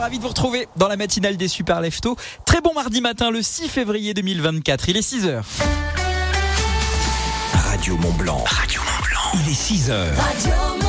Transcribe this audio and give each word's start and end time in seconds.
ravi 0.00 0.16
de 0.18 0.22
vous 0.22 0.28
retrouver 0.28 0.66
dans 0.76 0.88
la 0.88 0.96
matinale 0.96 1.36
des 1.36 1.48
Super 1.48 1.80
Lefto. 1.80 2.16
Très 2.46 2.60
bon 2.60 2.72
mardi 2.74 3.00
matin, 3.00 3.30
le 3.30 3.42
6 3.42 3.68
février 3.68 4.14
2024. 4.14 4.88
Il 4.88 4.96
est 4.96 5.02
6 5.02 5.26
h 5.26 5.42
Radio 7.52 7.96
Mont 7.96 8.12
Blanc. 8.12 8.42
Radio 8.46 8.80
Mont 8.80 9.06
Blanc. 9.06 9.42
Il 9.44 9.50
est 9.50 9.54
6 9.54 9.90
h 9.90 10.79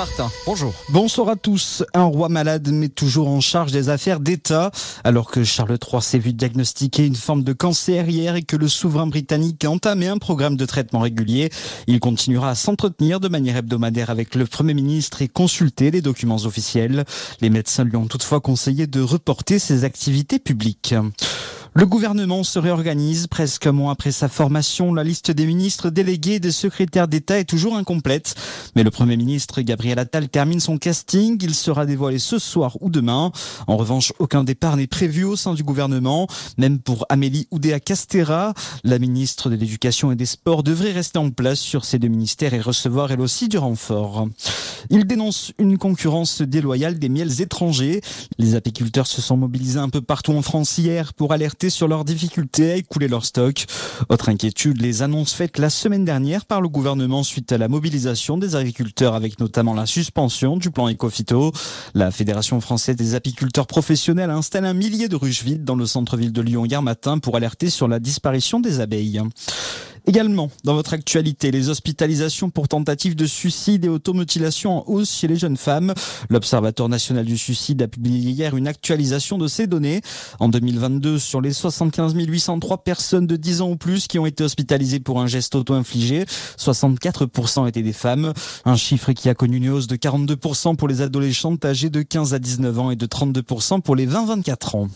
Martin, 0.00 0.30
bonjour. 0.46 0.72
Bonsoir 0.88 1.28
à 1.28 1.36
tous. 1.36 1.84
Un 1.92 2.04
roi 2.04 2.30
malade 2.30 2.70
mais 2.72 2.88
toujours 2.88 3.28
en 3.28 3.42
charge 3.42 3.70
des 3.70 3.90
affaires 3.90 4.18
d'État. 4.18 4.70
Alors 5.04 5.30
que 5.30 5.44
Charles 5.44 5.76
III 5.76 6.00
s'est 6.00 6.18
vu 6.18 6.32
diagnostiquer 6.32 7.04
une 7.04 7.14
forme 7.14 7.44
de 7.44 7.52
cancer 7.52 8.08
hier 8.08 8.34
et 8.34 8.42
que 8.42 8.56
le 8.56 8.66
souverain 8.66 9.06
britannique 9.06 9.62
a 9.62 9.70
entamé 9.70 10.08
un 10.08 10.16
programme 10.16 10.56
de 10.56 10.64
traitement 10.64 11.00
régulier, 11.00 11.50
il 11.86 12.00
continuera 12.00 12.48
à 12.48 12.54
s'entretenir 12.54 13.20
de 13.20 13.28
manière 13.28 13.58
hebdomadaire 13.58 14.08
avec 14.08 14.36
le 14.36 14.46
Premier 14.46 14.72
ministre 14.72 15.20
et 15.20 15.28
consulter 15.28 15.90
les 15.90 16.00
documents 16.00 16.46
officiels. 16.46 17.04
Les 17.42 17.50
médecins 17.50 17.84
lui 17.84 17.96
ont 17.96 18.06
toutefois 18.06 18.40
conseillé 18.40 18.86
de 18.86 19.02
reporter 19.02 19.58
ses 19.58 19.84
activités 19.84 20.38
publiques. 20.38 20.94
Le 21.72 21.86
gouvernement 21.86 22.42
se 22.42 22.58
réorganise 22.58 23.28
presque 23.28 23.64
un 23.64 23.70
mois 23.70 23.92
après 23.92 24.10
sa 24.10 24.28
formation. 24.28 24.92
La 24.92 25.04
liste 25.04 25.30
des 25.30 25.46
ministres 25.46 25.88
délégués 25.88 26.40
des 26.40 26.50
secrétaires 26.50 27.06
d'État 27.06 27.38
est 27.38 27.44
toujours 27.44 27.76
incomplète. 27.76 28.34
Mais 28.74 28.82
le 28.82 28.90
Premier 28.90 29.16
ministre 29.16 29.60
Gabriel 29.62 30.00
Attal 30.00 30.28
termine 30.28 30.58
son 30.58 30.78
casting. 30.78 31.38
Il 31.40 31.54
sera 31.54 31.86
dévoilé 31.86 32.18
ce 32.18 32.40
soir 32.40 32.76
ou 32.80 32.90
demain. 32.90 33.30
En 33.68 33.76
revanche, 33.76 34.12
aucun 34.18 34.42
départ 34.42 34.76
n'est 34.76 34.88
prévu 34.88 35.22
au 35.22 35.36
sein 35.36 35.54
du 35.54 35.62
gouvernement. 35.62 36.26
Même 36.58 36.80
pour 36.80 37.06
Amélie 37.08 37.46
Oudéa 37.52 37.78
Castera, 37.78 38.52
la 38.82 38.98
ministre 38.98 39.48
de 39.48 39.54
l'Éducation 39.54 40.10
et 40.10 40.16
des 40.16 40.26
Sports 40.26 40.64
devrait 40.64 40.90
rester 40.90 41.20
en 41.20 41.30
place 41.30 41.60
sur 41.60 41.84
ces 41.84 42.00
deux 42.00 42.08
ministères 42.08 42.52
et 42.52 42.60
recevoir 42.60 43.12
elle 43.12 43.20
aussi 43.20 43.48
du 43.48 43.58
renfort. 43.58 44.28
Il 44.90 45.06
dénonce 45.06 45.52
une 45.58 45.78
concurrence 45.78 46.42
déloyale 46.42 46.98
des 46.98 47.08
miels 47.08 47.40
étrangers. 47.40 48.00
Les 48.38 48.56
apiculteurs 48.56 49.06
se 49.06 49.22
sont 49.22 49.36
mobilisés 49.36 49.78
un 49.78 49.88
peu 49.88 50.00
partout 50.00 50.32
en 50.32 50.42
France 50.42 50.76
hier 50.76 51.14
pour 51.14 51.32
alerter 51.32 51.59
sur 51.68 51.88
leurs 51.88 52.04
difficultés 52.04 52.72
à 52.72 52.76
écouler 52.76 53.08
leur 53.08 53.24
stock. 53.24 53.66
Autre 54.08 54.30
inquiétude, 54.30 54.80
les 54.80 55.02
annonces 55.02 55.34
faites 55.34 55.58
la 55.58 55.68
semaine 55.68 56.04
dernière 56.04 56.46
par 56.46 56.60
le 56.60 56.68
gouvernement 56.68 57.22
suite 57.22 57.52
à 57.52 57.58
la 57.58 57.68
mobilisation 57.68 58.38
des 58.38 58.56
agriculteurs 58.56 59.14
avec 59.14 59.38
notamment 59.40 59.74
la 59.74 59.84
suspension 59.84 60.56
du 60.56 60.70
plan 60.70 60.88
Ecofito. 60.88 61.52
La 61.92 62.10
Fédération 62.10 62.60
française 62.60 62.96
des 62.96 63.14
apiculteurs 63.14 63.66
professionnels 63.66 64.30
a 64.30 64.36
installé 64.36 64.68
un 64.68 64.74
millier 64.74 65.08
de 65.08 65.16
ruches 65.16 65.42
vides 65.42 65.64
dans 65.64 65.76
le 65.76 65.86
centre-ville 65.86 66.32
de 66.32 66.40
Lyon 66.40 66.64
hier 66.64 66.80
matin 66.80 67.18
pour 67.18 67.36
alerter 67.36 67.68
sur 67.68 67.88
la 67.88 67.98
disparition 67.98 68.60
des 68.60 68.80
abeilles. 68.80 69.20
Également, 70.10 70.50
dans 70.64 70.74
votre 70.74 70.92
actualité, 70.94 71.52
les 71.52 71.68
hospitalisations 71.68 72.50
pour 72.50 72.66
tentative 72.66 73.14
de 73.14 73.26
suicide 73.26 73.84
et 73.84 73.88
automutilation 73.88 74.78
en 74.78 74.92
hausse 74.92 75.14
chez 75.14 75.28
les 75.28 75.36
jeunes 75.36 75.56
femmes. 75.56 75.94
L'Observatoire 76.30 76.88
national 76.88 77.24
du 77.24 77.38
suicide 77.38 77.80
a 77.82 77.86
publié 77.86 78.32
hier 78.32 78.56
une 78.56 78.66
actualisation 78.66 79.38
de 79.38 79.46
ces 79.46 79.68
données. 79.68 80.00
En 80.40 80.48
2022, 80.48 81.20
sur 81.20 81.40
les 81.40 81.52
75 81.52 82.14
803 82.16 82.82
personnes 82.82 83.28
de 83.28 83.36
10 83.36 83.60
ans 83.60 83.70
ou 83.70 83.76
plus 83.76 84.08
qui 84.08 84.18
ont 84.18 84.26
été 84.26 84.42
hospitalisées 84.42 84.98
pour 84.98 85.20
un 85.20 85.28
geste 85.28 85.54
auto-infligé, 85.54 86.24
64% 86.58 87.68
étaient 87.68 87.84
des 87.84 87.92
femmes. 87.92 88.32
Un 88.64 88.74
chiffre 88.74 89.12
qui 89.12 89.28
a 89.28 89.36
connu 89.36 89.58
une 89.58 89.68
hausse 89.68 89.86
de 89.86 89.94
42% 89.94 90.74
pour 90.74 90.88
les 90.88 91.02
adolescentes 91.02 91.64
âgées 91.64 91.88
de 91.88 92.02
15 92.02 92.34
à 92.34 92.40
19 92.40 92.78
ans 92.80 92.90
et 92.90 92.96
de 92.96 93.06
32% 93.06 93.80
pour 93.80 93.94
les 93.94 94.08
20-24 94.08 94.76
ans. 94.76 94.88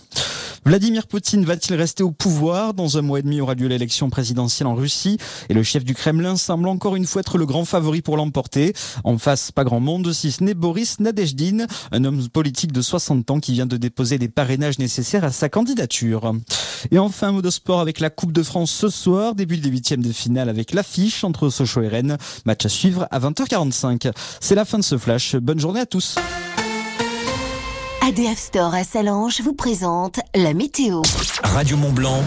Vladimir 0.67 1.07
Poutine 1.07 1.45
va-t-il 1.45 1.77
rester 1.77 2.03
au 2.03 2.11
pouvoir? 2.11 2.73
Dans 2.73 2.97
un 2.97 3.03
mois 3.03 3.19
et 3.19 3.23
demi 3.23 3.43
aura 3.43 3.55
lieu 3.55 3.69
l'élection 3.69 4.09
présidentielle 4.09 4.67
en 4.67 4.75
Russie 4.75 5.19
et 5.51 5.55
le 5.55 5.63
chef 5.63 5.85
du 5.85 5.95
Kremlin 5.95 6.37
semble 6.37 6.69
encore 6.69 6.97
une 6.97 7.05
fois 7.05 7.21
être 7.21 7.37
le 7.37 7.45
grand 7.45 7.67
favori 7.67 8.01
pour 8.01 8.17
l'emporter. 8.17 8.73
En 9.05 9.19
face, 9.19 9.53
pas 9.53 9.65
grand 9.65 9.81
monde, 9.81 10.11
si 10.15 10.33
ce 10.33 10.43
n'est 10.43 10.55
Boris 10.55 11.01
Nadejdin, 11.01 11.67
un 11.93 12.05
homme 12.05 12.27
politique 12.31 12.73
de 12.73 12.81
60 12.81 13.31
ans 13.31 13.41
qui 13.41 13.53
vient 13.53 13.67
de 13.67 13.77
déposer 13.77 14.17
les 14.17 14.29
parrainages 14.29 14.79
nécessaires 14.79 15.25
à 15.25 15.33
sa 15.33 15.51
candidature. 15.51 16.33
Et 16.91 16.99
enfin, 16.99 17.33
mot 17.33 17.43
de 17.43 17.51
sport 17.51 17.81
avec 17.81 18.01
la 18.01 18.09
Coupe 18.09 18.33
de 18.33 18.43
France 18.43 18.71
ce 18.71 18.89
soir, 18.89 19.35
début 19.35 19.59
des 19.59 19.69
huitièmes 19.69 20.03
de 20.03 20.13
finale 20.13 20.49
avec 20.49 20.73
l'affiche 20.73 21.25
entre 21.25 21.51
Sochaux 21.51 21.83
et 21.83 21.89
Rennes. 21.89 22.17
Match 22.47 22.65
à 22.65 22.71
suivre 22.71 23.07
à 23.11 23.21
20h45. 23.21 24.13
C'est 24.41 24.55
la 24.55 24.65
fin 24.65 24.79
de 24.79 24.85
ce 24.85 24.97
flash. 24.97 25.37
Bonne 25.37 25.61
journée 25.61 25.81
à 25.81 25.87
tous. 25.87 26.17
ADF 28.07 28.39
Store 28.39 28.75
à 28.75 28.85
Salange 28.85 29.41
vous 29.41 29.55
présente 29.55 30.21
la 30.35 30.53
météo. 30.53 31.01
Radio 31.43 31.79
Mont 31.79 31.93
Blanc, 31.93 32.23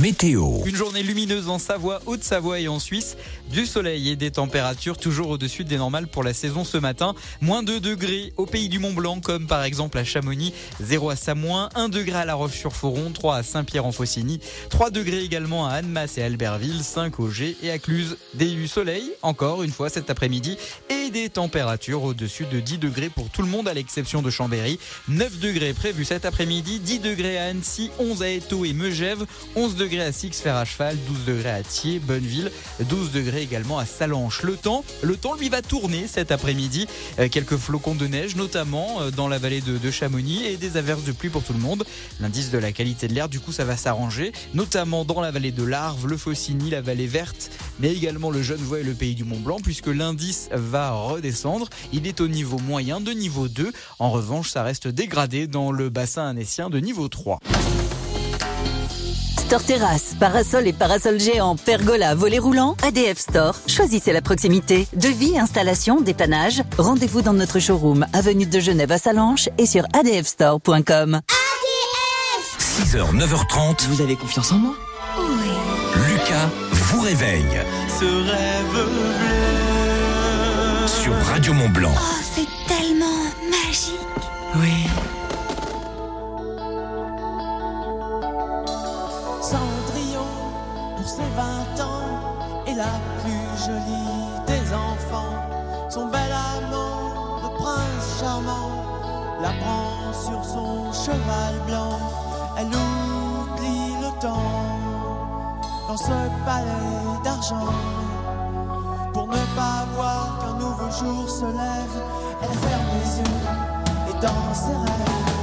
météo. 0.00 0.64
Une 0.64 0.74
journée 0.74 1.02
lumineuse 1.02 1.50
en 1.50 1.58
Savoie, 1.58 2.00
Haute-Savoie 2.06 2.60
et 2.60 2.68
en 2.68 2.78
Suisse. 2.78 3.18
Du 3.52 3.66
soleil 3.66 4.08
et 4.08 4.16
des 4.16 4.30
températures 4.30 4.96
toujours 4.96 5.28
au-dessus 5.28 5.64
des 5.64 5.76
normales 5.76 6.06
pour 6.06 6.22
la 6.22 6.32
saison 6.32 6.64
ce 6.64 6.78
matin. 6.78 7.14
Moins 7.42 7.62
2 7.62 7.80
degrés 7.80 8.32
au 8.38 8.46
pays 8.46 8.70
du 8.70 8.78
Mont 8.78 8.94
Blanc, 8.94 9.20
comme 9.20 9.46
par 9.46 9.62
exemple 9.64 9.98
à 9.98 10.04
Chamonix, 10.04 10.54
0 10.80 11.10
à 11.10 11.16
Samoin, 11.16 11.68
1 11.74 11.90
degré 11.90 12.16
à 12.16 12.24
La 12.24 12.32
Roche-sur-Foron, 12.32 13.10
3 13.10 13.36
à 13.36 13.42
Saint-Pierre-en-Faucigny, 13.42 14.40
3 14.70 14.88
degrés 14.88 15.22
également 15.22 15.66
à 15.66 15.72
Annemasse 15.72 16.16
et 16.16 16.22
Albertville, 16.22 16.82
5 16.82 17.20
au 17.20 17.28
G 17.28 17.54
et 17.62 17.70
à 17.70 17.78
Cluse. 17.78 18.16
Des 18.32 18.66
soleil 18.66 19.12
encore 19.20 19.62
une 19.62 19.70
fois 19.70 19.90
cet 19.90 20.08
après-midi 20.08 20.56
et 20.88 21.10
des 21.10 21.28
températures 21.28 22.04
au-dessus 22.04 22.46
de 22.50 22.58
10 22.58 22.78
degrés 22.78 23.10
pour 23.10 23.28
tout 23.28 23.42
le 23.42 23.48
monde 23.48 23.68
à 23.68 23.74
l'exception 23.74 24.22
de 24.22 24.30
Chambéry. 24.30 24.78
9 25.08 25.40
degrés 25.40 25.74
prévus 25.74 26.06
cet 26.06 26.24
après-midi, 26.24 26.78
10 26.78 27.00
degrés 27.00 27.36
à 27.36 27.48
Annecy, 27.48 27.90
11 27.98 28.22
à 28.22 28.30
Eto 28.30 28.64
et 28.64 28.72
Megève, 28.72 29.26
11 29.56 29.76
degrés 29.76 30.04
à 30.04 30.12
Six 30.12 30.40
Fer 30.40 30.56
à 30.56 30.64
Cheval, 30.64 30.96
12 31.06 31.24
degrés 31.26 31.50
à 31.50 31.62
Thiers, 31.62 31.98
Bonneville, 31.98 32.50
12 32.88 33.12
degrés 33.12 33.41
également 33.42 33.78
à 33.78 33.86
Salanches. 33.86 34.42
Le 34.42 34.56
temps, 34.56 34.84
le 35.02 35.16
temps 35.16 35.34
lui 35.34 35.48
va 35.48 35.62
tourner 35.62 36.06
cet 36.06 36.30
après-midi. 36.32 36.86
Euh, 37.18 37.28
quelques 37.28 37.56
flocons 37.56 37.94
de 37.94 38.06
neige, 38.06 38.36
notamment 38.36 39.00
euh, 39.00 39.10
dans 39.10 39.28
la 39.28 39.38
vallée 39.38 39.60
de, 39.60 39.78
de, 39.78 39.90
Chamonix 39.90 40.44
et 40.44 40.56
des 40.56 40.76
averses 40.76 41.04
de 41.04 41.12
pluie 41.12 41.28
pour 41.28 41.42
tout 41.42 41.52
le 41.52 41.58
monde. 41.58 41.84
L'indice 42.20 42.50
de 42.50 42.58
la 42.58 42.72
qualité 42.72 43.08
de 43.08 43.14
l'air, 43.14 43.28
du 43.28 43.40
coup, 43.40 43.52
ça 43.52 43.64
va 43.64 43.76
s'arranger, 43.76 44.32
notamment 44.54 45.04
dans 45.04 45.20
la 45.20 45.30
vallée 45.30 45.52
de 45.52 45.62
l'Arve, 45.62 46.06
le 46.06 46.16
Faucigny, 46.16 46.70
la 46.70 46.80
vallée 46.80 47.06
verte, 47.06 47.50
mais 47.80 47.92
également 47.92 48.30
le 48.30 48.42
Genevois 48.42 48.80
et 48.80 48.84
le 48.84 48.94
pays 48.94 49.14
du 49.14 49.24
Mont 49.24 49.40
Blanc, 49.40 49.58
puisque 49.62 49.88
l'indice 49.88 50.48
va 50.52 50.92
redescendre. 50.92 51.68
Il 51.92 52.06
est 52.06 52.20
au 52.20 52.28
niveau 52.28 52.58
moyen 52.58 53.00
de 53.00 53.12
niveau 53.12 53.48
2. 53.48 53.72
En 53.98 54.10
revanche, 54.10 54.50
ça 54.50 54.62
reste 54.62 54.88
dégradé 54.88 55.46
dans 55.46 55.72
le 55.72 55.90
bassin 55.90 56.26
annécien 56.26 56.70
de 56.70 56.78
niveau 56.78 57.08
3. 57.08 57.40
Store 59.52 59.64
terrasse, 59.64 60.14
parasol 60.18 60.66
et 60.66 60.72
parasol 60.72 61.20
géant, 61.20 61.56
pergola, 61.56 62.14
volet 62.14 62.38
roulant, 62.38 62.74
ADF 62.82 63.18
Store. 63.18 63.54
Choisissez 63.66 64.14
la 64.14 64.22
proximité. 64.22 64.88
Devis, 64.94 65.38
installation, 65.38 66.00
dépannage. 66.00 66.62
Rendez-vous 66.78 67.20
dans 67.20 67.34
notre 67.34 67.58
showroom, 67.58 68.06
avenue 68.14 68.46
de 68.46 68.60
Genève 68.60 68.90
à 68.92 68.96
Salanches 68.96 69.50
et 69.58 69.66
sur 69.66 69.84
adfstore.com. 69.92 71.16
ADF 71.16 72.56
6h, 72.58 73.14
9h30. 73.14 73.88
Vous 73.88 74.00
avez 74.00 74.16
confiance 74.16 74.52
en 74.52 74.56
moi? 74.56 74.74
Oui. 75.18 75.50
Lucas 76.08 76.48
vous 76.70 77.02
réveille. 77.02 77.60
Ce 78.00 78.06
rêve 78.06 78.72
bleu. 78.72 79.26
Sur 80.86 81.14
Radio 81.26 81.52
Mont 81.52 81.68
Blanc. 81.68 81.92
Oh, 81.94 82.22
c'est 82.34 82.48
tellement 82.74 83.22
magique. 83.50 84.00
Oui. 84.54 84.86
Jolie 93.66 94.42
des 94.46 94.74
enfants. 94.74 95.36
Son 95.88 96.06
bel 96.06 96.32
amant 96.32 97.42
de 97.42 97.48
prince 97.56 98.06
charmant 98.18 98.70
la 99.40 99.50
prend 99.62 100.12
sur 100.12 100.44
son 100.44 100.92
cheval 100.92 101.54
blanc. 101.66 101.98
Elle 102.58 102.66
oublie 102.66 103.94
le 104.00 104.10
temps 104.20 104.72
dans 105.88 105.96
ce 105.96 106.18
palais 106.44 107.22
d'argent. 107.24 107.72
Pour 109.12 109.26
ne 109.28 109.44
pas 109.58 109.86
voir 109.94 110.38
qu'un 110.40 110.54
nouveau 110.54 110.90
jour 110.90 111.28
se 111.28 111.44
lève, 111.44 111.96
elle 112.42 112.58
ferme 112.66 112.88
les 112.98 113.18
yeux 113.20 113.42
et 114.10 114.14
dans 114.26 114.54
ses 114.54 114.78
rêves, 114.86 115.41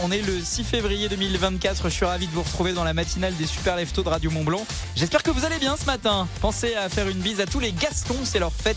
on 0.00 0.10
est 0.10 0.22
le 0.22 0.40
6 0.40 0.64
février 0.64 1.08
2024. 1.08 1.84
Je 1.84 1.88
suis 1.88 2.04
ravi 2.04 2.26
de 2.26 2.32
vous 2.32 2.42
retrouver 2.42 2.72
dans 2.72 2.84
la 2.84 2.94
matinale 2.94 3.34
des 3.36 3.46
Super 3.46 3.76
Leftos 3.76 4.02
de 4.02 4.08
Radio 4.08 4.30
Mont-Blanc. 4.30 4.66
J'espère 4.96 5.22
que 5.22 5.30
vous 5.30 5.44
allez 5.44 5.58
bien 5.58 5.76
ce 5.76 5.84
matin. 5.84 6.28
Pensez 6.40 6.74
à 6.74 6.88
faire 6.88 7.08
une 7.08 7.18
bise 7.18 7.40
à 7.40 7.46
tous 7.46 7.60
les 7.60 7.72
Gastons, 7.72 8.24
c'est 8.24 8.38
leur 8.38 8.52
fête. 8.52 8.76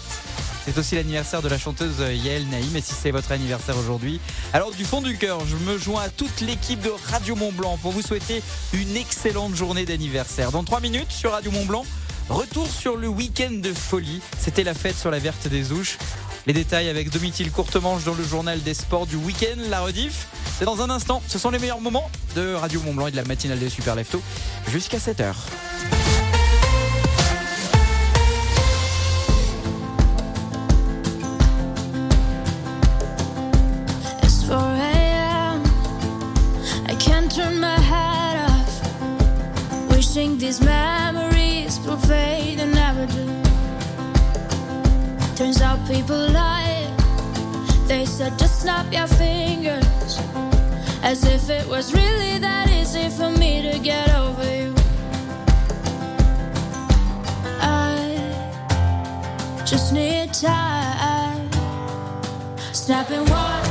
C'est 0.66 0.78
aussi 0.78 0.96
l'anniversaire 0.96 1.42
de 1.42 1.50
la 1.50 1.58
chanteuse 1.58 2.00
Yael 2.00 2.48
Naïm. 2.48 2.76
Et 2.76 2.82
si 2.82 2.94
c'est 2.94 3.12
votre 3.12 3.32
anniversaire 3.32 3.78
aujourd'hui, 3.78 4.20
alors 4.54 4.72
du 4.72 4.86
fond 4.86 5.02
du 5.02 5.18
cœur, 5.18 5.40
je 5.46 5.56
me 5.56 5.78
joins 5.78 6.04
à 6.04 6.10
toute 6.10 6.42
l'équipe 6.42 6.82
de 6.82 6.92
Radio 7.10 7.36
Mont-Blanc 7.36 7.80
pour 7.82 7.92
vous 7.92 8.02
souhaiter 8.02 8.44
une 8.74 8.96
excellente 8.96 9.56
journée 9.56 9.86
d'anniversaire. 9.86 10.52
Dans 10.52 10.64
3 10.64 10.80
minutes 10.82 11.12
sur 11.12 11.32
Radio 11.32 11.52
Mont-Blanc, 11.52 11.86
retour 12.30 12.68
sur 12.68 12.96
le 12.96 13.08
week-end 13.08 13.52
de 13.52 13.74
folie. 13.74 14.22
C'était 14.40 14.64
la 14.64 14.74
fête 14.74 14.98
sur 14.98 15.12
la 15.12 15.20
verte 15.20 15.48
des 15.48 15.72
Ouches. 15.72 15.98
Les 16.48 16.54
détails 16.54 16.90
avec 16.90 17.12
Domitil 17.12 17.52
Courtemanche 17.52 18.04
dans 18.04 18.16
le 18.16 18.24
journal 18.24 18.62
des 18.64 18.74
sports 18.74 19.06
du 19.06 19.16
week-end, 19.16 19.60
la 19.70 19.82
rediff. 19.82 20.28
C'est 20.58 20.66
dans 20.66 20.82
un 20.82 20.90
instant. 20.90 21.22
Ce 21.28 21.38
sont 21.38 21.52
les 21.52 21.60
meilleurs 21.60 21.82
moments 21.82 22.10
de 22.36 22.54
Radio 22.56 22.82
Mont 22.82 22.96
Blanc 22.96 23.08
et 23.08 23.12
de 23.12 23.16
la 23.16 23.24
matinale 23.26 23.60
des 23.60 23.70
Super 23.70 23.96
Leftos 23.96 24.22
jusqu'à 24.68 24.98
7h. 24.98 25.34
It's 34.24 34.44
4 34.48 34.58
a.m. 34.58 35.64
I 36.90 36.96
can't 36.96 37.32
turn 37.32 37.60
my 37.60 37.78
head 37.80 38.50
off. 38.50 39.92
Wishing 39.92 40.40
these 40.40 40.60
memories 40.60 41.01
Turns 45.42 45.60
out 45.60 45.80
people 45.88 46.30
lie. 46.30 46.86
They 47.88 48.06
said 48.06 48.38
just 48.38 48.62
snap 48.62 48.86
your 48.94 49.08
fingers. 49.08 50.20
As 51.02 51.26
if 51.26 51.50
it 51.50 51.68
was 51.68 51.96
really 51.96 52.38
that 52.38 52.70
easy 52.70 53.10
for 53.10 53.32
me 53.32 53.64
to 53.64 53.80
get 53.80 54.08
over 54.14 54.46
you. 54.56 54.76
I 57.60 58.14
just 59.66 59.92
need 59.92 60.32
time. 60.32 61.50
Snapping 62.72 63.26
one, 63.26 63.71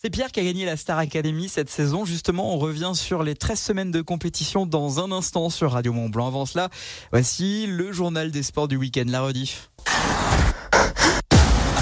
C'est 0.00 0.10
Pierre 0.10 0.30
qui 0.30 0.38
a 0.38 0.44
gagné 0.44 0.64
la 0.64 0.76
Star 0.76 0.96
Academy 0.96 1.48
cette 1.48 1.68
saison. 1.68 2.04
Justement, 2.04 2.54
on 2.54 2.58
revient 2.58 2.92
sur 2.94 3.24
les 3.24 3.34
13 3.34 3.58
semaines 3.58 3.90
de 3.90 4.00
compétition 4.00 4.64
dans 4.64 5.00
un 5.00 5.10
instant 5.10 5.50
sur 5.50 5.72
Radio 5.72 5.92
Mont 5.92 6.08
Blanc. 6.08 6.28
Avant 6.28 6.46
cela, 6.46 6.68
voici 7.10 7.66
le 7.66 7.90
journal 7.90 8.30
des 8.30 8.44
sports 8.44 8.68
du 8.68 8.76
week-end, 8.76 9.06
la 9.08 9.22
rediff. 9.22 9.70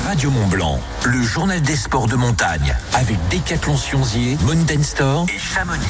Radio 0.06 0.30
Mont 0.30 0.46
Blanc, 0.46 0.80
le 1.04 1.20
journal 1.22 1.60
des 1.60 1.76
sports 1.76 2.06
de 2.06 2.16
montagne 2.16 2.74
avec 2.94 3.16
Décathlon 3.28 3.76
Sionzier, 3.76 4.38
Mountain 4.44 4.82
Store 4.82 5.26
et 5.28 5.38
Chamonix. 5.38 5.84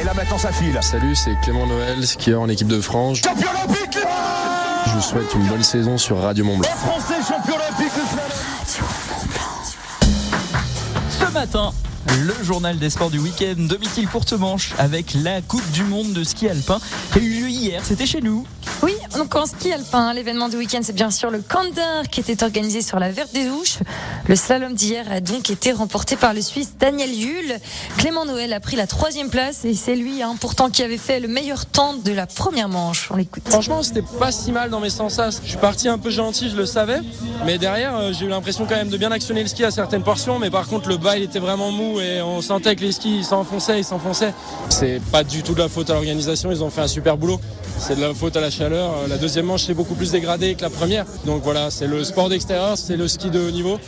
Et 0.00 0.04
là 0.04 0.14
maintenant 0.14 0.38
ça 0.38 0.52
file. 0.52 0.78
Salut, 0.80 1.14
c'est 1.14 1.38
Clément 1.42 1.66
Noël, 1.66 2.06
skieur 2.06 2.40
en 2.40 2.48
équipe 2.48 2.68
de 2.68 2.80
France. 2.80 3.18
Champion 3.18 3.50
olympique 3.50 3.98
Je 4.86 4.90
vous 4.92 5.02
souhaite 5.02 5.34
une 5.34 5.46
bonne 5.48 5.62
saison 5.62 5.98
sur 5.98 6.18
Radio 6.18 6.46
Mont 6.46 6.56
Blanc. 6.56 6.70
Français 6.70 7.20
Ce 11.30 11.34
matin, 11.34 11.70
le 12.06 12.34
journal 12.44 12.78
des 12.78 12.90
sports 12.90 13.10
du 13.10 13.18
week-end, 13.18 13.54
domicile 13.56 14.08
courte 14.08 14.32
manche 14.32 14.72
avec 14.78 15.14
la 15.14 15.42
Coupe 15.42 15.68
du 15.72 15.84
Monde 15.84 16.12
de 16.12 16.24
ski 16.24 16.48
alpin 16.48 16.78
qui 17.12 17.18
a 17.18 17.22
eu 17.22 17.40
lieu 17.40 17.48
hier. 17.48 17.82
C'était 17.84 18.06
chez 18.06 18.20
nous. 18.20 18.46
Oui, 18.82 18.94
donc 19.14 19.34
en 19.36 19.44
ski 19.44 19.72
alpin, 19.72 20.14
l'événement 20.14 20.48
du 20.48 20.56
week-end, 20.56 20.80
c'est 20.82 20.94
bien 20.94 21.10
sûr 21.10 21.30
le 21.30 21.42
Kandar 21.42 22.08
qui 22.10 22.20
était 22.20 22.42
organisé 22.42 22.80
sur 22.80 22.98
la 22.98 23.10
Verte 23.10 23.34
des 23.34 23.48
Ouches. 23.50 23.78
Le 24.26 24.36
slalom 24.36 24.74
d'hier 24.74 25.04
a 25.10 25.20
donc 25.20 25.50
été 25.50 25.72
remporté 25.72 26.16
par 26.16 26.32
le 26.32 26.40
Suisse 26.40 26.72
Daniel 26.78 27.10
Hull. 27.10 27.58
Clément 27.98 28.24
Noël 28.24 28.52
a 28.52 28.60
pris 28.60 28.76
la 28.76 28.86
troisième 28.86 29.28
place 29.28 29.64
et 29.64 29.74
c'est 29.74 29.96
lui, 29.96 30.22
hein, 30.22 30.36
pourtant, 30.40 30.70
qui 30.70 30.82
avait 30.82 30.96
fait 30.96 31.20
le 31.20 31.28
meilleur 31.28 31.66
temps 31.66 31.94
de 31.94 32.12
la 32.12 32.26
première 32.26 32.68
manche. 32.68 33.10
On 33.10 33.16
l'écoute. 33.16 33.42
Franchement, 33.46 33.82
c'était 33.82 34.04
pas 34.18 34.32
si 34.32 34.52
mal 34.52 34.70
dans 34.70 34.80
mes 34.80 34.90
sens. 34.90 35.20
Je 35.42 35.48
suis 35.48 35.58
parti 35.58 35.88
un 35.88 35.98
peu 35.98 36.10
gentil, 36.10 36.48
je 36.48 36.56
le 36.56 36.66
savais. 36.66 37.00
Mais 37.44 37.58
derrière, 37.58 37.96
euh, 37.96 38.12
j'ai 38.12 38.26
eu 38.26 38.28
l'impression 38.28 38.64
quand 38.64 38.76
même 38.76 38.88
de 38.88 38.96
bien 38.96 39.12
actionner 39.12 39.42
le 39.42 39.48
ski 39.48 39.64
à 39.64 39.70
certaines 39.70 40.02
portions. 40.02 40.38
Mais 40.38 40.50
par 40.50 40.66
contre, 40.66 40.88
le 40.88 40.96
bas, 40.96 41.16
il 41.16 41.22
était 41.24 41.40
vraiment 41.40 41.70
mou 41.70 41.89
et 41.98 42.20
on 42.22 42.40
sentait 42.42 42.76
que 42.76 42.82
les 42.82 42.92
skis, 42.92 43.24
s'enfonçaient, 43.24 43.80
ils 43.80 43.84
s'enfonçaient. 43.84 44.34
C'est 44.68 45.00
pas 45.10 45.24
du 45.24 45.42
tout 45.42 45.54
de 45.54 45.58
la 45.58 45.68
faute 45.68 45.90
à 45.90 45.94
l'organisation. 45.94 46.52
Ils 46.52 46.62
ont 46.62 46.70
fait 46.70 46.82
un 46.82 46.88
super 46.88 47.16
boulot. 47.16 47.40
C'est 47.78 47.96
de 47.96 48.00
la 48.00 48.14
faute 48.14 48.36
à 48.36 48.40
la 48.40 48.50
chaleur. 48.50 49.08
La 49.08 49.16
deuxième 49.16 49.46
manche, 49.46 49.64
c'est 49.64 49.74
beaucoup 49.74 49.94
plus 49.94 50.12
dégradé 50.12 50.54
que 50.54 50.62
la 50.62 50.70
première. 50.70 51.06
Donc 51.24 51.42
voilà, 51.42 51.70
c'est 51.70 51.86
le 51.86 52.04
sport 52.04 52.28
d'extérieur, 52.28 52.76
c'est 52.76 52.96
le 52.96 53.08
ski 53.08 53.30
de 53.30 53.40
haut 53.40 53.50
niveau. 53.50 53.78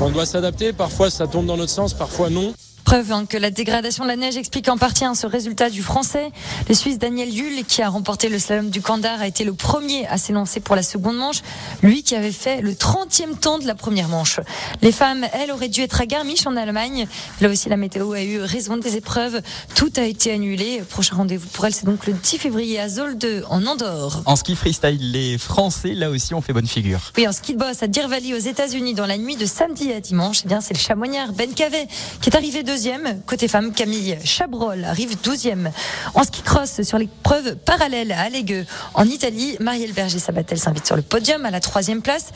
On 0.00 0.10
doit 0.10 0.26
s'adapter. 0.26 0.72
Parfois, 0.72 1.10
ça 1.10 1.26
tombe 1.26 1.46
dans 1.46 1.56
notre 1.56 1.72
sens, 1.72 1.94
parfois 1.94 2.30
non. 2.30 2.52
Preuve 2.84 3.12
hein, 3.12 3.26
que 3.28 3.36
la 3.36 3.50
dégradation 3.50 4.04
de 4.04 4.08
la 4.08 4.16
neige 4.16 4.36
explique 4.36 4.68
en 4.68 4.78
partie 4.78 5.04
hein, 5.04 5.14
ce 5.14 5.26
résultat 5.26 5.70
du 5.70 5.82
français. 5.82 6.30
Le 6.68 6.74
Suisse 6.74 6.98
Daniel 6.98 7.28
Hull, 7.28 7.64
qui 7.66 7.82
a 7.82 7.88
remporté 7.88 8.28
le 8.28 8.38
slalom 8.38 8.70
du 8.70 8.80
Kandar, 8.80 9.20
a 9.20 9.26
été 9.26 9.44
le 9.44 9.52
premier 9.52 10.06
à 10.06 10.16
s'élancer 10.18 10.60
pour 10.60 10.74
la 10.74 10.82
seconde 10.82 11.16
manche. 11.16 11.42
Lui 11.82 12.02
qui 12.02 12.14
avait 12.14 12.32
fait 12.32 12.62
le 12.62 12.72
30e 12.72 13.38
temps 13.38 13.58
de 13.58 13.66
la 13.66 13.74
première 13.74 14.08
manche. 14.08 14.40
Les 14.82 14.92
femmes, 14.92 15.26
elles, 15.32 15.50
auraient 15.50 15.68
dû 15.68 15.82
être 15.82 16.00
à 16.00 16.06
Garmisch 16.06 16.46
en 16.46 16.56
Allemagne. 16.56 17.06
Là 17.40 17.48
aussi, 17.48 17.68
la 17.68 17.76
météo 17.76 18.12
a 18.12 18.22
eu 18.22 18.40
raison 18.40 18.76
des 18.76 18.96
épreuves. 18.96 19.42
Tout 19.74 19.92
a 19.96 20.02
été 20.02 20.32
annulé. 20.32 20.82
Prochain 20.88 21.16
rendez-vous 21.16 21.48
pour 21.48 21.66
elles, 21.66 21.74
c'est 21.74 21.86
donc 21.86 22.06
le 22.06 22.14
10 22.14 22.38
février 22.38 22.80
à 22.80 22.88
Zolde, 22.88 23.44
en 23.50 23.66
Andorre. 23.66 24.22
En 24.24 24.36
ski 24.36 24.54
freestyle, 24.54 25.12
les 25.12 25.36
Français, 25.38 25.94
là 25.94 26.10
aussi, 26.10 26.34
ont 26.34 26.40
fait 26.40 26.52
bonne 26.52 26.66
figure. 26.66 27.00
Oui, 27.16 27.28
en 27.28 27.32
ski 27.32 27.54
de 27.54 27.58
boss 27.58 27.82
à 27.82 27.86
Deer 27.86 28.08
Valley 28.08 28.34
aux 28.34 28.38
États-Unis 28.38 28.94
dans 28.94 29.06
la 29.06 29.18
nuit 29.18 29.36
de 29.36 29.46
samedi 29.46 29.92
à 29.92 30.00
dimanche, 30.00 30.40
eh 30.44 30.48
bien, 30.48 30.60
c'est 30.60 30.74
le 30.74 30.80
chamoignard 30.80 31.32
Ben 31.32 31.52
Cavet 31.52 31.86
qui 32.20 32.30
est 32.30 32.36
arrivé 32.36 32.62
deuxième. 32.78 33.20
Côté 33.26 33.48
femme, 33.48 33.72
Camille 33.72 34.16
Chabrol 34.22 34.84
arrive 34.84 35.20
douzième. 35.20 35.72
En 36.14 36.22
ski 36.22 36.42
cross 36.42 36.82
sur 36.82 36.96
l'épreuve 36.96 37.56
parallèle 37.56 38.12
à 38.12 38.20
Allegheux, 38.20 38.64
en 38.94 39.04
Italie, 39.04 39.56
Marielle 39.58 39.92
Berger-Sabatel 39.92 40.60
s'invite 40.60 40.86
sur 40.86 40.94
le 40.94 41.02
podium 41.02 41.44
à 41.44 41.50
la 41.50 41.58
troisième 41.58 42.02
place. 42.02 42.26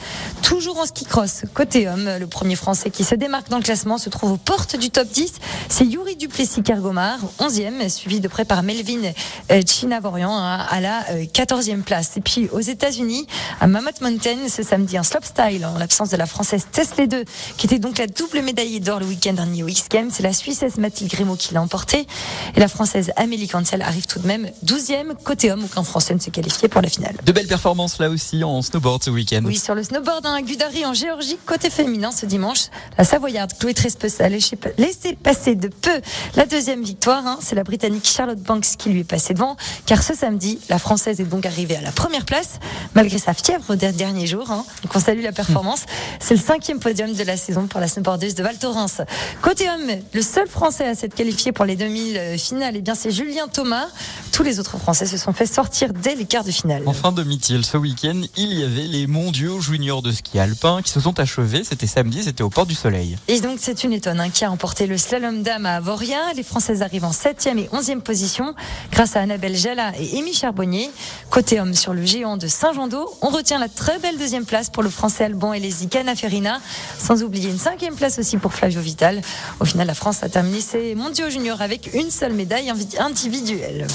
Toujours 0.43 0.81
en 0.81 0.87
ski 0.87 1.05
cross, 1.05 1.43
côté 1.55 1.87
homme, 1.87 2.11
le 2.19 2.27
premier 2.27 2.57
français 2.57 2.91
qui 2.91 3.05
se 3.05 3.15
démarque 3.15 3.51
dans 3.51 3.59
le 3.59 3.63
classement 3.63 3.99
se 3.99 4.11
trouve 4.11 4.33
aux 4.33 4.37
portes 4.37 4.75
du 4.75 4.91
top 4.91 5.07
10. 5.07 5.35
C'est 5.69 5.85
Yuri 5.85 6.17
Duplessis-Cargomar, 6.17 7.21
11e, 7.39 7.89
suivi 7.89 8.19
de 8.19 8.27
près 8.27 8.45
par 8.45 8.65
Melvin 8.65 9.13
euh, 9.53 9.63
Chinavorian 9.65 10.37
hein, 10.37 10.67
à 10.69 10.81
la 10.81 11.05
14e 11.33 11.83
place. 11.83 12.17
Et 12.17 12.21
puis 12.21 12.49
aux 12.51 12.59
États-Unis, 12.59 13.29
à 13.61 13.69
Mammoth 13.69 14.01
Mountain, 14.01 14.49
ce 14.49 14.65
samedi, 14.65 14.97
un 14.97 15.05
slopestyle 15.05 15.65
en 15.65 15.79
l'absence 15.79 16.11
de 16.11 16.17
la 16.17 16.27
française 16.27 16.67
Tesla 16.73 17.07
2, 17.07 17.25
qui 17.57 17.67
était 17.67 17.79
donc 17.79 17.99
la 17.99 18.09
double 18.09 18.43
médaillée 18.43 18.81
d'or 18.81 18.99
le 18.99 19.07
week-end 19.07 19.35
dernier 19.35 19.63
au 19.63 19.69
X 19.69 19.89
Games. 19.89 20.11
C'est 20.23 20.29
la 20.29 20.35
Suissesse 20.35 20.77
Mathilde 20.77 21.11
Grimaud 21.11 21.35
qui 21.35 21.53
l'a 21.53 21.61
emporté. 21.61 22.07
Et 22.55 22.61
la 22.61 22.69
Française 22.69 23.11
Amélie 23.17 23.49
Cancel 23.49 23.83
arrive 23.83 24.07
tout 24.07 24.21
de 24.21 24.27
même 24.29 24.49
12e 24.65 25.15
côté 25.25 25.51
homme, 25.51 25.65
aucun 25.65 25.83
Français 25.83 26.15
ne 26.15 26.21
s'est 26.21 26.31
qualifié 26.31 26.69
pour 26.69 26.81
la 26.81 26.89
finale. 26.89 27.17
De 27.27 27.33
belles 27.33 27.49
performances 27.49 27.99
là 27.99 28.09
aussi 28.09 28.45
en 28.45 28.63
snowboard 28.63 29.03
ce 29.03 29.11
week-end. 29.11 29.41
Oui, 29.45 29.59
sur 29.59 29.75
le 29.75 29.83
snowboard, 29.83 30.25
un 30.25 30.41
Gudari 30.43 30.87
en 30.87 30.95
Géorgie, 30.95 31.39
côté 31.45 31.71
féminin 31.71 32.13
ce 32.13 32.25
dimanche. 32.25 32.67
La 32.99 33.03
Savoyarde 33.03 33.53
Chloé 33.59 33.75
Trespes 33.75 34.07
a 34.21 34.29
laissé 34.29 35.17
passer 35.21 35.57
de 35.57 35.67
peu 35.67 36.01
la 36.37 36.47
deuxième 36.47 36.85
victoire. 36.85 37.27
Hein. 37.27 37.39
C'est 37.41 37.57
la 37.57 37.65
Britannique 37.65 38.07
Charlotte 38.07 38.39
Banks 38.39 38.77
qui 38.79 38.91
lui 38.91 39.01
est 39.01 39.05
passée 39.05 39.35
devant. 39.35 39.57
Car 39.87 40.05
ce 40.05 40.15
samedi, 40.15 40.61
la 40.69 40.79
Française 40.79 41.21
est 41.21 41.25
donc 41.25 41.47
arrivée 41.47 41.75
à 41.75 41.81
la 41.81 41.91
première 41.91 42.27
place, 42.27 42.61
malgré 42.95 43.19
sa 43.19 43.35
fièvre 43.35 43.75
des 43.75 43.91
derniers 43.91 44.29
jours. 44.29 44.53
Hein. 44.53 44.65
Donc 44.85 44.95
on 44.95 45.01
salue 45.01 45.25
la 45.25 45.33
performance. 45.33 45.83
C'est 46.21 46.37
le 46.37 46.41
cinquième 46.41 46.79
podium 46.79 47.13
de 47.13 47.25
la 47.25 47.37
saison 47.37 47.67
pour 47.67 47.81
la 47.81 47.89
snowboardeuse 47.89 48.37
de 48.37 48.45
Val 48.45 48.57
Thorens. 48.57 49.03
Côté 49.43 49.69
homme, 49.69 49.91
le 50.13 50.23
seul 50.23 50.47
Français 50.47 50.87
à 50.87 50.95
s'être 50.95 51.15
qualifié 51.15 51.53
pour 51.53 51.65
les 51.65 51.77
2000 51.77 52.39
finales, 52.39 52.75
eh 52.77 52.81
bien 52.81 52.95
c'est 52.95 53.11
Julien 53.11 53.49
Thomas. 53.49 53.87
Tous 54.33 54.43
les 54.43 54.61
autres 54.61 54.79
Français 54.79 55.07
se 55.07 55.17
sont 55.17 55.33
fait 55.33 55.47
sortir 55.47 55.93
dès 55.93 56.15
les 56.15 56.25
quarts 56.25 56.45
de 56.45 56.51
finale. 56.51 56.83
En 56.87 56.93
fin 56.93 57.13
de 57.13 57.23
Mithil, 57.23 57.65
ce 57.65 57.77
week-end, 57.77 58.21
il 58.37 58.53
y 58.53 58.63
avait 58.63 58.87
les 58.87 59.07
mondiaux 59.07 59.61
juniors 59.61 60.03
de 60.03 60.13
ski 60.13 60.39
alpin 60.39 60.83
qui 60.83 60.91
se 60.91 61.01
sont 61.01 61.19
achevés. 61.19 61.65
C'était 61.65 61.87
samedi, 61.87 62.23
c'était 62.23 62.43
au 62.43 62.51
Port 62.51 62.67
du 62.67 62.75
Soleil. 62.75 63.17
Et 63.29 63.41
donc 63.41 63.59
c'est 63.61 63.85
une 63.85 63.93
étonne 63.93 64.21
hein, 64.21 64.31
qui 64.31 64.45
a 64.45 64.49
remporté 64.49 64.87
le 64.87 64.99
slalom 64.99 65.43
dame 65.43 65.67
à 65.67 65.77
Avoria. 65.77 66.33
Les 66.37 66.43
Françaises 66.43 66.83
arrivent 66.83 67.05
en 67.05 67.11
7e 67.11 67.59
et 67.59 67.69
11e 67.69 68.01
position 68.01 68.55
grâce 68.91 69.17
à 69.17 69.21
Annabelle 69.21 69.57
Jala 69.57 69.93
et 69.99 70.19
Amy 70.19 70.33
Charbonnier. 70.35 70.91
Côté 71.31 71.61
homme 71.61 71.75
sur 71.75 71.95
le 71.95 72.05
géant 72.05 72.37
de 72.37 72.47
Saint-Jean-d'Eau, 72.47 73.13
on 73.23 73.29
retient 73.29 73.59
la 73.59 73.69
très 73.69 73.99
belle 73.99 74.19
deuxième 74.19 74.45
place 74.45 74.71
pour 74.71 74.83
le 74.83 74.91
Français 74.91 75.25
Alban 75.25 75.53
et 75.53 75.61
les 75.61 75.73
Cana 75.91 76.15
Ferrina, 76.15 76.61
sans 76.99 77.23
oublier 77.23 77.51
une 77.51 77.59
cinquième 77.59 77.95
place 77.95 78.19
aussi 78.19 78.37
pour 78.37 78.55
Flavio 78.55 78.81
Vital. 78.81 79.21
Au 79.61 79.65
final, 79.65 79.87
la 79.87 79.95
France 80.03 80.25
a 80.25 80.29
terminé 80.29 80.61
ses 80.61 80.97
mondiaux 80.97 81.31
juniors 81.31 81.63
avec 81.63 81.95
une 81.95 82.11
seule 82.11 82.33
médaille 82.33 82.73
individuelle. 82.99 83.87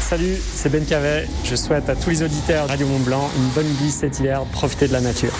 Salut, 0.00 0.34
c'est 0.52 0.68
Ben 0.68 0.84
Cavet. 0.84 1.28
Je 1.44 1.54
souhaite 1.54 1.88
à 1.88 1.94
tous 1.94 2.10
les 2.10 2.22
auditeurs 2.24 2.64
de 2.64 2.70
Radio 2.70 2.88
Mont 2.88 2.98
Blanc 2.98 3.30
une 3.36 3.48
bonne 3.50 3.72
vie 3.74 3.92
cet 3.92 4.18
hiver. 4.18 4.42
Profitez 4.50 4.88
de 4.88 4.94
la 4.94 5.00
nature. 5.00 5.32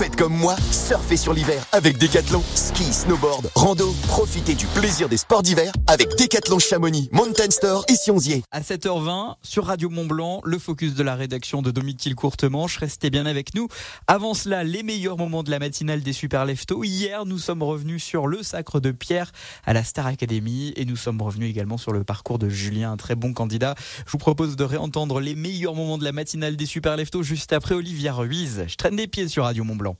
Faites 0.00 0.16
comme 0.16 0.34
moi, 0.34 0.56
surfez 0.70 1.18
sur 1.18 1.34
l'hiver 1.34 1.62
avec 1.72 1.98
Decathlon. 1.98 2.42
Ski, 2.54 2.84
snowboard, 2.84 3.50
rando. 3.54 3.94
Profitez 4.08 4.54
du 4.54 4.64
plaisir 4.64 5.10
des 5.10 5.18
sports 5.18 5.42
d'hiver 5.42 5.74
avec 5.86 6.08
Decathlon 6.16 6.58
Chamonix, 6.58 7.10
Mountain 7.12 7.50
Store 7.50 7.84
et 7.86 7.96
Sionzier. 7.96 8.42
À 8.50 8.62
7h20, 8.62 9.34
sur 9.42 9.66
Radio 9.66 9.90
Mont 9.90 10.06
Blanc, 10.06 10.40
le 10.42 10.58
focus 10.58 10.94
de 10.94 11.02
la 11.02 11.16
rédaction 11.16 11.60
de 11.60 11.70
Domitil 11.70 12.14
Courtemanche. 12.14 12.78
Restez 12.78 13.10
bien 13.10 13.26
avec 13.26 13.54
nous. 13.54 13.68
Avant 14.06 14.32
cela, 14.32 14.64
les 14.64 14.82
meilleurs 14.82 15.18
moments 15.18 15.42
de 15.42 15.50
la 15.50 15.58
matinale 15.58 16.00
des 16.00 16.14
Super 16.14 16.46
Leftos. 16.46 16.82
Hier, 16.82 17.26
nous 17.26 17.36
sommes 17.36 17.62
revenus 17.62 18.02
sur 18.02 18.26
le 18.26 18.42
sacre 18.42 18.80
de 18.80 18.92
Pierre 18.92 19.32
à 19.66 19.74
la 19.74 19.84
Star 19.84 20.06
Academy 20.06 20.72
et 20.76 20.86
nous 20.86 20.96
sommes 20.96 21.20
revenus 21.20 21.50
également 21.50 21.76
sur 21.76 21.92
le 21.92 22.04
parcours 22.04 22.38
de 22.38 22.48
Julien, 22.48 22.92
un 22.92 22.96
très 22.96 23.16
bon 23.16 23.34
candidat. 23.34 23.74
Je 24.06 24.12
vous 24.12 24.16
propose 24.16 24.56
de 24.56 24.64
réentendre 24.64 25.20
les 25.20 25.34
meilleurs 25.34 25.74
moments 25.74 25.98
de 25.98 26.04
la 26.04 26.12
matinale 26.12 26.56
des 26.56 26.64
Super 26.64 26.96
Leftos 26.96 27.22
juste 27.22 27.52
après 27.52 27.74
Olivia 27.74 28.14
Ruiz. 28.14 28.64
Je 28.66 28.76
traîne 28.76 28.96
des 28.96 29.06
pieds 29.06 29.28
sur 29.28 29.44
Radio 29.44 29.62
Mont 29.62 29.76
Blanc. 29.90 29.96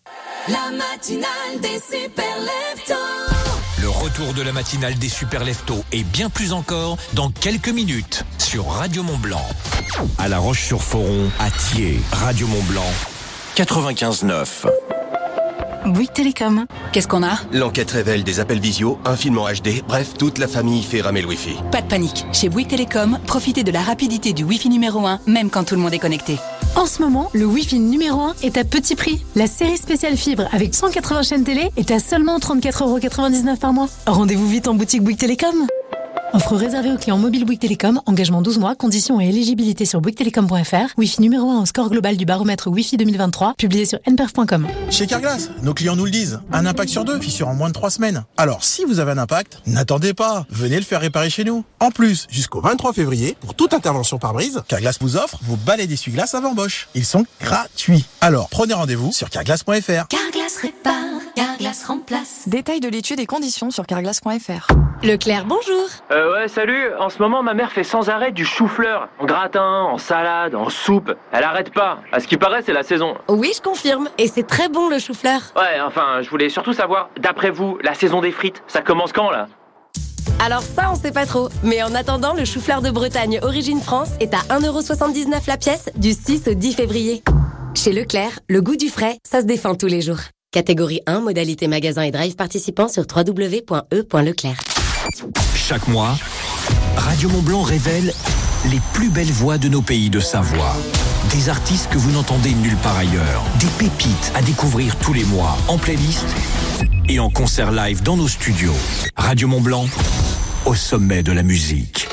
La 0.49 0.71
matinale 0.77 1.61
des 1.61 1.81
super 1.81 2.39
leftos. 2.41 2.95
Le 3.81 3.89
retour 3.89 4.35
de 4.35 4.43
la 4.43 4.53
matinale 4.53 4.95
des 4.99 5.09
super 5.09 5.45
leftos 5.45 5.85
et 5.93 6.03
bien 6.03 6.29
plus 6.29 6.53
encore 6.53 6.97
dans 7.15 7.31
quelques 7.31 7.69
minutes 7.69 8.25
sur 8.39 8.67
Radio 8.67 9.03
Mont 9.03 9.19
Blanc. 9.19 9.47
À 10.19 10.29
La 10.29 10.39
Roche-sur-Foron, 10.39 11.31
à 11.39 11.51
Thiers, 11.51 12.01
Radio 12.13 12.47
Mont 12.47 12.63
Blanc, 12.65 12.93
95.9. 13.57 15.00
Bouygues 15.87 16.13
Télécom. 16.13 16.67
Qu'est-ce 16.93 17.09
qu'on 17.09 17.23
a? 17.23 17.39
L'enquête 17.53 17.91
révèle 17.91 18.25
des 18.25 18.41
appels 18.41 18.61
visio, 18.61 18.99
un 19.05 19.17
film 19.17 19.39
en 19.39 19.47
HD, 19.49 19.83
bref, 19.87 20.15
toute 20.19 20.39
la 20.39 20.49
famille 20.49 20.83
fait 20.83 21.01
ramer 21.01 21.23
le 21.23 21.29
Wi-Fi. 21.29 21.57
Pas 21.73 21.81
de 21.81 21.89
panique. 21.89 22.27
Chez 22.33 22.49
Bouygues 22.49 22.69
Télécom, 22.69 23.19
profitez 23.27 23.63
de 23.63 23.71
la 23.71 23.81
rapidité 23.81 24.33
du 24.33 24.45
Wi-Fi 24.45 24.69
numéro 24.69 25.07
1, 25.07 25.21
même 25.27 25.51
quand 25.51 25.65
tout 25.65 25.75
le 25.75 25.81
monde 25.81 25.95
est 25.95 25.99
connecté. 25.99 26.37
En 26.77 26.87
ce 26.87 27.03
moment, 27.03 27.31
le 27.33 27.47
Wi-Fi 27.47 27.81
numéro 27.81 28.21
1 28.21 28.35
est 28.43 28.59
à 28.59 28.65
petit 28.65 28.95
prix. 28.95 29.25
La 29.35 29.47
série 29.47 29.77
spéciale 29.77 30.17
fibre 30.17 30.45
avec 30.53 30.75
180 30.75 31.23
chaînes 31.23 31.45
télé 31.45 31.71
est 31.77 31.91
à 31.91 31.99
seulement 31.99 32.39
34,99€ 32.39 33.57
par 33.59 33.73
mois. 33.73 33.89
Rendez-vous 34.07 34.49
vite 34.49 34.69
en 34.69 34.75
boutique 34.75 35.03
Bouygues 35.03 35.19
Télécom. 35.19 35.67
Offre 36.33 36.55
réservée 36.55 36.93
aux 36.93 36.97
clients 36.97 37.19
mobile 37.19 37.45
Bouygues 37.45 37.59
Télécom, 37.59 38.01
engagement 38.07 38.41
12 38.41 38.59
mois, 38.59 38.77
conditions 38.77 39.21
et 39.21 39.29
éligibilité 39.29 39.85
sur 39.85 40.01
bouyguestelecom.fr. 40.01 40.95
Wi-Fi 40.97 41.21
numéro 41.21 41.51
1 41.51 41.63
au 41.63 41.67
score 41.67 41.91
global 41.91 42.17
du 42.17 42.25
baromètre 42.25 42.69
Wi-Fi 42.69 42.97
2023, 42.97 43.55
publié 43.59 43.85
sur 43.85 43.99
nperf.com. 44.07 44.69
Chez 44.91 45.09
Carglass, 45.09 45.51
nos 45.63 45.75
clients 45.75 45.97
nous 45.97 46.05
le 46.05 46.13
disent, 46.13 46.41
un 46.53 46.67
impact 46.67 46.91
sur 46.91 47.05
deux, 47.05 47.19
fissure 47.19 47.49
en 47.49 47.55
moins 47.55 47.67
de 47.69 47.73
3 47.73 47.91
semaines. 47.91 48.25
Alors 48.37 48.63
si 48.63 48.85
vous 48.85 49.01
avez 49.01 49.11
un 49.11 49.19
impact, 49.19 49.61
n'attendez 49.67 50.15
pas, 50.15 50.47
venez 50.51 50.77
le 50.77 50.85
faire 50.85 51.01
réparer 51.01 51.31
chez 51.31 51.43
nous. 51.43 51.65
En 51.81 51.91
plus, 51.91 52.29
jusqu'au 52.31 52.61
23 52.61 52.93
février, 52.93 53.37
pour 53.41 53.57
toute 53.57 53.75
intervention 53.75 54.19
par 54.19 54.33
brise, 54.33 54.63
Carglass 54.69 54.99
vous 55.01 55.17
offre 55.17 55.41
vos 55.43 55.57
balais 55.57 55.89
d'essuie-glace 55.89 56.35
avant 56.37 56.55
Bosch. 56.55 56.89
Ils 56.95 57.05
sont 57.05 57.25
gratuits. 57.41 58.05
Alors 58.21 58.49
prenez 58.51 58.75
rendez-vous 58.75 59.11
sur 59.13 59.31
carglass.fr. 59.31 60.07
Carglass 60.09 60.57
répare, 60.63 60.95
Remplace. 61.85 62.45
Détail 62.47 62.81
de 62.81 62.89
l'étude 62.89 63.21
et 63.21 63.27
conditions 63.27 63.71
sur 63.71 63.87
carglass.fr. 63.87 64.69
Leclerc, 65.03 65.45
bonjour. 65.47 65.87
Euh, 66.11 66.35
ouais, 66.35 66.49
salut. 66.49 66.95
En 66.99 67.09
ce 67.09 67.19
moment, 67.19 67.43
ma 67.43 67.55
mère 67.55 67.73
fait 67.73 67.85
sans 67.85 68.11
arrêt 68.11 68.33
du 68.33 68.45
chou-fleur. 68.45 69.09
En 69.19 69.25
gratin, 69.25 69.83
en 69.83 69.99
salade, 69.99 70.55
en 70.55 70.69
soupe. 70.69 71.15
Elle 71.33 71.45
arrête 71.45 71.73
pas. 71.73 72.01
À 72.13 72.21
ce 72.21 72.27
qui 72.27 72.37
paraît, 72.37 72.63
c'est 72.63 72.73
la 72.73 72.83
saison. 72.83 73.17
Oui, 73.29 73.53
je 73.57 73.63
confirme. 73.63 74.09
Et 74.19 74.29
c'est 74.29 74.47
très 74.47 74.69
bon 74.69 74.89
le 74.89 74.99
chou-fleur. 74.99 75.41
Ouais, 75.57 75.81
enfin, 75.81 76.21
je 76.23 76.29
voulais 76.29 76.51
surtout 76.51 76.73
savoir, 76.73 77.09
d'après 77.19 77.51
vous, 77.51 77.79
la 77.83 77.95
saison 77.95 78.21
des 78.21 78.33
frites, 78.33 78.63
ça 78.67 78.83
commence 78.83 79.13
quand 79.13 79.31
là? 79.31 79.49
Alors 80.45 80.63
ça, 80.63 80.91
on 80.91 80.95
sait 80.95 81.13
pas 81.13 81.27
trop. 81.27 81.49
Mais 81.63 81.83
en 81.83 81.95
attendant, 81.95 82.35
le 82.35 82.45
chou-fleur 82.45 82.83
de 82.83 82.91
Bretagne 82.91 83.41
Origine 83.43 83.81
France 83.81 84.11
est 84.21 84.35
à 84.35 84.39
1,79€ 84.59 85.47
la 85.47 85.57
pièce 85.57 85.91
du 85.97 86.13
6 86.13 86.49
au 86.49 86.55
10 86.55 86.75
février. 86.75 87.23
Chez 87.75 87.93
Leclerc, 87.93 88.41
le 88.49 88.61
goût 88.61 88.77
du 88.77 88.89
frais, 88.89 89.19
ça 89.25 89.41
se 89.41 89.47
défend 89.47 89.75
tous 89.75 89.87
les 89.87 90.01
jours. 90.01 90.19
Catégorie 90.61 91.01
1, 91.07 91.21
modalité 91.21 91.69
magasin 91.69 92.03
et 92.03 92.11
drive 92.11 92.35
participant 92.35 92.89
sur 92.89 93.05
www.e.leclerc. 93.05 94.61
Chaque 95.55 95.87
mois, 95.87 96.19
Radio 96.97 97.29
Montblanc 97.29 97.63
révèle 97.63 98.13
les 98.69 98.81
plus 98.93 99.11
belles 99.11 99.31
voix 99.31 99.59
de 99.59 99.69
nos 99.69 99.81
pays 99.81 100.11
de 100.11 100.19
Savoie. 100.19 100.75
Des 101.31 101.51
artistes 101.51 101.89
que 101.89 101.99
vous 101.99 102.11
n'entendez 102.11 102.53
nulle 102.53 102.75
part 102.79 102.99
ailleurs. 102.99 103.45
Des 103.61 103.69
pépites 103.79 104.33
à 104.35 104.43
découvrir 104.43 104.99
tous 104.99 105.13
les 105.13 105.23
mois 105.23 105.57
en 105.69 105.79
playlist 105.79 106.27
et 107.09 107.21
en 107.21 107.31
concert 107.31 107.71
live 107.71 108.03
dans 108.03 108.17
nos 108.17 108.27
studios. 108.27 108.75
Radio 109.15 109.47
Montblanc, 109.47 109.87
au 110.67 110.75
sommet 110.75 111.23
de 111.23 111.31
la 111.31 111.45
musique. 111.45 112.09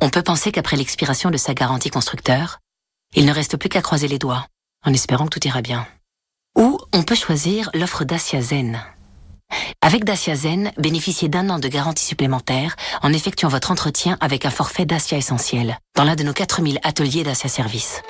On 0.00 0.08
peut 0.08 0.22
penser 0.22 0.50
qu'après 0.50 0.78
l'expiration 0.78 1.30
de 1.30 1.36
sa 1.36 1.52
garantie 1.52 1.90
constructeur, 1.90 2.60
il 3.14 3.26
ne 3.26 3.34
reste 3.34 3.58
plus 3.58 3.68
qu'à 3.68 3.82
croiser 3.82 4.08
les 4.08 4.18
doigts, 4.18 4.46
en 4.86 4.94
espérant 4.94 5.26
que 5.26 5.38
tout 5.38 5.46
ira 5.46 5.60
bien. 5.60 5.86
Ou 6.58 6.78
on 6.92 7.02
peut 7.02 7.14
choisir 7.14 7.70
l'offre 7.74 8.04
Dacia 8.04 8.40
Zen. 8.40 8.80
Avec 9.80 10.04
Dacia 10.04 10.34
Zen, 10.34 10.72
bénéficiez 10.78 11.28
d'un 11.28 11.50
an 11.50 11.58
de 11.58 11.68
garantie 11.68 12.04
supplémentaire 12.04 12.76
en 13.02 13.12
effectuant 13.12 13.48
votre 13.48 13.70
entretien 13.70 14.16
avec 14.20 14.46
un 14.46 14.50
forfait 14.50 14.84
Dacia 14.84 15.18
Essentiel 15.18 15.78
dans 15.96 16.04
l'un 16.04 16.16
de 16.16 16.22
nos 16.22 16.32
4000 16.32 16.78
ateliers 16.82 17.24
Dacia 17.24 17.48
Service. 17.48 18.02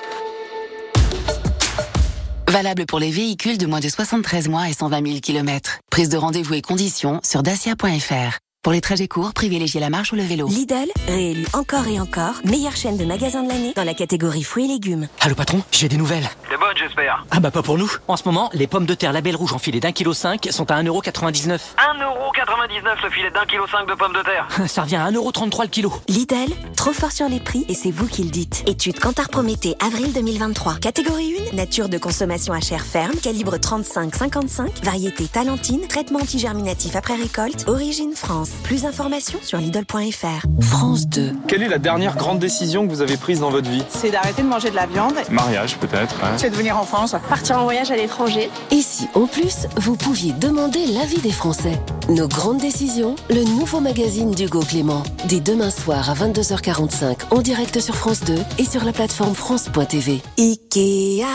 Valable 2.47 2.85
pour 2.85 2.99
les 2.99 3.09
véhicules 3.09 3.57
de 3.57 3.65
moins 3.65 3.79
de 3.79 3.89
73 3.89 4.47
mois 4.47 4.69
et 4.69 4.73
120 4.73 5.07
000 5.07 5.19
km. 5.21 5.79
Prise 5.89 6.09
de 6.09 6.17
rendez-vous 6.17 6.53
et 6.53 6.61
conditions 6.61 7.19
sur 7.23 7.41
dacia.fr. 7.41 8.37
Pour 8.63 8.71
les 8.71 8.79
trajets 8.79 9.09
courts, 9.09 9.33
privilégiez 9.33 9.81
la 9.81 9.89
marche 9.89 10.13
ou 10.13 10.15
le 10.15 10.23
vélo. 10.23 10.47
Lidl, 10.47 10.89
réélu 11.09 11.45
encore 11.51 11.85
et 11.85 11.99
encore, 11.99 12.35
meilleure 12.45 12.77
chaîne 12.77 12.95
de 12.95 13.03
magasins 13.03 13.43
de 13.43 13.49
l'année 13.49 13.73
dans 13.75 13.83
la 13.83 13.93
catégorie 13.93 14.41
fruits 14.41 14.63
et 14.63 14.67
légumes. 14.69 15.09
Allô 15.19 15.35
patron, 15.35 15.61
j'ai 15.69 15.89
des 15.89 15.97
nouvelles. 15.97 16.29
Des 16.49 16.55
bonnes, 16.55 16.77
j'espère. 16.77 17.25
Ah 17.29 17.41
bah 17.41 17.51
pas 17.51 17.61
pour 17.61 17.77
nous. 17.77 17.91
En 18.07 18.15
ce 18.15 18.23
moment, 18.23 18.49
les 18.53 18.67
pommes 18.67 18.85
de 18.85 18.93
terre 18.93 19.11
label 19.11 19.35
rouge 19.35 19.51
en 19.51 19.57
filet 19.57 19.81
d'un 19.81 19.91
kilo 19.91 20.13
5 20.13 20.47
sont 20.51 20.71
à 20.71 20.81
1,99€. 20.81 21.59
1,99€ 21.77 23.03
le 23.03 23.09
filet 23.09 23.31
d'un 23.31 23.45
kilo 23.45 23.67
5 23.67 23.85
de 23.85 23.95
pommes 23.95 24.13
de 24.13 24.21
terre. 24.21 24.47
Ça 24.69 24.83
revient 24.83 24.95
à 24.95 25.11
1,33€ 25.11 25.63
le 25.63 25.67
kilo. 25.67 25.93
Lidl, 26.07 26.53
trop 26.77 26.93
fort 26.93 27.11
sur 27.11 27.27
les 27.27 27.41
prix 27.41 27.65
et 27.67 27.73
c'est 27.73 27.91
vous 27.91 28.07
qui 28.07 28.23
le 28.23 28.29
dites. 28.29 28.63
Étude 28.65 28.97
Kantar 28.97 29.27
Prométhée, 29.27 29.75
avril 29.85 30.13
2023. 30.13 30.75
Catégorie 30.75 31.35
1, 31.51 31.55
nature 31.57 31.89
de 31.89 31.97
consommation 31.97 32.53
à 32.53 32.61
chair 32.61 32.85
ferme, 32.85 33.15
calibre 33.21 33.57
35-55, 33.57 34.85
variété 34.85 35.27
talentine, 35.27 35.85
traitement 35.89 36.19
antigerminatif 36.19 36.95
après 36.95 37.15
récolte, 37.15 37.65
origine 37.67 38.15
France. 38.15 38.52
Plus 38.61 38.83
d'informations 38.83 39.39
sur 39.41 39.57
Lidl.fr. 39.57 40.45
France 40.61 41.07
2. 41.07 41.31
Quelle 41.47 41.63
est 41.63 41.67
la 41.69 41.79
dernière 41.79 42.15
grande 42.15 42.39
décision 42.39 42.85
que 42.87 42.91
vous 42.93 43.01
avez 43.01 43.17
prise 43.17 43.39
dans 43.41 43.49
votre 43.49 43.69
vie? 43.69 43.83
C'est 43.89 44.09
d'arrêter 44.11 44.41
de 44.41 44.47
manger 44.47 44.69
de 44.69 44.75
la 44.75 44.85
viande. 44.85 45.13
Mariage 45.29 45.77
peut-être. 45.77 46.15
hein. 46.23 46.33
C'est 46.37 46.49
de 46.49 46.55
venir 46.55 46.77
en 46.77 46.83
France. 46.83 47.15
Partir 47.29 47.59
en 47.59 47.63
voyage 47.63 47.91
à 47.91 47.95
l'étranger. 47.97 48.49
Et 48.71 48.81
si, 48.81 49.07
en 49.15 49.25
plus, 49.27 49.67
vous 49.77 49.95
pouviez 49.97 50.31
demander 50.33 50.85
l'avis 50.87 51.19
des 51.19 51.31
Français? 51.31 51.79
Nos 52.09 52.27
grandes 52.27 52.59
décisions, 52.59 53.15
le 53.29 53.43
nouveau 53.43 53.79
magazine 53.81 54.31
d'Hugo 54.31 54.61
Clément. 54.61 55.03
Dès 55.27 55.39
demain 55.41 55.69
soir 55.71 56.09
à 56.09 56.13
22h45, 56.13 57.15
en 57.31 57.41
direct 57.41 57.79
sur 57.79 57.95
France 57.95 58.21
2 58.23 58.35
et 58.59 58.65
sur 58.65 58.83
la 58.85 58.93
plateforme 58.93 59.35
France.tv. 59.35 60.21
Ikea. 60.39 61.25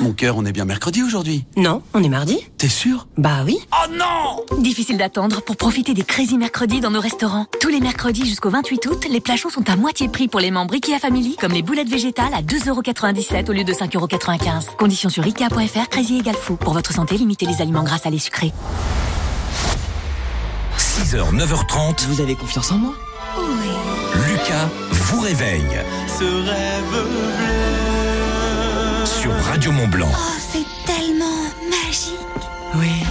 Mon 0.00 0.12
cœur, 0.12 0.36
on 0.36 0.44
est 0.44 0.52
bien 0.52 0.64
mercredi 0.64 1.02
aujourd'hui. 1.02 1.44
Non, 1.56 1.82
on 1.94 2.02
est 2.02 2.08
mardi. 2.08 2.38
T'es 2.58 2.68
sûr? 2.68 3.06
Bah 3.16 3.42
oui. 3.44 3.58
Oh 3.72 3.90
non 3.92 4.60
Difficile 4.60 4.96
d'attendre 4.96 5.40
pour 5.42 5.56
profiter 5.56 5.94
des 5.94 6.02
Crazy 6.02 6.36
Mercredis 6.64 6.80
dans 6.80 6.90
nos 6.92 7.00
restaurants. 7.02 7.44
Tous 7.60 7.68
les 7.68 7.78
mercredis 7.78 8.24
jusqu'au 8.24 8.48
28 8.48 8.86
août, 8.86 9.06
les 9.10 9.20
plats 9.20 9.36
chauds 9.36 9.50
sont 9.50 9.68
à 9.68 9.76
moitié 9.76 10.08
prix 10.08 10.28
pour 10.28 10.40
les 10.40 10.50
membres 10.50 10.72
IKEA 10.72 10.98
Family, 10.98 11.36
comme 11.38 11.52
les 11.52 11.60
boulettes 11.60 11.90
végétales 11.90 12.32
à 12.32 12.40
2,97€ 12.40 13.50
au 13.50 13.52
lieu 13.52 13.64
de 13.64 13.72
5,95€. 13.74 14.74
Conditions 14.78 15.10
sur 15.10 15.24
IKEA.fr, 15.26 15.88
Crazy 15.90 16.20
égale 16.20 16.36
fou. 16.36 16.56
Pour 16.56 16.72
votre 16.72 16.90
santé, 16.94 17.18
limitez 17.18 17.44
les 17.44 17.60
aliments 17.60 17.82
gras, 17.82 17.98
salés, 17.98 18.18
sucrés. 18.18 18.50
6h, 20.78 21.36
9h30, 21.36 22.06
Vous 22.06 22.22
avez 22.22 22.34
confiance 22.34 22.72
en 22.72 22.78
moi? 22.78 22.94
Lucas 24.26 24.70
vous 24.90 25.20
réveille 25.20 25.68
Ce 26.18 26.24
rêve 26.24 27.04
bleu. 27.10 29.04
sur 29.04 29.34
Radio 29.50 29.70
Montblanc. 29.70 30.08
Oh, 30.10 30.32
c'est 30.50 30.64
tellement 30.86 31.42
magique. 31.68 32.14
Oui. 32.76 33.04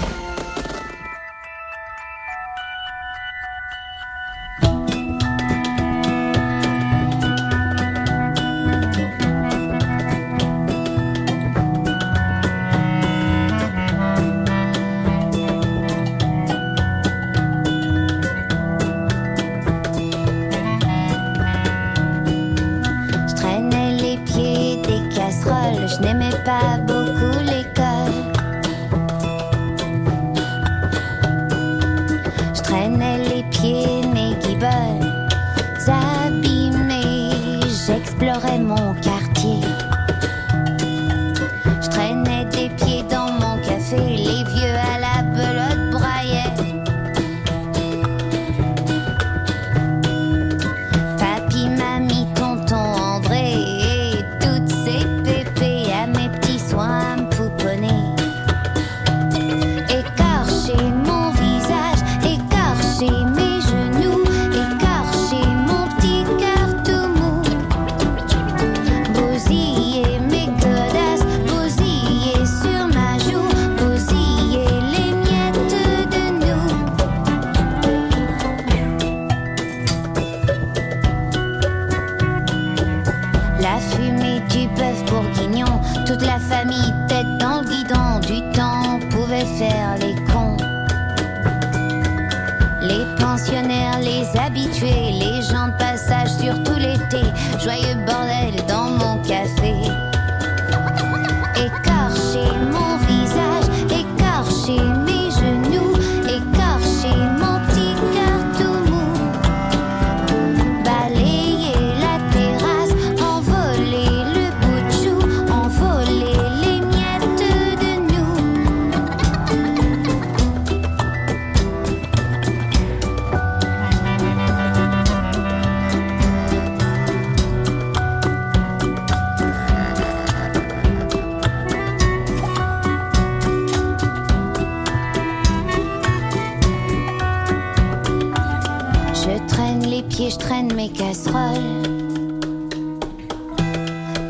Je 140.30 140.38
traîne 140.38 140.74
mes 140.74 140.90
casseroles. 140.90 141.84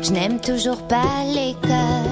Je 0.02 0.10
n'aime 0.10 0.40
toujours 0.40 0.82
pas 0.88 1.24
l'école. 1.32 2.03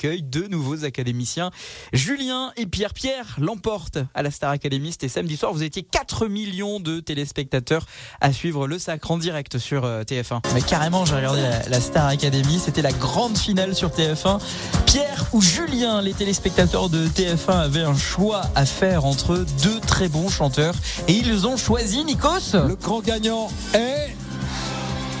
Accueille 0.00 0.22
deux 0.22 0.48
nouveaux 0.48 0.86
académiciens. 0.86 1.50
Julien 1.92 2.52
et 2.56 2.64
Pierre-Pierre 2.64 3.36
l'emportent 3.38 3.98
à 4.14 4.22
la 4.22 4.30
Star 4.30 4.50
Academy. 4.50 4.92
C'était 4.92 5.08
samedi 5.08 5.36
soir. 5.36 5.52
Vous 5.52 5.62
étiez 5.62 5.82
4 5.82 6.26
millions 6.26 6.80
de 6.80 7.00
téléspectateurs 7.00 7.84
à 8.22 8.32
suivre 8.32 8.66
le 8.66 8.78
sacre 8.78 9.10
en 9.10 9.18
direct 9.18 9.58
sur 9.58 9.84
euh, 9.84 10.02
TF1. 10.02 10.40
Mais 10.54 10.62
carrément, 10.62 11.04
j'ai 11.04 11.16
regardé 11.16 11.42
la, 11.42 11.68
la 11.68 11.80
Star 11.82 12.06
Academy. 12.06 12.58
C'était 12.58 12.80
la 12.80 12.92
grande 12.92 13.36
finale 13.36 13.74
sur 13.74 13.90
TF1. 13.90 14.40
Pierre 14.86 15.26
ou 15.34 15.42
Julien, 15.42 16.00
les 16.00 16.14
téléspectateurs 16.14 16.88
de 16.88 17.06
TF1 17.06 17.58
avaient 17.58 17.82
un 17.82 17.96
choix 17.96 18.40
à 18.54 18.64
faire 18.64 19.04
entre 19.04 19.44
deux 19.62 19.80
très 19.80 20.08
bons 20.08 20.30
chanteurs. 20.30 20.76
Et 21.08 21.12
ils 21.12 21.46
ont 21.46 21.58
choisi 21.58 22.04
Nikos. 22.04 22.54
Le 22.54 22.74
grand 22.76 23.00
gagnant 23.02 23.50
est... 23.74 24.16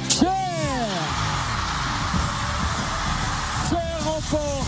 Pierre 0.08 0.32
Pierre 3.68 4.00
Academy. 4.16 4.59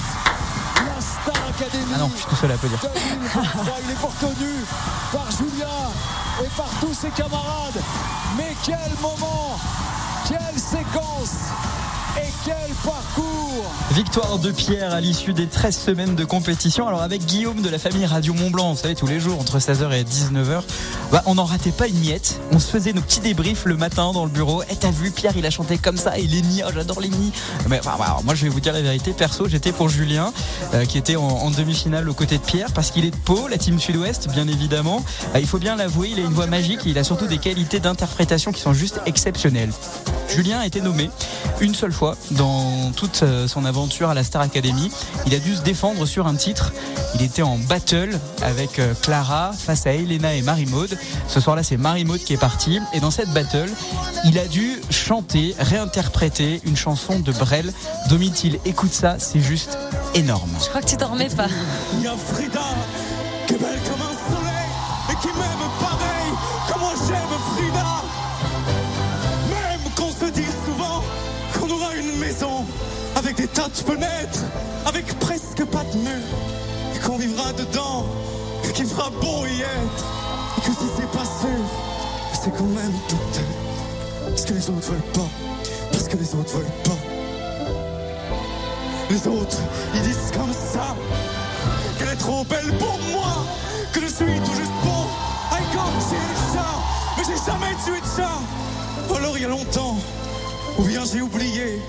Ah 1.95 1.99
non, 1.99 2.11
je 2.13 2.19
suis 2.19 2.27
tout 2.27 2.37
seul 2.37 2.51
à 2.51 2.55
applaudir. 2.55 2.79
2023. 2.81 3.79
Il 3.85 3.91
est 3.91 3.95
reconnu 3.95 4.65
par 5.13 5.31
Julien 5.31 5.67
et 6.43 6.49
par 6.57 6.69
tous 6.81 6.95
ses 6.95 7.11
camarades. 7.11 7.81
Mais 8.37 8.57
quel 8.65 8.93
moment, 9.01 9.59
quelle 10.27 10.59
séquence 10.59 11.51
et 12.17 12.33
quel 12.45 12.75
parcours 12.85 13.33
Victoire 13.93 14.39
de 14.39 14.51
Pierre 14.51 14.95
à 14.95 15.01
l'issue 15.01 15.33
des 15.33 15.47
13 15.47 15.77
semaines 15.77 16.15
de 16.15 16.25
compétition. 16.25 16.89
Alors 16.89 17.03
avec 17.03 17.25
Guillaume 17.25 17.61
de 17.63 17.69
la 17.69 17.79
famille 17.79 18.07
Radio 18.07 18.33
Mont 18.35 18.51
Blanc, 18.51 18.73
vous 18.73 18.79
savez, 18.79 18.95
tous 18.95 19.07
les 19.07 19.21
jours 19.21 19.39
entre 19.39 19.59
16h 19.59 19.93
et 19.93 20.05
19h, 20.05 20.63
bah, 21.11 21.23
on 21.27 21.35
n'en 21.35 21.45
ratait 21.45 21.73
pas 21.73 21.89
une 21.89 21.99
miette. 21.99 22.41
On 22.53 22.59
se 22.59 22.71
faisait 22.71 22.93
nos 22.93 23.03
petits 23.03 23.21
débriefs 23.21 23.65
le 23.67 23.77
matin 23.77 24.13
dans 24.13 24.25
le 24.25 24.31
bureau. 24.31 24.63
Et 24.65 24.77
t'as 24.77 24.91
vu, 24.91 25.11
Pierre, 25.11 25.37
il 25.37 25.45
a 25.47 25.51
chanté 25.51 25.79
comme 25.79 25.97
ça. 25.97 26.19
Et 26.19 26.23
Lenny, 26.23 26.63
oh, 26.67 26.71
j'adore 26.75 27.01
Lenny. 27.01 27.33
Mais 27.69 27.79
enfin, 27.79 27.95
voilà, 27.97 28.19
moi, 28.25 28.35
je 28.35 28.45
vais 28.45 28.49
vous 28.49 28.61
dire 28.61 28.73
la 28.73 28.83
vérité. 28.83 29.13
Perso, 29.13 29.47
j'étais 29.47 29.73
pour 29.73 29.89
Julien, 29.89 30.33
euh, 30.75 30.85
qui 30.85 30.99
était 30.99 31.17
en, 31.17 31.51
demi-finale 31.51 32.09
aux 32.09 32.15
côtés 32.15 32.39
de 32.39 32.43
Pierre, 32.43 32.73
parce 32.73 32.91
qu'il 32.91 33.05
est 33.05 33.11
de 33.11 33.17
Pau, 33.17 33.47
la 33.49 33.59
team 33.59 33.79
Sud-Ouest, 33.79 34.29
bien 34.31 34.49
évidemment. 34.49 35.05
Il 35.35 35.47
faut 35.47 35.59
bien 35.59 35.77
l'avouer, 35.77 36.11
il 36.13 36.19
a 36.19 36.23
une 36.23 36.33
voix 36.33 36.47
magique 36.47 36.87
et 36.87 36.91
il 36.91 36.99
a 36.99 37.05
surtout 37.05 37.27
des 37.27 37.39
qualités 37.39 37.79
d'interprétation 37.79 38.53
qui 38.53 38.61
sont 38.61 38.73
juste 38.73 39.01
exceptionnelles. 39.05 39.73
Julien 40.29 40.61
a 40.61 40.67
été 40.67 40.81
nommé 40.81 41.11
une 41.61 41.75
seule 41.75 41.93
fois 41.93 42.02
dans 42.33 42.91
toute 42.97 43.23
euh, 43.23 43.47
son 43.49 43.65
aventure 43.65 44.09
à 44.09 44.15
la 44.15 44.25
Star 44.25 44.43
Academy. 44.43 44.91
Il 45.27 45.35
a 45.35 45.39
dû 45.39 45.55
se 45.55 45.63
défendre 45.63 46.07
sur 46.07 46.27
un 46.27 46.35
titre. 46.35 46.73
Il 47.15 47.23
était 47.23 47.43
en 47.43 47.59
battle 47.59 48.19
avec 48.43 48.79
euh, 48.79 48.95
Clara 49.03 49.53
face 49.53 49.87
à 49.87 49.93
Elena 49.93 50.35
et 50.35 50.43
Marie-Maude. 50.43 50.97
Ce 51.29 51.41
soir-là, 51.41 51.63
c'est 51.63 51.77
Marie-Maude 51.77 52.21
qui 52.21 52.33
est 52.33 52.41
partie. 52.41 52.81
Et 52.93 53.01
dans 53.01 53.11
cette 53.11 53.31
battle, 53.31 53.71
il 54.25 54.39
a 54.39 54.47
dû 54.47 54.81
chanter, 54.91 55.55
réinterpréter 55.59 56.61
une 56.65 56.77
chanson 56.77 57.21
de 57.21 57.33
Brel. 57.33 57.73
Domitil, 58.09 58.59
écoute 58.65 58.93
ça, 58.93 59.17
c'est 59.19 59.41
juste 59.41 59.79
énorme. 60.15 60.51
Je 60.61 60.69
crois 60.69 60.81
que 60.81 60.87
tu 60.87 60.97
t'en 60.97 61.09
remets 61.13 61.29
pas. 61.29 61.49
De 73.55 73.75
fenêtres, 73.75 74.41
avec 74.87 75.07
presque 75.19 75.65
pas 75.67 75.85
de 75.85 75.99
mur, 75.99 76.25
et 76.95 76.99
qu'on 77.01 77.19
vivra 77.19 77.53
dedans, 77.53 78.07
qu'il 78.75 78.87
fera 78.87 79.11
bon 79.21 79.45
y 79.45 79.61
être, 79.61 80.05
et 80.57 80.61
que 80.63 80.73
si 80.73 80.87
c'est 80.97 81.11
pas 81.11 81.25
sûr, 81.25 81.65
c'est 82.33 82.51
quand 82.57 82.65
même 82.65 82.93
tout 83.09 83.17
Parce 84.27 84.45
que 84.45 84.55
les 84.55 84.71
autres 84.71 84.91
veulent 84.91 85.13
pas, 85.13 85.29
parce 85.91 86.09
que 86.09 86.17
les 86.17 86.35
autres 86.35 86.57
veulent 86.57 86.83
pas. 86.85 86.99
Les 89.11 89.29
autres, 89.29 89.59
ils 89.95 90.03
disent 90.03 90.33
comme 90.33 90.53
ça 90.53 90.97
qu'elle 91.99 92.09
est 92.09 92.17
trop 92.17 92.45
belle 92.45 92.73
pour 92.79 92.99
moi, 93.13 93.45
que 93.93 94.01
je 94.01 94.07
suis 94.07 94.41
tout 94.41 94.55
juste 94.55 94.73
bon. 94.83 95.07
I 95.53 95.63
comme 95.73 96.01
j'ai 96.09 96.57
chat, 96.57 96.79
mais 97.19 97.25
j'ai 97.25 97.45
jamais 97.45 97.75
tué 97.85 98.01
de. 98.01 99.13
Ou 99.13 99.17
alors 99.17 99.37
il 99.37 99.43
y 99.43 99.45
a 99.45 99.49
longtemps, 99.49 99.99
ou 100.79 100.83
bien 100.85 101.03
j'ai 101.05 101.21
oublié. 101.21 101.83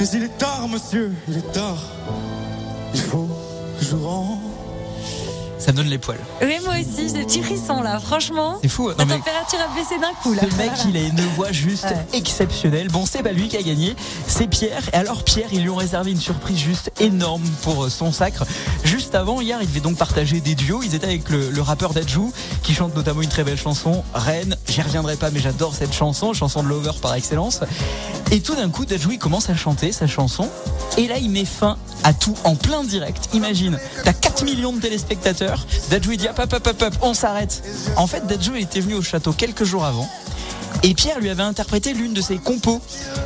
Mais 0.00 0.08
il 0.14 0.22
est 0.22 0.38
tard, 0.38 0.66
monsieur, 0.66 1.12
il 1.28 1.36
est 1.36 1.52
tard. 1.52 1.84
Il 2.94 3.00
faut 3.00 3.28
que 3.78 3.84
je 3.84 3.96
rentre. 3.96 4.49
Ça 5.60 5.72
me 5.72 5.76
donne 5.76 5.88
les 5.88 5.98
poils. 5.98 6.18
Oui, 6.42 6.56
moi 6.64 6.74
aussi, 6.80 7.08
j'ai 7.08 7.12
des 7.18 7.24
petits 7.24 7.42
frissons 7.42 7.82
là, 7.82 8.00
franchement. 8.00 8.58
C'est 8.62 8.68
fou. 8.68 8.88
hein. 8.88 8.94
La 8.98 9.04
Non, 9.04 9.10
mais- 9.12 9.18
température 9.18 9.58
a 9.60 9.78
baissé 9.78 9.98
d'un 10.00 10.12
coup 10.22 10.32
là. 10.32 10.42
Ce 10.50 10.56
mec, 10.56 10.70
il 10.88 10.96
a 10.96 11.00
une 11.00 11.20
voix 11.36 11.52
juste 11.52 11.86
exceptionnelle. 12.14 12.88
Bon, 12.88 13.04
c'est 13.06 13.22
pas 13.22 13.32
lui 13.32 13.48
qui 13.48 13.56
a 13.58 13.62
gagné, 13.62 13.94
c'est 14.26 14.46
Pierre. 14.46 14.82
Et 14.92 14.96
alors, 14.96 15.22
Pierre, 15.22 15.48
ils 15.52 15.60
lui 15.62 15.68
ont 15.68 15.76
réservé 15.76 16.10
une 16.12 16.20
surprise 16.20 16.58
juste 16.58 16.90
énorme 16.98 17.42
pour 17.62 17.84
euh, 17.84 17.90
son 17.90 18.10
sacre. 18.10 18.44
Juste 18.84 19.14
avant, 19.14 19.40
hier, 19.42 19.58
il 19.60 19.68
devait 19.68 19.80
donc 19.80 19.96
partager 19.98 20.40
des 20.40 20.54
duos. 20.54 20.82
Ils 20.82 20.94
étaient 20.94 21.06
avec 21.06 21.28
le, 21.28 21.50
le 21.50 21.62
rappeur 21.62 21.92
Dajou, 21.92 22.32
qui 22.62 22.72
chante 22.74 22.96
notamment 22.96 23.20
une 23.20 23.28
très 23.28 23.44
belle 23.44 23.58
chanson, 23.58 24.02
Reine. 24.14 24.56
J'y 24.66 24.80
reviendrai 24.80 25.16
pas, 25.16 25.30
mais 25.30 25.40
j'adore 25.40 25.74
cette 25.74 25.92
chanson, 25.92 26.32
chanson 26.32 26.62
de 26.62 26.68
Lover 26.68 26.92
par 27.02 27.14
excellence. 27.14 27.60
Et 28.30 28.40
tout 28.40 28.54
d'un 28.54 28.70
coup, 28.70 28.86
Dajou, 28.86 29.10
il 29.12 29.18
commence 29.18 29.50
à 29.50 29.54
chanter 29.56 29.92
sa 29.92 30.06
chanson. 30.06 30.48
Et 30.96 31.06
là, 31.06 31.18
il 31.18 31.28
met 31.30 31.44
fin 31.44 31.76
à 32.04 32.12
tout 32.12 32.34
en 32.44 32.56
plein 32.56 32.84
direct. 32.84 33.28
Imagine, 33.34 33.78
t'as 34.04 34.12
4 34.12 34.44
millions 34.44 34.72
de 34.72 34.80
téléspectateurs. 34.80 35.66
Dajou, 35.90 36.12
il 36.12 36.18
dit 36.18 36.28
hop, 36.28 36.38
hop, 36.38 36.66
hop, 36.66 36.82
hop, 36.82 36.94
on 37.02 37.14
s'arrête. 37.14 37.62
En 37.96 38.06
fait, 38.06 38.22
il 38.54 38.62
était 38.62 38.80
venu 38.80 38.94
au 38.94 39.02
château 39.02 39.32
quelques 39.32 39.64
jours 39.64 39.84
avant. 39.84 40.08
Et 40.82 40.94
Pierre 40.94 41.20
lui 41.20 41.28
avait 41.28 41.42
interprété 41.42 41.92
l'une 41.92 42.14
de 42.14 42.22
ses 42.22 42.38
compos. 42.38 42.80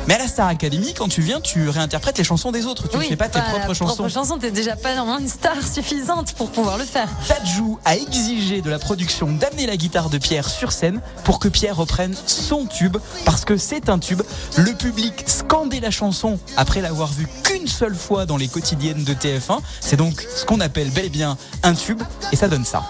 Mais 0.07 0.15
à 0.15 0.17
la 0.17 0.27
Star 0.27 0.47
Academy, 0.47 0.93
quand 0.93 1.07
tu 1.07 1.21
viens, 1.21 1.39
tu 1.39 1.69
réinterprètes 1.69 2.17
les 2.17 2.23
chansons 2.23 2.51
des 2.51 2.65
autres. 2.65 2.89
Tu 2.89 2.97
ne 2.97 3.03
fais 3.03 3.15
pas 3.15 3.29
tes 3.29 3.39
bah, 3.39 3.45
propres 3.49 3.67
la 3.69 3.73
chansons. 3.73 3.95
propre 3.95 4.09
chanson, 4.09 4.37
t'es 4.37 4.51
déjà 4.51 4.75
pas 4.75 4.93
normalement 4.95 5.21
une 5.21 5.29
star 5.29 5.55
suffisante 5.65 6.33
pour 6.33 6.51
pouvoir 6.51 6.77
le 6.77 6.83
faire. 6.83 7.07
Tadjou 7.27 7.79
a 7.85 7.95
exigé 7.95 8.61
de 8.61 8.69
la 8.69 8.77
production 8.77 9.31
d'amener 9.31 9.67
la 9.67 9.77
guitare 9.77 10.09
de 10.09 10.17
Pierre 10.17 10.49
sur 10.49 10.73
scène 10.73 11.01
pour 11.23 11.39
que 11.39 11.47
Pierre 11.47 11.77
reprenne 11.77 12.15
son 12.25 12.65
tube, 12.65 12.97
parce 13.23 13.45
que 13.45 13.55
c'est 13.55 13.87
un 13.87 13.99
tube. 13.99 14.21
Le 14.57 14.73
public 14.73 15.23
scandait 15.25 15.79
la 15.79 15.91
chanson 15.91 16.39
après 16.57 16.81
l'avoir 16.81 17.13
vue 17.13 17.27
qu'une 17.43 17.67
seule 17.67 17.95
fois 17.95 18.25
dans 18.25 18.37
les 18.37 18.49
quotidiennes 18.49 19.05
de 19.05 19.13
TF1. 19.13 19.59
C'est 19.79 19.97
donc 19.97 20.25
ce 20.35 20.43
qu'on 20.43 20.59
appelle 20.59 20.89
bel 20.89 21.05
et 21.05 21.09
bien 21.09 21.37
un 21.63 21.73
tube, 21.73 22.01
et 22.33 22.35
ça 22.35 22.49
donne 22.49 22.65
ça. 22.65 22.83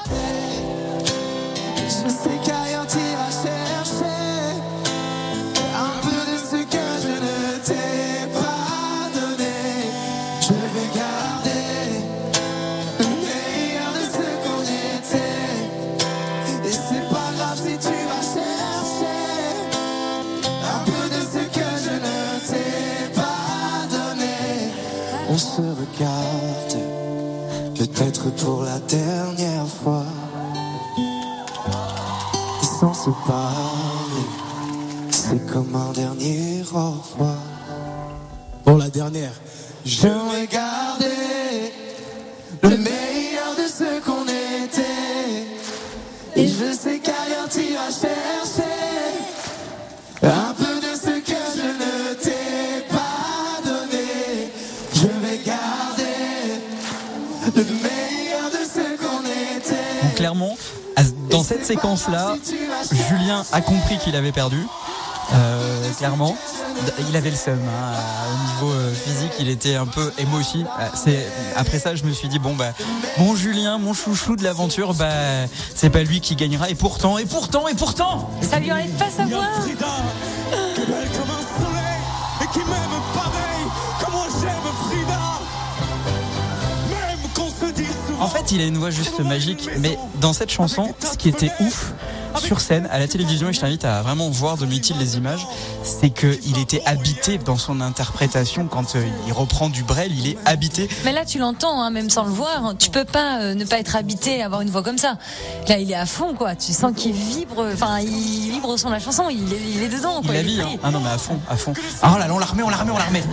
Je 1.88 2.10
sais 2.10 2.55
peut-être 27.96 28.30
pour 28.36 28.64
la 28.64 28.80
dernière 28.80 29.68
fois. 29.68 30.06
sans 32.80 32.94
se 32.94 33.10
parler. 33.26 34.28
C'est 35.12 35.46
comme 35.52 35.74
un 35.76 35.94
dernier 35.94 36.62
au 36.74 36.92
revoir. 36.92 37.38
Bon, 38.66 38.78
la 38.78 38.90
dernière. 38.90 39.32
Je 39.86 40.08
vais 40.08 40.48
garder 40.48 41.72
le 42.64 42.70
meilleur 42.70 43.56
de 43.58 43.68
ce 43.68 44.02
qu'on 44.06 44.26
était. 44.26 44.82
Et 46.36 46.48
je 46.48 46.76
sais 46.76 47.00
qu'ailleurs 47.00 47.48
tu 47.50 47.74
vas 47.74 47.92
chercher 47.92 48.55
clairement, 60.26 60.58
dans 61.30 61.44
cette 61.44 61.64
séquence-là, 61.64 62.36
Julien 62.92 63.44
a 63.52 63.62
compris 63.62 64.00
qu'il 64.00 64.16
avait 64.16 64.32
perdu. 64.32 64.60
Euh, 65.34 65.92
clairement, 66.00 66.36
il 67.08 67.16
avait 67.16 67.30
le 67.30 67.36
seum. 67.36 67.60
hein. 67.60 67.94
Au 68.34 68.66
niveau 68.66 68.74
euh, 68.74 68.92
physique, 68.94 69.34
il 69.40 69.50
était 69.50 69.76
un 69.76 69.86
peu 69.86 70.12
émo 70.18 70.40
aussi. 70.40 70.64
Euh, 70.64 70.86
C'est 70.96 71.28
après 71.56 71.78
ça, 71.78 71.94
je 71.96 72.04
me 72.06 72.12
suis 72.12 72.28
dit 72.28 72.40
bon 72.40 72.56
bah, 72.56 72.74
mon 73.20 73.36
Julien, 73.36 73.78
mon 73.78 73.94
chouchou 73.94 74.36
de 74.36 74.44
l'aventure, 74.44 74.96
bah 74.96 75.46
c'est 75.76 75.92
pas 75.92 76.02
lui 76.02 76.22
qui 76.22 76.36
gagnera. 76.36 76.70
Et 76.72 76.76
pourtant, 76.76 77.20
et 77.20 77.26
pourtant, 77.26 77.68
et 77.68 77.76
pourtant, 77.76 78.28
Ça 78.42 78.60
lui 78.60 78.72
enlève 78.72 78.90
pas 78.98 79.12
sa 79.16 79.26
voix. 79.26 79.46
Fait, 88.38 88.52
il 88.52 88.62
a 88.62 88.66
une 88.66 88.78
voix 88.78 88.90
juste 88.90 89.20
magique. 89.20 89.70
Mais 89.80 89.98
dans 90.22 90.34
cette 90.34 90.50
chanson, 90.52 90.94
ce 91.00 91.18
qui 91.18 91.30
était 91.30 91.52
ouf 91.60 91.94
sur 92.40 92.60
scène, 92.60 92.88
à 92.92 93.00
la 93.00 93.08
télévision, 93.08 93.48
et 93.50 93.54
je 93.54 93.62
t'invite 93.62 93.86
à 93.86 94.02
vraiment 94.02 94.30
voir 94.30 94.58
de 94.58 94.66
Mutil 94.66 94.98
les 95.00 95.16
images, 95.16 95.48
c'est 95.84 96.10
qu'il 96.10 96.58
était 96.60 96.82
habité 96.86 97.38
dans 97.38 97.58
son 97.58 97.80
interprétation. 97.80 98.68
Quand 98.68 98.96
euh, 98.96 99.06
il 99.26 99.32
reprend 99.32 99.70
du 99.70 99.84
Brel, 99.84 100.12
il 100.12 100.28
est 100.28 100.38
habité. 100.46 100.90
Mais 101.06 101.14
là, 101.14 101.24
tu 101.24 101.40
l'entends, 101.40 101.82
hein, 101.82 101.92
même 101.92 102.10
sans 102.10 102.26
le 102.26 102.32
voir. 102.32 102.74
Tu 102.78 102.90
peux 102.90 103.06
pas 103.06 103.40
euh, 103.40 103.54
ne 103.54 103.64
pas 103.64 103.80
être 103.80 103.96
habité, 103.96 104.44
avoir 104.44 104.62
une 104.62 104.70
voix 104.70 104.84
comme 104.84 104.98
ça. 104.98 105.18
Là, 105.70 105.78
il 105.78 105.90
est 105.90 105.96
à 105.96 106.06
fond, 106.06 106.34
quoi. 106.34 106.56
Tu 106.56 106.74
sens 106.74 106.92
qu'il 106.96 107.14
vibre. 107.14 107.66
Enfin, 107.74 108.00
il 108.00 108.52
vibre 108.52 108.70
au 108.70 108.78
son 108.78 108.90
de 108.90 108.94
la 108.94 109.00
chanson. 109.00 109.30
Il 109.30 109.54
est, 109.54 109.62
il 109.76 109.84
est 109.84 109.90
dedans, 109.90 110.20
Il 110.22 110.26
quoi. 110.26 110.34
la 110.34 110.42
est 110.42 110.44
vit. 110.44 110.62
Hein. 110.62 110.78
Ah 110.84 110.92
non, 110.92 111.00
mais 111.00 111.10
à 111.12 111.18
fond, 111.18 111.40
à 111.50 111.56
fond. 111.56 111.74
Ah 112.02 112.18
là 112.20 112.28
là, 112.28 112.34
on 112.34 112.40
la 112.40 112.46
remet, 112.46 112.64
on 112.64 112.70
la 112.70 112.78
remet, 112.78 112.92
on 112.92 112.98
la 112.98 113.06
remet. 113.06 113.24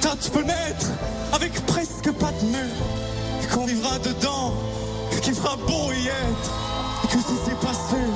Tas 0.00 0.14
de 0.14 0.22
fenêtres, 0.22 0.90
avec 1.32 1.52
presque 1.66 2.10
pas 2.12 2.32
de 2.40 2.46
mur, 2.46 2.74
et 3.42 3.46
qu'on 3.46 3.66
vivra 3.66 3.98
dedans, 3.98 4.54
et 5.12 5.20
qu'il 5.20 5.34
fera 5.34 5.56
beau 5.56 5.92
y 5.92 6.08
être, 6.08 6.50
et 7.04 7.06
que 7.08 7.18
si 7.18 7.34
c'est 7.44 7.58
pas 7.60 7.74
sûr, 7.74 8.12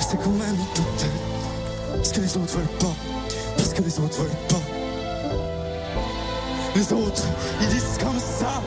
c'est 0.00 0.16
quand 0.16 0.30
même 0.30 0.56
peut-être, 0.74 1.96
parce 1.96 2.12
que 2.12 2.20
les 2.20 2.36
autres 2.36 2.56
veulent 2.56 2.78
pas, 2.78 2.94
parce 3.56 3.70
que 3.70 3.82
les 3.82 3.98
autres 3.98 4.18
veulent 4.18 4.46
pas. 4.48 4.62
Les 6.76 6.92
autres, 6.92 7.24
ils 7.60 7.68
disent 7.68 7.98
comme 7.98 8.20
ça 8.20 8.62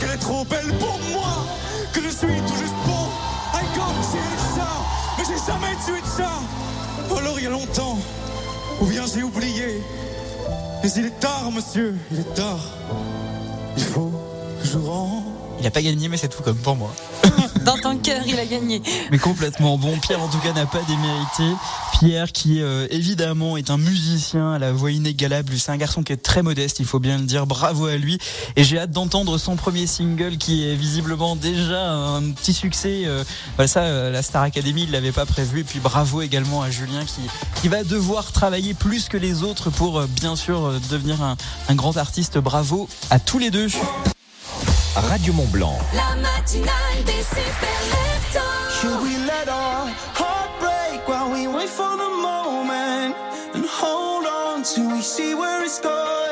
qu'elle 0.00 0.10
est 0.10 0.18
trop 0.18 0.44
belle 0.44 0.72
pour 0.78 0.98
moi, 1.12 1.46
que 1.92 2.00
je 2.00 2.08
suis 2.08 2.40
tout 2.46 2.56
juste 2.56 2.74
bon. 2.86 3.08
I 3.54 3.62
le 3.62 4.56
chat, 4.56 4.82
mais 5.16 5.24
j'ai 5.24 5.46
jamais 5.46 5.76
tué 5.86 6.00
de 6.00 6.22
chat. 6.22 6.40
Ou 7.10 7.18
alors 7.18 7.38
il 7.38 7.44
y 7.44 7.46
a 7.46 7.50
longtemps, 7.50 7.98
ou 8.80 8.86
bien 8.86 9.02
j'ai 9.06 9.22
oublié. 9.22 9.80
Mais 10.84 10.90
il 10.98 11.06
est 11.06 11.18
tard, 11.18 11.50
monsieur, 11.50 11.94
il 12.12 12.20
est 12.20 12.34
tard. 12.34 12.60
Il 13.78 13.82
faut 13.84 14.12
que 14.60 14.66
je 14.68 14.76
rentre. 14.76 15.33
Il 15.64 15.68
a 15.68 15.70
pas 15.70 15.80
gagné, 15.80 16.08
mais 16.08 16.18
c'est 16.18 16.28
tout 16.28 16.42
comme 16.42 16.58
pour 16.58 16.76
moi. 16.76 16.94
Dans 17.64 17.78
ton 17.78 17.96
cœur, 17.96 18.20
il 18.26 18.38
a 18.38 18.44
gagné. 18.44 18.82
Mais 19.10 19.16
complètement. 19.16 19.78
Bon, 19.78 19.96
Pierre 19.96 20.20
en 20.20 20.28
tout 20.28 20.36
cas 20.40 20.52
n'a 20.52 20.66
pas 20.66 20.82
démérité. 20.82 21.56
Pierre 21.94 22.32
qui 22.32 22.60
euh, 22.60 22.86
évidemment 22.90 23.56
est 23.56 23.70
un 23.70 23.78
musicien 23.78 24.52
à 24.52 24.58
la 24.58 24.72
voix 24.72 24.90
inégalable. 24.90 25.54
C'est 25.56 25.72
un 25.72 25.78
garçon 25.78 26.02
qui 26.02 26.12
est 26.12 26.18
très 26.18 26.42
modeste, 26.42 26.80
il 26.80 26.84
faut 26.84 26.98
bien 26.98 27.16
le 27.16 27.24
dire. 27.24 27.46
Bravo 27.46 27.86
à 27.86 27.96
lui. 27.96 28.18
Et 28.56 28.64
j'ai 28.64 28.78
hâte 28.78 28.90
d'entendre 28.90 29.38
son 29.38 29.56
premier 29.56 29.86
single 29.86 30.36
qui 30.36 30.68
est 30.68 30.74
visiblement 30.74 31.34
déjà 31.34 31.92
un 31.92 32.30
petit 32.32 32.52
succès. 32.52 33.04
Euh, 33.06 33.24
voilà, 33.56 33.66
ça, 33.66 33.84
euh, 33.84 34.10
la 34.10 34.22
Star 34.22 34.42
Academy, 34.42 34.82
il 34.82 34.90
l'avait 34.90 35.12
pas 35.12 35.24
prévu. 35.24 35.60
Et 35.60 35.64
puis 35.64 35.78
bravo 35.78 36.20
également 36.20 36.60
à 36.60 36.68
Julien 36.68 37.06
qui, 37.06 37.22
qui 37.62 37.68
va 37.68 37.84
devoir 37.84 38.32
travailler 38.32 38.74
plus 38.74 39.08
que 39.08 39.16
les 39.16 39.42
autres 39.42 39.70
pour 39.70 40.02
bien 40.02 40.36
sûr 40.36 40.74
devenir 40.90 41.22
un, 41.22 41.38
un 41.70 41.74
grand 41.74 41.96
artiste. 41.96 42.36
Bravo 42.36 42.86
à 43.08 43.18
tous 43.18 43.38
les 43.38 43.50
deux. 43.50 43.68
Radio 44.96 45.32
Mont 45.32 45.50
Blanc. 45.50 45.76
La 45.92 46.14
matinale 46.16 47.04
des 47.04 47.22
super. 47.22 47.68
Should 48.80 49.02
we 49.02 49.16
let 49.26 49.48
our 49.48 49.88
heart 50.14 50.50
break 50.60 51.08
while 51.08 51.30
we 51.32 51.48
wait 51.48 51.68
for 51.68 51.96
the 51.96 52.10
moment 52.22 53.16
and 53.54 53.64
hold 53.66 54.24
on 54.24 54.62
till 54.62 54.88
we 54.92 55.00
see 55.00 55.34
where 55.34 55.64
it's 55.64 55.80
going? 55.80 56.23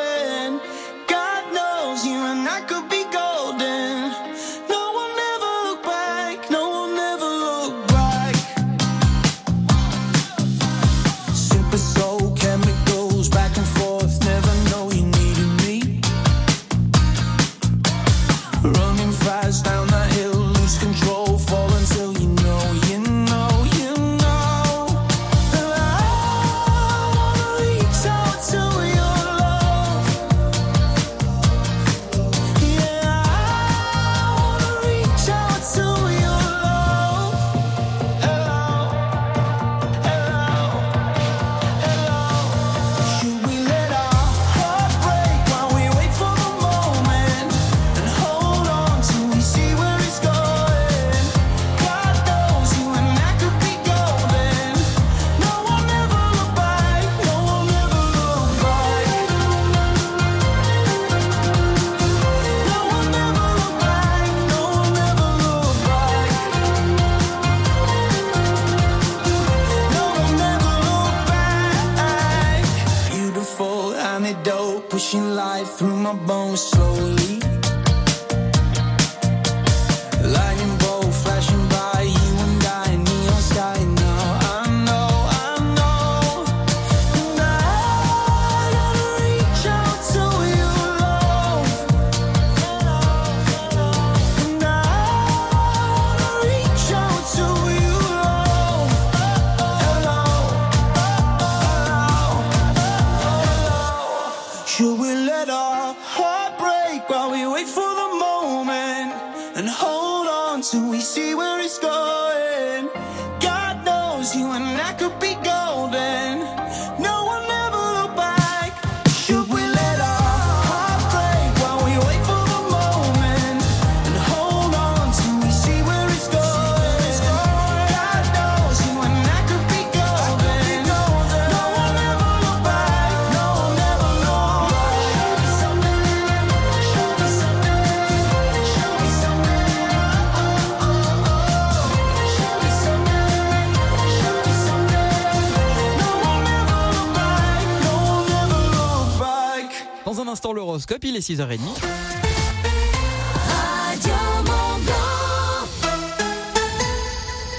Il 151.05 151.17
est 151.17 151.21
6h30. 151.21 151.59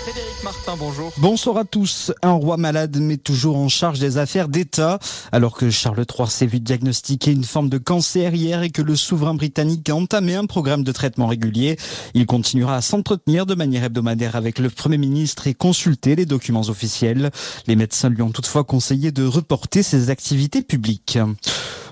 Frédéric 0.03 0.43
Martin, 0.43 0.75
bonjour. 0.77 1.11
Bonsoir 1.17 1.57
à 1.57 1.63
tous. 1.63 2.11
Un 2.21 2.33
roi 2.33 2.57
malade 2.57 2.97
mais 2.99 3.17
toujours 3.17 3.57
en 3.57 3.69
charge 3.69 3.99
des 3.99 4.17
affaires 4.17 4.49
d'État. 4.49 4.99
Alors 5.31 5.53
que 5.53 5.69
Charles 5.69 6.05
III 6.17 6.27
s'est 6.27 6.45
vu 6.45 6.59
diagnostiquer 6.59 7.31
une 7.31 7.43
forme 7.43 7.69
de 7.69 7.77
cancer 7.77 8.35
hier 8.35 8.61
et 8.61 8.69
que 8.69 8.81
le 8.81 8.95
souverain 8.95 9.33
britannique 9.33 9.89
a 9.89 9.95
entamé 9.95 10.35
un 10.35 10.45
programme 10.45 10.83
de 10.83 10.91
traitement 10.91 11.27
régulier, 11.27 11.77
il 12.13 12.25
continuera 12.25 12.75
à 12.75 12.81
s'entretenir 12.81 13.45
de 13.45 13.55
manière 13.55 13.85
hebdomadaire 13.85 14.35
avec 14.35 14.59
le 14.59 14.69
Premier 14.69 14.97
ministre 14.97 15.47
et 15.47 15.53
consulter 15.53 16.15
les 16.15 16.25
documents 16.25 16.69
officiels. 16.69 17.31
Les 17.67 17.75
médecins 17.75 18.09
lui 18.09 18.21
ont 18.21 18.31
toutefois 18.31 18.63
conseillé 18.63 19.11
de 19.11 19.23
reporter 19.23 19.81
ses 19.81 20.09
activités 20.09 20.61
publiques. 20.61 21.17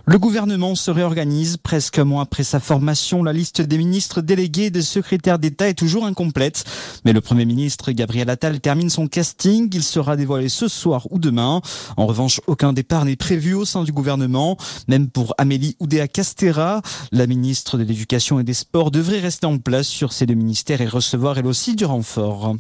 Le 0.05 0.17
gouvernement 0.17 0.73
se 0.73 0.89
réorganise 0.89 1.57
presque 1.57 1.99
un 1.99 2.05
mois 2.05 2.23
après 2.23 2.43
sa 2.43 2.59
formation. 2.59 3.23
La 3.23 3.33
liste 3.33 3.61
des 3.61 3.77
ministres 3.77 4.21
délégués 4.21 4.71
des 4.71 4.81
secrétaires 4.81 5.37
d'État 5.37 5.69
est 5.69 5.75
toujours 5.75 6.05
incomplète. 6.05 6.63
Mais 7.05 7.13
le 7.13 7.21
Premier 7.21 7.45
ministre 7.45 7.91
Gabriel 7.91 8.29
Attal 8.31 8.59
termine 8.59 8.89
son 8.89 9.07
casting. 9.07 9.69
Il 9.73 9.83
sera 9.83 10.15
dévoilé 10.15 10.49
ce 10.49 10.67
soir 10.67 11.07
ou 11.11 11.19
demain. 11.19 11.61
En 11.97 12.07
revanche, 12.07 12.41
aucun 12.47 12.73
départ 12.73 13.05
n'est 13.05 13.15
prévu 13.15 13.53
au 13.53 13.63
sein 13.63 13.83
du 13.83 13.91
gouvernement. 13.91 14.57
Même 14.87 15.07
pour 15.07 15.35
Amélie 15.37 15.75
Oudéa 15.79 16.07
Castera, 16.07 16.81
la 17.11 17.27
ministre 17.27 17.77
de 17.77 17.83
l'Éducation 17.83 18.39
et 18.39 18.43
des 18.43 18.55
Sports 18.55 18.89
devrait 18.89 19.19
rester 19.19 19.45
en 19.45 19.59
place 19.59 19.87
sur 19.87 20.13
ces 20.13 20.25
deux 20.25 20.33
ministères 20.33 20.81
et 20.81 20.87
recevoir 20.87 21.37
elle 21.37 21.47
aussi 21.47 21.75
du 21.75 21.85
renfort. 21.85 22.55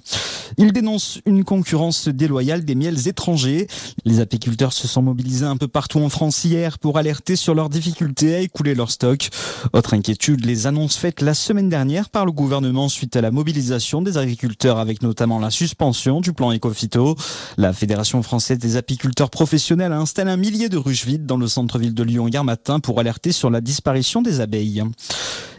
Il 0.57 0.73
dénonce 0.73 1.19
une 1.25 1.43
concurrence 1.43 2.07
déloyale 2.07 2.65
des 2.65 2.75
miels 2.75 3.07
étrangers. 3.07 3.67
Les 4.05 4.19
apiculteurs 4.19 4.73
se 4.73 4.87
sont 4.87 5.01
mobilisés 5.01 5.45
un 5.45 5.57
peu 5.57 5.67
partout 5.67 5.99
en 5.99 6.09
France 6.09 6.43
hier 6.43 6.77
pour 6.77 6.97
alerter 6.97 7.30
sur 7.35 7.55
leurs 7.55 7.69
difficultés 7.69 8.35
à 8.35 8.39
écouler 8.39 8.75
leur 8.75 8.91
stock. 8.91 9.29
Autre 9.73 9.93
inquiétude, 9.93 10.45
les 10.45 10.67
annonces 10.67 10.97
faites 10.97 11.21
la 11.21 11.33
semaine 11.33 11.69
dernière 11.69 12.09
par 12.09 12.25
le 12.25 12.31
gouvernement 12.31 12.89
suite 12.89 13.15
à 13.15 13.21
la 13.21 13.31
mobilisation 13.31 14.01
des 14.01 14.17
agriculteurs 14.17 14.77
avec 14.77 15.01
notamment 15.01 15.39
la 15.39 15.51
suspension 15.51 16.21
du 16.21 16.33
plan 16.33 16.51
Ecofito. 16.53 17.15
La 17.57 17.73
Fédération 17.73 18.21
française 18.23 18.57
des 18.57 18.77
apiculteurs 18.77 19.29
professionnels 19.29 19.91
a 19.91 19.97
installé 19.97 20.31
un 20.31 20.37
millier 20.37 20.69
de 20.69 20.77
ruches 20.77 21.05
vides 21.05 21.25
dans 21.25 21.37
le 21.37 21.47
centre-ville 21.47 21.93
de 21.93 22.03
Lyon 22.03 22.27
hier 22.27 22.43
matin 22.43 22.79
pour 22.79 22.99
alerter 22.99 23.31
sur 23.31 23.49
la 23.49 23.61
disparition 23.61 24.21
des 24.21 24.39
abeilles. 24.39 24.83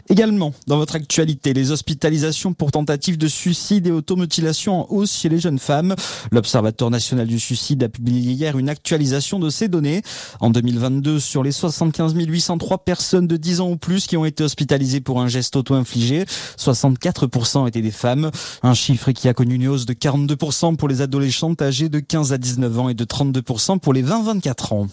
Également, 0.09 0.53
dans 0.67 0.77
votre 0.77 0.95
actualité, 0.95 1.53
les 1.53 1.71
hospitalisations 1.71 2.53
pour 2.53 2.71
tentative 2.71 3.17
de 3.17 3.27
suicide 3.27 3.87
et 3.87 3.91
automutilation 3.91 4.81
en 4.81 4.93
hausse 4.93 5.13
chez 5.15 5.29
les 5.29 5.39
jeunes 5.39 5.59
femmes. 5.59 5.95
L'Observatoire 6.31 6.91
national 6.91 7.25
du 7.25 7.39
suicide 7.39 7.83
a 7.83 7.89
publié 7.89 8.33
hier 8.33 8.57
une 8.57 8.67
actualisation 8.67 9.39
de 9.39 9.49
ces 9.49 9.69
données. 9.69 10.01
En 10.41 10.49
2022, 10.49 11.19
sur 11.19 11.41
les 11.41 11.53
75 11.53 12.15
803 12.15 12.79
personnes 12.79 13.27
de 13.27 13.37
10 13.37 13.61
ans 13.61 13.69
ou 13.69 13.77
plus 13.77 14.05
qui 14.05 14.17
ont 14.17 14.25
été 14.25 14.43
hospitalisées 14.43 14.99
pour 14.99 15.21
un 15.21 15.29
geste 15.29 15.55
auto-infligé, 15.55 16.25
64% 16.57 17.67
étaient 17.69 17.81
des 17.81 17.91
femmes. 17.91 18.29
Un 18.61 18.73
chiffre 18.73 19.11
qui 19.11 19.29
a 19.29 19.33
connu 19.33 19.55
une 19.55 19.69
hausse 19.69 19.85
de 19.85 19.93
42% 19.93 20.75
pour 20.75 20.89
les 20.89 21.01
adolescentes 21.01 21.61
âgées 21.61 21.87
de 21.87 21.99
15 21.99 22.33
à 22.33 22.37
19 22.37 22.79
ans 22.79 22.89
et 22.89 22.93
de 22.93 23.05
32% 23.05 23.79
pour 23.79 23.93
les 23.93 24.03
20-24 24.03 24.73
ans. 24.73 24.87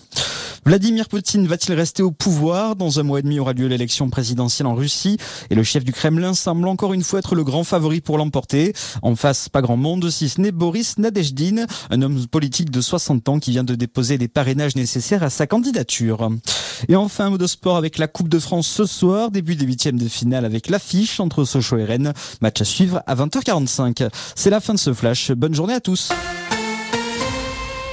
Vladimir 0.67 1.09
Poutine 1.09 1.47
va-t-il 1.47 1.75
rester 1.75 2.03
au 2.03 2.11
pouvoir? 2.11 2.77
Dans 2.77 3.01
un 3.01 3.03
mois 3.03 3.21
et 3.21 3.23
demi 3.23 3.39
aura 3.39 3.55
lieu 3.55 3.67
l'élection 3.67 4.11
présidentielle 4.11 4.67
en 4.67 4.75
Russie 4.75 5.00
et 5.07 5.55
le 5.55 5.63
chef 5.63 5.85
du 5.85 5.93
Kremlin 5.93 6.35
semble 6.35 6.69
encore 6.69 6.93
une 6.93 7.03
fois 7.03 7.19
être 7.19 7.35
le 7.35 7.45
grand 7.45 7.65
favori 7.65 8.01
pour 8.01 8.19
l'emporter. 8.19 8.73
En 9.03 9.17
face, 9.17 9.49
pas 9.49 9.63
grand 9.63 9.77
monde, 9.77 10.09
si 10.11 10.29
ce 10.29 10.41
n'est 10.41 10.53
Boris 10.53 10.99
Nadejdin, 10.99 11.67
un 11.91 12.03
homme 12.03 12.27
politique 12.27 12.71
de 12.71 12.81
60 12.81 13.29
ans 13.29 13.39
qui 13.39 13.51
vient 13.51 13.65
de 13.65 13.75
déposer 13.75 14.19
les 14.19 14.29
parrainages 14.29 14.77
nécessaires 14.77 15.23
à 15.23 15.31
sa 15.31 15.47
candidature. 15.47 16.31
Et 16.89 16.97
enfin, 16.97 17.31
mot 17.31 17.39
de 17.39 17.47
sport 17.47 17.77
avec 17.77 17.99
la 17.99 18.09
Coupe 18.09 18.29
de 18.29 18.39
France 18.39 18.67
ce 18.67 18.87
soir, 18.87 19.31
début 19.31 19.57
des 19.57 19.67
huitièmes 19.67 19.99
de 19.99 20.09
finale 20.09 20.45
avec 20.45 20.69
l'affiche 20.69 21.21
entre 21.21 21.45
Sochaux 21.45 21.79
et 21.79 21.85
Rennes. 21.85 22.13
Match 22.41 22.61
à 22.61 22.65
suivre 22.65 23.03
à 23.07 23.15
20h45. 23.15 24.09
C'est 24.35 24.51
la 24.51 24.61
fin 24.61 24.75
de 24.75 24.79
ce 24.79 24.93
flash. 24.93 25.33
Bonne 25.33 25.55
journée 25.55 25.75
à 25.75 25.81
tous. 25.81 26.11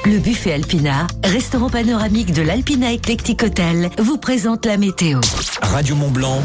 Le 0.06 0.20
buffet 0.20 0.54
Alpina, 0.54 1.08
restaurant 1.24 1.70
panoramique 1.70 2.32
de 2.32 2.42
l'Alpina 2.42 2.94
Eclectic 2.94 3.44
Hotel, 3.44 3.90
vous 3.98 4.18
présente 4.18 4.66
la 4.66 4.78
météo. 4.78 5.20
Radio 5.62 5.96
Mont 5.96 6.12
Blanc, 6.12 6.42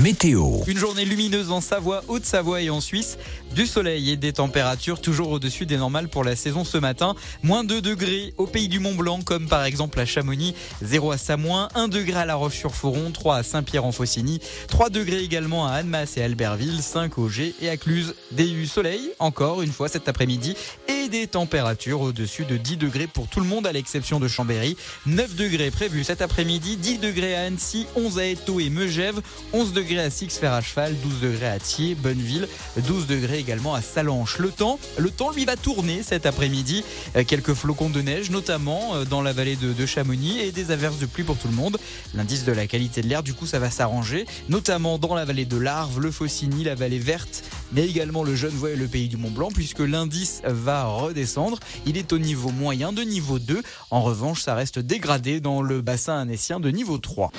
météo. 0.00 0.62
Une 0.66 0.78
journée 0.78 1.04
lumineuse 1.04 1.52
en 1.52 1.60
Savoie, 1.60 2.02
Haute-Savoie 2.08 2.62
et 2.62 2.70
en 2.70 2.80
Suisse. 2.80 3.18
Du 3.54 3.66
soleil 3.66 4.10
et 4.10 4.16
des 4.16 4.32
températures 4.32 5.00
toujours 5.00 5.30
au-dessus 5.30 5.64
des 5.64 5.76
normales 5.76 6.08
pour 6.08 6.24
la 6.24 6.34
saison 6.34 6.64
ce 6.64 6.78
matin. 6.78 7.14
Moins 7.42 7.62
2 7.62 7.80
degrés 7.80 8.34
au 8.36 8.46
pays 8.46 8.68
du 8.68 8.80
Mont 8.80 8.94
Blanc, 8.94 9.20
comme 9.24 9.46
par 9.46 9.64
exemple 9.64 10.00
à 10.00 10.06
Chamonix, 10.06 10.54
0 10.82 11.12
à 11.12 11.18
Samoin, 11.18 11.68
1 11.74 11.88
degré 11.88 12.18
à 12.18 12.26
La 12.26 12.34
Roche-sur-Foron, 12.34 13.10
3 13.12 13.36
à 13.36 13.42
Saint-Pierre-en-Faucigny, 13.42 14.40
3 14.68 14.90
degrés 14.90 15.22
également 15.22 15.66
à 15.66 15.72
Annemasse 15.72 16.16
et 16.16 16.22
Albertville, 16.22 16.82
5 16.82 17.18
au 17.18 17.28
G 17.28 17.54
et 17.62 17.68
à 17.68 17.76
Cluse. 17.76 18.14
Des 18.32 18.48
soleil 18.66 19.10
encore 19.18 19.62
une 19.62 19.72
fois 19.72 19.88
cet 19.88 20.08
après-midi 20.08 20.54
et 20.88 21.08
des 21.08 21.26
températures 21.26 22.00
au-dessus 22.00 22.44
de 22.44 22.56
10 22.56 22.77
degrés 22.78 23.06
pour 23.06 23.28
tout 23.28 23.40
le 23.40 23.46
monde 23.46 23.66
à 23.66 23.72
l'exception 23.72 24.20
de 24.20 24.28
Chambéry. 24.28 24.76
9 25.06 25.34
degrés 25.34 25.70
prévus 25.70 26.04
cet 26.04 26.22
après-midi, 26.22 26.76
10 26.76 26.98
degrés 26.98 27.34
à 27.34 27.42
Annecy, 27.42 27.86
11 27.96 28.18
à 28.18 28.26
Eto 28.26 28.60
et 28.60 28.70
Megève, 28.70 29.20
11 29.52 29.72
degrés 29.72 30.00
à 30.00 30.10
Six 30.10 30.38
Fer 30.38 30.52
à 30.52 30.60
cheval, 30.60 30.94
12 31.02 31.20
degrés 31.20 31.48
à 31.48 31.58
Thiers, 31.58 31.94
Bonneville, 31.94 32.48
12 32.78 33.06
degrés 33.06 33.38
également 33.38 33.74
à 33.74 33.82
Salanches. 33.82 34.38
Le 34.38 34.50
temps, 34.50 34.78
le 34.96 35.10
temps 35.10 35.30
lui 35.32 35.44
va 35.44 35.56
tourner 35.56 36.02
cet 36.02 36.26
après-midi. 36.26 36.84
Euh, 37.16 37.24
Quelques 37.24 37.54
flocons 37.54 37.90
de 37.90 38.00
neige, 38.00 38.30
notamment 38.30 38.94
euh, 38.94 39.04
dans 39.04 39.22
la 39.22 39.32
vallée 39.32 39.56
de, 39.56 39.72
de 39.72 39.86
Chamonix 39.86 40.40
et 40.40 40.52
des 40.52 40.70
averses 40.70 40.98
de 40.98 41.06
pluie 41.06 41.24
pour 41.24 41.36
tout 41.36 41.48
le 41.48 41.54
monde. 41.54 41.78
L'indice 42.14 42.44
de 42.44 42.52
la 42.52 42.66
qualité 42.66 43.02
de 43.02 43.08
l'air, 43.08 43.22
du 43.22 43.34
coup, 43.34 43.46
ça 43.46 43.58
va 43.58 43.70
s'arranger, 43.70 44.24
notamment 44.48 44.98
dans 44.98 45.14
la 45.14 45.24
vallée 45.24 45.44
de 45.44 45.56
l'Arve, 45.56 46.00
le 46.00 46.10
Faucigny, 46.10 46.64
la 46.64 46.74
vallée 46.74 46.98
verte, 46.98 47.44
mais 47.72 47.86
également 47.86 48.22
le 48.24 48.34
Genevois 48.34 48.70
et 48.70 48.76
le 48.76 48.86
pays 48.86 49.08
du 49.08 49.16
Mont 49.16 49.30
Blanc, 49.30 49.48
puisque 49.52 49.80
l'indice 49.80 50.40
va 50.44 50.84
redescendre. 50.84 51.58
Il 51.86 51.96
est 51.96 52.12
au 52.12 52.18
niveau 52.18 52.50
moyen 52.68 52.92
de 52.92 53.00
niveau 53.00 53.38
2. 53.38 53.62
En 53.90 54.02
revanche, 54.02 54.42
ça 54.42 54.54
reste 54.54 54.78
dégradé 54.78 55.40
dans 55.40 55.62
le 55.62 55.80
bassin 55.80 56.18
annécien 56.18 56.60
de 56.60 56.68
niveau 56.68 56.98
3. 56.98 57.32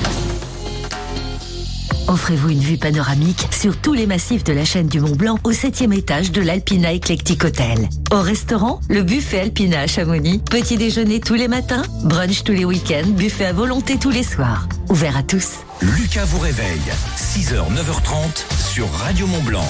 Offrez-vous 2.07 2.49
une 2.49 2.61
vue 2.61 2.79
panoramique 2.79 3.45
sur 3.51 3.77
tous 3.77 3.93
les 3.93 4.07
massifs 4.07 4.43
de 4.43 4.53
la 4.53 4.65
chaîne 4.65 4.87
du 4.87 4.99
Mont 4.99 5.15
Blanc 5.15 5.37
au 5.43 5.51
7 5.51 5.83
étage 5.93 6.31
de 6.31 6.41
l'Alpina 6.41 6.95
Eclectic 6.95 7.43
Hotel. 7.43 7.89
Au 8.11 8.21
restaurant, 8.21 8.81
le 8.89 9.03
buffet 9.03 9.41
Alpina 9.41 9.81
à 9.81 9.85
Chamonix. 9.85 10.39
Petit 10.49 10.77
déjeuner 10.77 11.19
tous 11.19 11.35
les 11.35 11.47
matins, 11.47 11.83
brunch 12.05 12.43
tous 12.43 12.53
les 12.53 12.65
week-ends, 12.65 13.09
buffet 13.09 13.45
à 13.45 13.53
volonté 13.53 13.99
tous 13.99 14.09
les 14.09 14.23
soirs. 14.23 14.67
Ouvert 14.89 15.15
à 15.15 15.21
tous. 15.21 15.59
Lucas 15.83 16.25
vous 16.25 16.39
réveille. 16.39 16.81
6h, 17.17 17.53
9h30 17.53 18.51
sur 18.73 18.91
Radio 18.93 19.27
Mont 19.27 19.43
Blanc. 19.43 19.69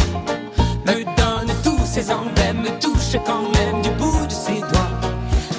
me 0.85 1.03
donne 1.03 1.53
tous 1.63 1.85
ces 1.85 2.11
emblèmes, 2.11 2.61
me 2.61 2.79
touche 2.79 3.15
quand 3.25 3.43
même 3.57 3.81
du 3.81 3.89
bout 3.91 4.25
de 4.25 4.31
ses 4.31 4.59
doigts. 4.59 4.91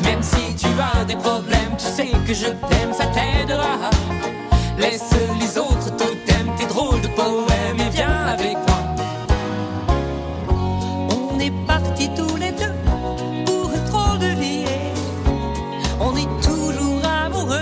Même 0.04 0.22
si 0.22 0.54
tu 0.56 0.66
as 0.80 1.04
des 1.04 1.16
problèmes, 1.16 1.76
tu 1.78 1.84
sais 1.84 2.10
que 2.26 2.34
je 2.34 2.46
t'aime, 2.46 2.92
ça 2.92 3.06
t'aidera. 3.06 3.90
Laisse 4.78 5.10
les 5.40 5.58
autres 5.58 5.90
totems, 5.96 6.54
tes 6.56 6.66
drôles 6.66 7.00
de 7.00 7.08
poèmes 7.08 7.78
et 7.78 7.90
viens 7.90 8.26
avec 8.26 8.56
moi. 8.66 8.78
on 11.10 11.38
est 11.38 11.52
partis 11.66 12.10
tous 12.16 12.36
les 12.36 12.52
deux 12.52 12.74
pour 13.46 13.68
drôle 13.90 14.18
de 14.18 14.40
vie. 14.40 14.64
On 16.00 16.16
est 16.16 16.42
toujours 16.42 17.02
amoureux 17.24 17.60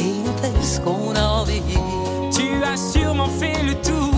et 0.00 0.14
on 0.26 0.36
fait 0.40 0.64
ce 0.64 0.80
qu'on 0.80 1.14
a 1.14 1.24
envie. 1.40 1.62
Tu 2.32 2.64
as 2.64 2.76
sûrement 2.76 3.28
fait 3.28 3.62
le 3.62 3.74
tour 3.74 4.14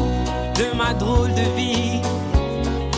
de 0.54 0.76
ma 0.76 0.92
drôle 0.94 1.32
de 1.34 1.56
vie 1.56 2.00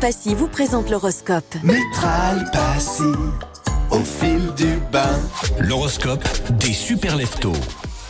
Passy 0.00 0.32
vous 0.32 0.46
présente 0.46 0.90
l'horoscope. 0.90 1.56
Métral 1.64 2.48
Passy, 2.52 3.02
au 3.90 3.98
fil 3.98 4.54
du 4.54 4.78
bain. 4.92 5.18
L'horoscope 5.58 6.22
des 6.52 6.72
super 6.72 7.16
leftos. 7.16 7.52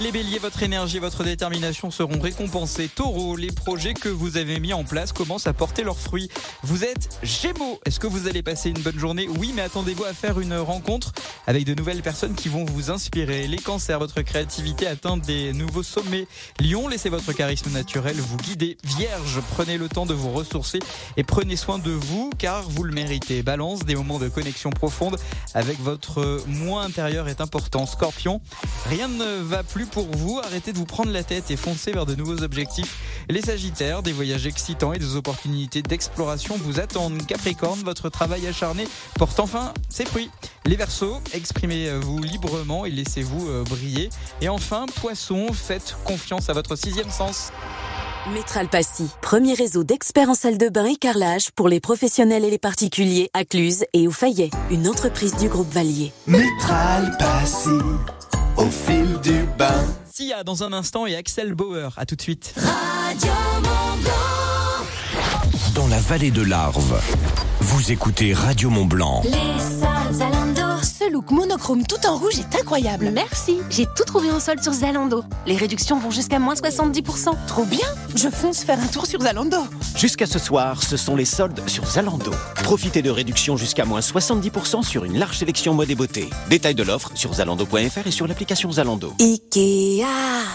Les 0.00 0.12
béliers, 0.12 0.38
votre 0.38 0.62
énergie 0.62 1.00
votre 1.00 1.24
détermination 1.24 1.90
seront 1.90 2.20
récompensés. 2.20 2.88
Taureau, 2.88 3.34
les 3.34 3.50
projets 3.50 3.94
que 3.94 4.08
vous 4.08 4.36
avez 4.36 4.60
mis 4.60 4.72
en 4.72 4.84
place 4.84 5.12
commencent 5.12 5.48
à 5.48 5.52
porter 5.52 5.82
leurs 5.82 5.98
fruits. 5.98 6.30
Vous 6.62 6.84
êtes 6.84 7.18
Gémeaux. 7.24 7.80
Est-ce 7.84 7.98
que 7.98 8.06
vous 8.06 8.28
allez 8.28 8.44
passer 8.44 8.68
une 8.70 8.78
bonne 8.78 8.96
journée? 8.96 9.26
Oui, 9.38 9.52
mais 9.56 9.62
attendez-vous 9.62 10.04
à 10.04 10.14
faire 10.14 10.38
une 10.38 10.56
rencontre 10.56 11.12
avec 11.48 11.64
de 11.64 11.74
nouvelles 11.74 12.02
personnes 12.02 12.36
qui 12.36 12.48
vont 12.48 12.64
vous 12.64 12.92
inspirer. 12.92 13.48
Les 13.48 13.56
cancers, 13.56 13.98
votre 13.98 14.22
créativité 14.22 14.86
atteint 14.86 15.16
des 15.16 15.52
nouveaux 15.52 15.82
sommets. 15.82 16.28
Lion, 16.60 16.86
laissez 16.86 17.08
votre 17.08 17.32
charisme 17.32 17.72
naturel 17.72 18.14
vous 18.16 18.36
guider. 18.36 18.78
Vierge, 18.84 19.40
prenez 19.50 19.78
le 19.78 19.88
temps 19.88 20.06
de 20.06 20.14
vous 20.14 20.30
ressourcer 20.30 20.78
et 21.16 21.24
prenez 21.24 21.56
soin 21.56 21.78
de 21.78 21.90
vous 21.90 22.30
car 22.38 22.62
vous 22.62 22.84
le 22.84 22.92
méritez. 22.92 23.42
Balance, 23.42 23.80
des 23.80 23.96
moments 23.96 24.20
de 24.20 24.28
connexion 24.28 24.70
profonde 24.70 25.16
avec 25.54 25.80
votre 25.80 26.40
moi 26.46 26.84
intérieur 26.84 27.26
est 27.26 27.40
important. 27.40 27.84
Scorpion, 27.84 28.40
rien 28.86 29.08
ne 29.08 29.42
va 29.42 29.64
plus 29.64 29.87
pour 29.88 30.06
vous. 30.06 30.40
Arrêtez 30.42 30.72
de 30.72 30.78
vous 30.78 30.84
prendre 30.84 31.10
la 31.10 31.22
tête 31.22 31.50
et 31.50 31.56
foncez 31.56 31.92
vers 31.92 32.06
de 32.06 32.14
nouveaux 32.14 32.42
objectifs. 32.42 32.96
Les 33.28 33.42
Sagittaires, 33.42 34.02
des 34.02 34.12
voyages 34.12 34.46
excitants 34.46 34.92
et 34.92 34.98
des 34.98 35.16
opportunités 35.16 35.82
d'exploration 35.82 36.56
vous 36.58 36.80
attendent. 36.80 37.26
Capricorne, 37.26 37.80
votre 37.80 38.08
travail 38.08 38.46
acharné 38.46 38.86
porte 39.16 39.40
enfin 39.40 39.72
ses 39.88 40.04
fruits. 40.04 40.30
Les 40.64 40.76
Verseaux, 40.76 41.18
exprimez-vous 41.34 42.18
librement 42.22 42.84
et 42.84 42.90
laissez-vous 42.90 43.48
euh, 43.48 43.64
briller. 43.64 44.10
Et 44.40 44.48
enfin, 44.48 44.86
Poisson, 45.00 45.52
faites 45.52 45.96
confiance 46.04 46.50
à 46.50 46.52
votre 46.52 46.76
sixième 46.76 47.10
sens. 47.10 47.50
Métral 48.32 48.68
Passy, 48.68 49.08
premier 49.22 49.54
réseau 49.54 49.84
d'experts 49.84 50.28
en 50.28 50.34
salle 50.34 50.58
de 50.58 50.68
bain 50.68 50.84
et 50.84 50.96
carrelage 50.96 51.50
pour 51.52 51.68
les 51.68 51.80
professionnels 51.80 52.44
et 52.44 52.50
les 52.50 52.58
particuliers 52.58 53.30
à 53.32 53.44
Cluse 53.44 53.84
et 53.94 54.06
au 54.06 54.10
Fayet, 54.10 54.50
une 54.70 54.86
entreprise 54.86 55.34
du 55.36 55.48
groupe 55.48 55.72
Valier. 55.72 56.12
Métral 56.26 57.16
Passy, 57.18 57.70
au 58.58 58.70
fil 58.70 59.18
du 59.22 59.44
bain. 59.56 59.84
Sia 60.12 60.44
dans 60.44 60.62
un 60.62 60.72
instant 60.72 61.06
et 61.06 61.16
Axel 61.16 61.54
Bauer. 61.54 61.94
À 61.96 62.04
tout 62.04 62.16
de 62.16 62.22
suite. 62.22 62.54
Dans 65.74 65.86
la 65.86 65.98
vallée 66.00 66.30
de 66.30 66.42
l'Arve, 66.42 67.00
vous 67.60 67.92
écoutez 67.92 68.34
Radio 68.34 68.68
Mont 68.68 68.86
Blanc. 68.86 69.22
Les. 69.24 69.97
Ce 71.08 71.12
look 71.12 71.30
monochrome 71.30 71.86
tout 71.86 72.06
en 72.06 72.16
rouge 72.16 72.38
est 72.38 72.54
incroyable. 72.60 73.10
Merci, 73.14 73.56
j'ai 73.70 73.86
tout 73.86 74.04
trouvé 74.04 74.30
en 74.30 74.40
solde 74.40 74.62
sur 74.62 74.72
Zalando. 74.72 75.24
Les 75.46 75.56
réductions 75.56 75.98
vont 75.98 76.10
jusqu'à 76.10 76.38
moins 76.38 76.52
70%. 76.52 77.30
Trop 77.46 77.64
bien 77.64 77.86
Je 78.14 78.28
fonce 78.28 78.62
faire 78.62 78.78
un 78.78 78.86
tour 78.88 79.06
sur 79.06 79.22
Zalando. 79.22 79.56
Jusqu'à 79.96 80.26
ce 80.26 80.38
soir, 80.38 80.82
ce 80.82 80.98
sont 80.98 81.16
les 81.16 81.24
soldes 81.24 81.66
sur 81.66 81.86
Zalando. 81.86 82.32
Profitez 82.56 83.00
de 83.00 83.08
réductions 83.08 83.56
jusqu'à 83.56 83.86
moins 83.86 84.00
70% 84.00 84.82
sur 84.82 85.04
une 85.04 85.18
large 85.18 85.38
sélection 85.38 85.72
mode 85.72 85.90
et 85.90 85.94
beauté. 85.94 86.28
Détail 86.50 86.74
de 86.74 86.82
l'offre 86.82 87.10
sur 87.14 87.32
zalando.fr 87.32 88.06
et 88.06 88.10
sur 88.10 88.26
l'application 88.26 88.70
Zalando. 88.70 89.14
Ikea. 89.18 90.04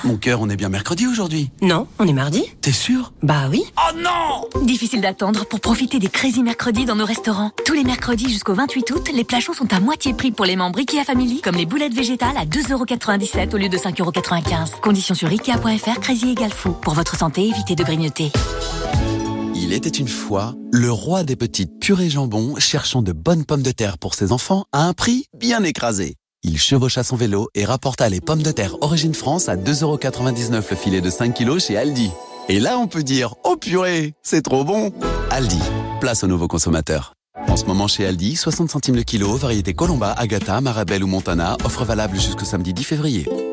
Mon 0.03 0.17
cœur, 0.17 0.39
on 0.41 0.49
est 0.49 0.55
bien 0.55 0.69
mercredi 0.69 1.07
aujourd'hui 1.07 1.49
Non, 1.63 1.87
on 1.97 2.07
est 2.07 2.13
mardi 2.13 2.43
T'es 2.61 2.71
sûr? 2.71 3.11
Bah 3.23 3.47
oui. 3.49 3.63
Oh 3.77 3.97
non 3.97 4.61
Difficile 4.65 5.01
d'attendre 5.01 5.45
pour 5.45 5.61
profiter 5.61 5.97
des 5.97 6.09
Crazy 6.09 6.43
Mercredis 6.43 6.85
dans 6.85 6.95
nos 6.95 7.05
restaurants. 7.05 7.51
Tous 7.65 7.73
les 7.73 7.83
mercredis 7.83 8.29
jusqu'au 8.29 8.53
28 8.53 8.91
août, 8.91 9.09
les 9.13 9.23
plats 9.23 9.39
chauds 9.39 9.53
sont 9.53 9.73
à 9.73 9.79
moitié 9.79 10.13
prix 10.13 10.31
pour 10.31 10.42
les 10.45 10.55
membres 10.55 10.79
IKEA 10.79 11.03
Family, 11.03 11.41
comme 11.41 11.55
les 11.55 11.65
boulettes 11.65 11.93
végétales 11.93 12.37
à 12.37 12.45
2,97€ 12.45 13.53
au 13.53 13.57
lieu 13.57 13.69
de 13.69 13.77
5,95€. 13.77 14.79
Conditions 14.81 15.15
sur 15.15 15.29
ikea.fr, 15.29 15.99
Crazy 15.99 16.31
égale 16.31 16.51
fou. 16.51 16.71
Pour 16.71 16.93
votre 16.93 17.17
santé, 17.17 17.47
évitez 17.47 17.75
de 17.75 17.83
grignoter. 17.83 18.31
Il 19.55 19.73
était 19.73 19.89
une 19.89 20.07
fois 20.07 20.55
le 20.71 20.91
roi 20.91 21.23
des 21.23 21.35
petites 21.35 21.79
purées 21.79 22.09
jambon 22.09 22.55
cherchant 22.57 23.01
de 23.01 23.11
bonnes 23.11 23.45
pommes 23.45 23.61
de 23.61 23.71
terre 23.71 23.97
pour 23.97 24.13
ses 24.13 24.31
enfants 24.31 24.65
à 24.71 24.85
un 24.85 24.93
prix 24.93 25.27
bien 25.37 25.63
écrasé. 25.63 26.15
Il 26.43 26.59
chevaucha 26.59 27.03
son 27.03 27.15
vélo 27.15 27.49
et 27.55 27.63
rapporta 27.63 28.09
les 28.09 28.19
pommes 28.19 28.43
de 28.43 28.51
terre 28.51 28.75
Origine 28.81 29.13
France 29.13 29.47
à 29.47 29.55
2,99€ 29.55 30.63
le 30.69 30.75
filet 30.75 31.01
de 31.01 31.09
5 31.09 31.33
kilos 31.33 31.67
chez 31.67 31.77
Aldi. 31.77 32.11
Et 32.49 32.59
là, 32.59 32.77
on 32.77 32.87
peut 32.87 33.03
dire, 33.03 33.35
oh 33.45 33.55
purée, 33.55 34.13
c'est 34.21 34.41
trop 34.41 34.65
bon 34.65 34.91
Aldi, 35.29 35.61
place 36.01 36.25
aux 36.25 36.27
nouveaux 36.27 36.49
consommateurs. 36.49 37.13
En 37.47 37.55
ce 37.55 37.65
moment 37.65 37.87
chez 37.87 38.05
Aldi, 38.05 38.35
60 38.35 38.69
centimes 38.69 38.95
le 38.95 39.03
kilo, 39.03 39.35
variété 39.35 39.73
Colomba, 39.73 40.11
Agatha, 40.11 40.59
Marabelle 40.61 41.03
ou 41.03 41.07
Montana, 41.07 41.57
offre 41.63 41.85
valable 41.85 42.19
jusqu'au 42.19 42.45
samedi 42.45 42.73
10 42.73 42.83
février. 42.83 43.52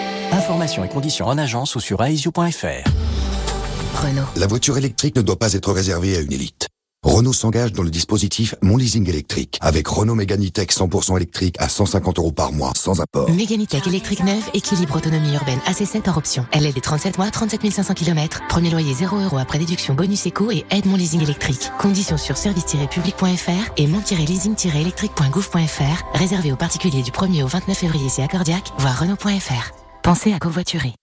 Informations 0.31 0.83
et 0.83 0.89
conditions 0.89 1.27
en 1.27 1.37
agence 1.37 1.75
ou 1.75 1.79
sur 1.79 2.03
aesio.fr. 2.03 2.89
Renault. 3.95 4.23
La 4.37 4.47
voiture 4.47 4.77
électrique 4.77 5.15
ne 5.15 5.21
doit 5.21 5.37
pas 5.37 5.53
être 5.53 5.71
réservée 5.71 6.15
à 6.15 6.21
une 6.21 6.31
élite. 6.31 6.67
Renault 7.03 7.33
s'engage 7.33 7.73
dans 7.73 7.81
le 7.81 7.89
dispositif 7.89 8.53
Mon 8.61 8.77
Leasing 8.77 9.09
électrique 9.09 9.57
avec 9.59 9.87
Renault 9.87 10.13
Mégane 10.13 10.51
Tech 10.51 10.67
100% 10.67 11.15
électrique 11.17 11.55
à 11.57 11.67
150 11.67 12.19
euros 12.19 12.31
par 12.31 12.51
mois 12.51 12.73
sans 12.75 13.01
apport. 13.01 13.27
Méganitech 13.31 13.87
électrique 13.87 14.23
neuve, 14.23 14.43
équilibre 14.53 14.97
autonomie 14.97 15.33
urbaine 15.33 15.57
AC7 15.67 16.07
hors 16.07 16.17
option. 16.17 16.45
Elle 16.51 16.67
est 16.67 16.73
des 16.73 16.81
37 16.81 17.17
mois, 17.17 17.31
37 17.31 17.71
500 17.71 17.95
km. 17.95 18.41
Premier 18.49 18.69
loyer 18.69 18.93
0 18.93 19.19
euros 19.19 19.39
après 19.39 19.57
déduction 19.57 19.95
bonus 19.95 20.27
éco 20.27 20.51
et 20.51 20.63
aide 20.69 20.85
mon 20.85 20.95
leasing 20.95 21.23
électrique. 21.23 21.71
Conditions 21.79 22.17
sur 22.17 22.37
service-public.fr 22.37 23.71
et 23.77 23.87
mon-leasing-électrique.gouv.fr. 23.87 26.03
Réservé 26.13 26.51
aux 26.51 26.57
particuliers 26.57 27.01
du 27.01 27.09
1er 27.09 27.43
au 27.43 27.47
29 27.47 27.75
février 27.75 28.09
c'est 28.09 28.21
accordiaque, 28.21 28.71
voire 28.77 28.99
Renault.fr. 28.99 29.80
Pensez 30.03 30.33
à 30.33 30.39
covoiturer. 30.39 30.95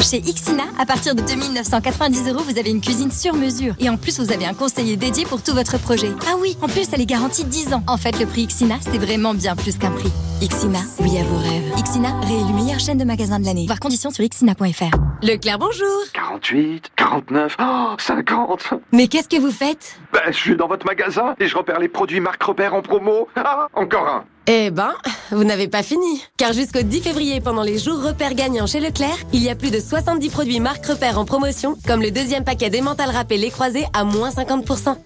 Chez 0.00 0.16
Ixina, 0.16 0.64
à 0.80 0.84
partir 0.84 1.14
de 1.14 1.20
2990 1.20 2.28
euros, 2.28 2.42
vous 2.42 2.58
avez 2.58 2.70
une 2.70 2.80
cuisine 2.80 3.12
sur 3.12 3.34
mesure. 3.34 3.74
Et 3.78 3.88
en 3.88 3.96
plus, 3.96 4.18
vous 4.18 4.32
avez 4.32 4.46
un 4.46 4.54
conseiller 4.54 4.96
dédié 4.96 5.24
pour 5.26 5.40
tout 5.40 5.54
votre 5.54 5.78
projet. 5.78 6.10
Ah 6.26 6.34
oui, 6.40 6.56
en 6.60 6.66
plus, 6.66 6.88
elle 6.92 7.00
est 7.00 7.06
garantie 7.06 7.44
10 7.44 7.74
ans. 7.74 7.84
En 7.86 7.96
fait, 7.98 8.18
le 8.18 8.26
prix 8.26 8.42
Ixina, 8.42 8.78
c'est 8.80 8.98
vraiment 8.98 9.32
bien 9.32 9.54
plus 9.54 9.78
qu'un 9.78 9.92
prix. 9.92 10.10
Ixina, 10.42 10.80
oui 10.98 11.18
à 11.18 11.22
vos 11.22 11.38
rêves. 11.38 11.78
Ixina, 11.78 12.18
réélu 12.22 12.52
meilleure 12.52 12.80
chaîne 12.80 12.98
de 12.98 13.04
magasins 13.04 13.38
de 13.38 13.44
l'année. 13.44 13.66
Voir 13.66 13.78
conditions 13.78 14.10
sur 14.10 14.24
ixina.fr. 14.24 14.96
Leclerc, 15.22 15.58
bonjour 15.60 16.02
48, 16.14 16.90
49, 16.96 17.56
oh, 17.60 17.94
50 17.96 18.74
Mais 18.90 19.06
qu'est-ce 19.06 19.28
que 19.28 19.40
vous 19.40 19.52
faites? 19.52 20.00
Ben, 20.12 20.32
je 20.32 20.36
suis 20.36 20.56
dans 20.56 20.66
votre 20.66 20.84
magasin 20.84 21.36
et 21.38 21.46
je 21.46 21.56
repère 21.56 21.78
les 21.78 21.88
produits 21.88 22.18
marque 22.18 22.42
repère 22.42 22.74
en 22.74 22.82
promo. 22.82 23.28
Ah, 23.36 23.68
encore 23.74 24.08
un 24.08 24.24
Eh 24.52 24.72
ben, 24.72 24.94
vous 25.30 25.44
n'avez 25.44 25.68
pas 25.68 25.84
fini. 25.84 26.24
Car 26.36 26.52
jusqu'au 26.52 26.82
10 26.82 27.02
février, 27.02 27.40
pendant 27.40 27.62
les 27.62 27.78
jours 27.78 28.02
repères 28.02 28.34
gagnants 28.34 28.66
chez 28.66 28.80
Leclerc, 28.80 29.16
il 29.32 29.44
y 29.44 29.48
a 29.48 29.54
plus 29.54 29.70
de 29.70 29.78
70 29.78 30.28
produits 30.28 30.58
marque 30.58 30.84
repères 30.84 31.20
en 31.20 31.24
promotion, 31.24 31.76
comme 31.86 32.02
le 32.02 32.10
deuxième 32.10 32.42
paquet 32.42 32.68
d'emmental 32.68 33.10
râpé 33.10 33.36
les 33.36 33.50
croisés 33.50 33.86
à 33.92 34.02
moins 34.02 34.30
50%. 34.30 34.96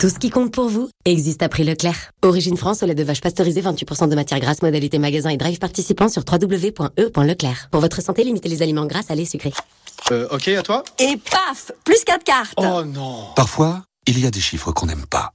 Tout 0.00 0.08
ce 0.08 0.18
qui 0.18 0.28
compte 0.28 0.52
pour 0.52 0.68
vous 0.68 0.88
existe 1.04 1.44
à 1.44 1.48
prix 1.48 1.62
Leclerc. 1.62 2.10
Origine 2.24 2.56
France, 2.56 2.82
au 2.82 2.86
lait 2.86 2.96
de 2.96 3.04
vache 3.04 3.20
pasteurisé, 3.20 3.62
28% 3.62 4.08
de 4.08 4.14
matière 4.16 4.40
grasse, 4.40 4.60
modalité 4.60 4.98
magasin 4.98 5.30
et 5.30 5.36
drive 5.36 5.60
participant 5.60 6.08
sur 6.08 6.24
www.e.leclerc. 6.28 7.68
Pour 7.70 7.80
votre 7.80 8.02
santé, 8.02 8.24
limitez 8.24 8.48
les 8.48 8.60
aliments 8.60 8.86
gras, 8.86 9.02
salés, 9.02 9.24
sucrés. 9.24 9.54
Euh, 10.10 10.26
ok, 10.32 10.48
à 10.48 10.62
toi 10.64 10.82
Et 10.98 11.16
paf 11.16 11.70
Plus 11.84 12.02
4 12.04 12.24
cartes 12.24 12.54
Oh 12.56 12.82
non 12.84 13.26
Parfois, 13.36 13.84
il 14.08 14.18
y 14.18 14.26
a 14.26 14.32
des 14.32 14.40
chiffres 14.40 14.72
qu'on 14.72 14.86
n'aime 14.86 15.06
pas. 15.06 15.30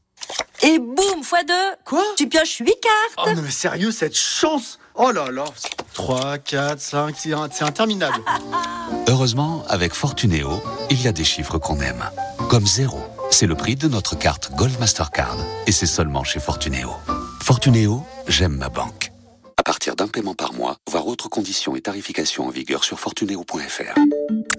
Et 0.62 0.80
boum 0.80 1.24
Fois 1.24 1.44
2 1.44 1.54
Quoi? 1.86 2.04
Tu 2.18 2.28
pioches 2.28 2.58
8 2.58 2.66
cartes 2.66 3.28
Oh 3.28 3.36
non 3.36 3.42
mais 3.42 3.52
sérieux, 3.52 3.92
cette 3.92 4.16
chance 4.16 4.80
Oh 4.96 5.12
là 5.12 5.32
là 5.32 5.46
3, 5.94 6.38
4, 6.40 6.80
5, 6.80 7.16
c'est 7.52 7.64
interminable. 7.64 8.22
Heureusement, 9.08 9.64
avec 9.70 9.94
Fortunéo, 9.94 10.62
il 10.90 11.02
y 11.02 11.08
a 11.08 11.12
des 11.12 11.24
chiffres 11.24 11.58
qu'on 11.58 11.80
aime. 11.80 12.04
Comme 12.50 12.68
zéro. 12.68 13.00
C'est 13.32 13.48
le 13.48 13.56
prix 13.56 13.76
de 13.76 13.88
notre 13.88 14.18
carte 14.18 14.52
Gold 14.56 14.78
Mastercard. 14.80 15.38
Et 15.68 15.72
c'est 15.72 15.86
seulement 15.86 16.24
chez 16.24 16.40
Fortunéo. 16.40 16.92
Fortunéo, 17.42 18.04
j'aime 18.28 18.58
ma 18.58 18.70
banque. 18.70 19.12
À 19.58 19.64
partir 19.64 19.96
d'un 19.96 20.08
paiement 20.08 20.36
par 20.36 20.54
mois, 20.54 20.78
voir 20.90 21.08
autres 21.08 21.30
conditions 21.30 21.76
et 21.76 21.82
tarifications 21.82 22.48
en 22.48 22.50
vigueur 22.50 22.84
sur 22.84 23.00
fortunéo.fr. 23.00 24.00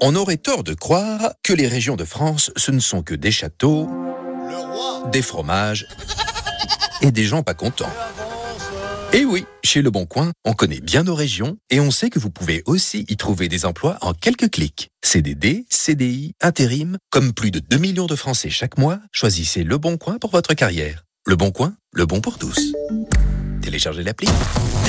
On 0.00 0.14
aurait 0.14 0.36
tort 0.36 0.62
de 0.62 0.74
croire 0.74 1.32
que 1.42 1.52
les 1.52 1.68
régions 1.68 1.96
de 1.96 2.04
France, 2.04 2.50
ce 2.56 2.70
ne 2.70 2.80
sont 2.80 3.02
que 3.02 3.14
des 3.14 3.30
châteaux, 3.30 3.88
des 5.11 5.22
fromages 5.22 5.86
et 7.03 7.11
des 7.11 7.24
gens 7.24 7.42
pas 7.42 7.55
contents. 7.55 7.92
Et 9.12 9.24
oui, 9.24 9.44
chez 9.64 9.82
Le 9.82 9.90
Bon 9.90 10.07
Coin, 10.07 10.30
on 10.44 10.53
connaît 10.53 10.80
bien 10.80 11.03
nos 11.03 11.16
régions 11.16 11.57
et 11.70 11.80
on 11.80 11.90
sait 11.90 12.11
que 12.11 12.20
vous 12.20 12.30
pouvez 12.30 12.62
aussi 12.66 13.05
y 13.09 13.16
trouver 13.16 13.48
des 13.48 13.66
emplois 13.66 13.98
en 14.03 14.14
quelques 14.14 14.51
clics. 14.51 14.90
CDD, 15.03 15.64
CDI, 15.68 16.34
intérim, 16.40 16.96
comme 17.11 17.32
plus 17.32 17.51
de 17.51 17.59
2 17.59 17.78
millions 17.78 18.07
de 18.07 18.14
Français 18.14 18.51
chaque 18.51 18.78
mois, 18.78 19.01
choisissez 19.11 19.64
Le 19.64 19.78
Bon 19.78 19.96
Coin 19.96 20.18
pour 20.18 20.30
votre 20.30 20.55
carrière. 20.55 21.05
Le 21.26 21.34
Bon 21.34 21.51
Coin, 21.51 21.74
le 21.92 22.07
bon 22.07 22.20
pour 22.20 22.38
tous. 22.38 22.72
Téléchargez 23.62 24.05
l'appli. 24.05 24.28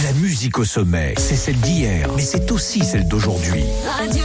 La 0.03 0.13
musique 0.13 0.59
au 0.59 0.65
sommet, 0.65 1.15
c'est 1.17 1.35
celle 1.35 1.59
d'hier, 1.59 2.09
mais 2.15 2.23
c'est 2.23 2.51
aussi 2.51 2.85
celle 2.85 3.07
d'aujourd'hui. 3.07 3.63
Radio 3.97 4.23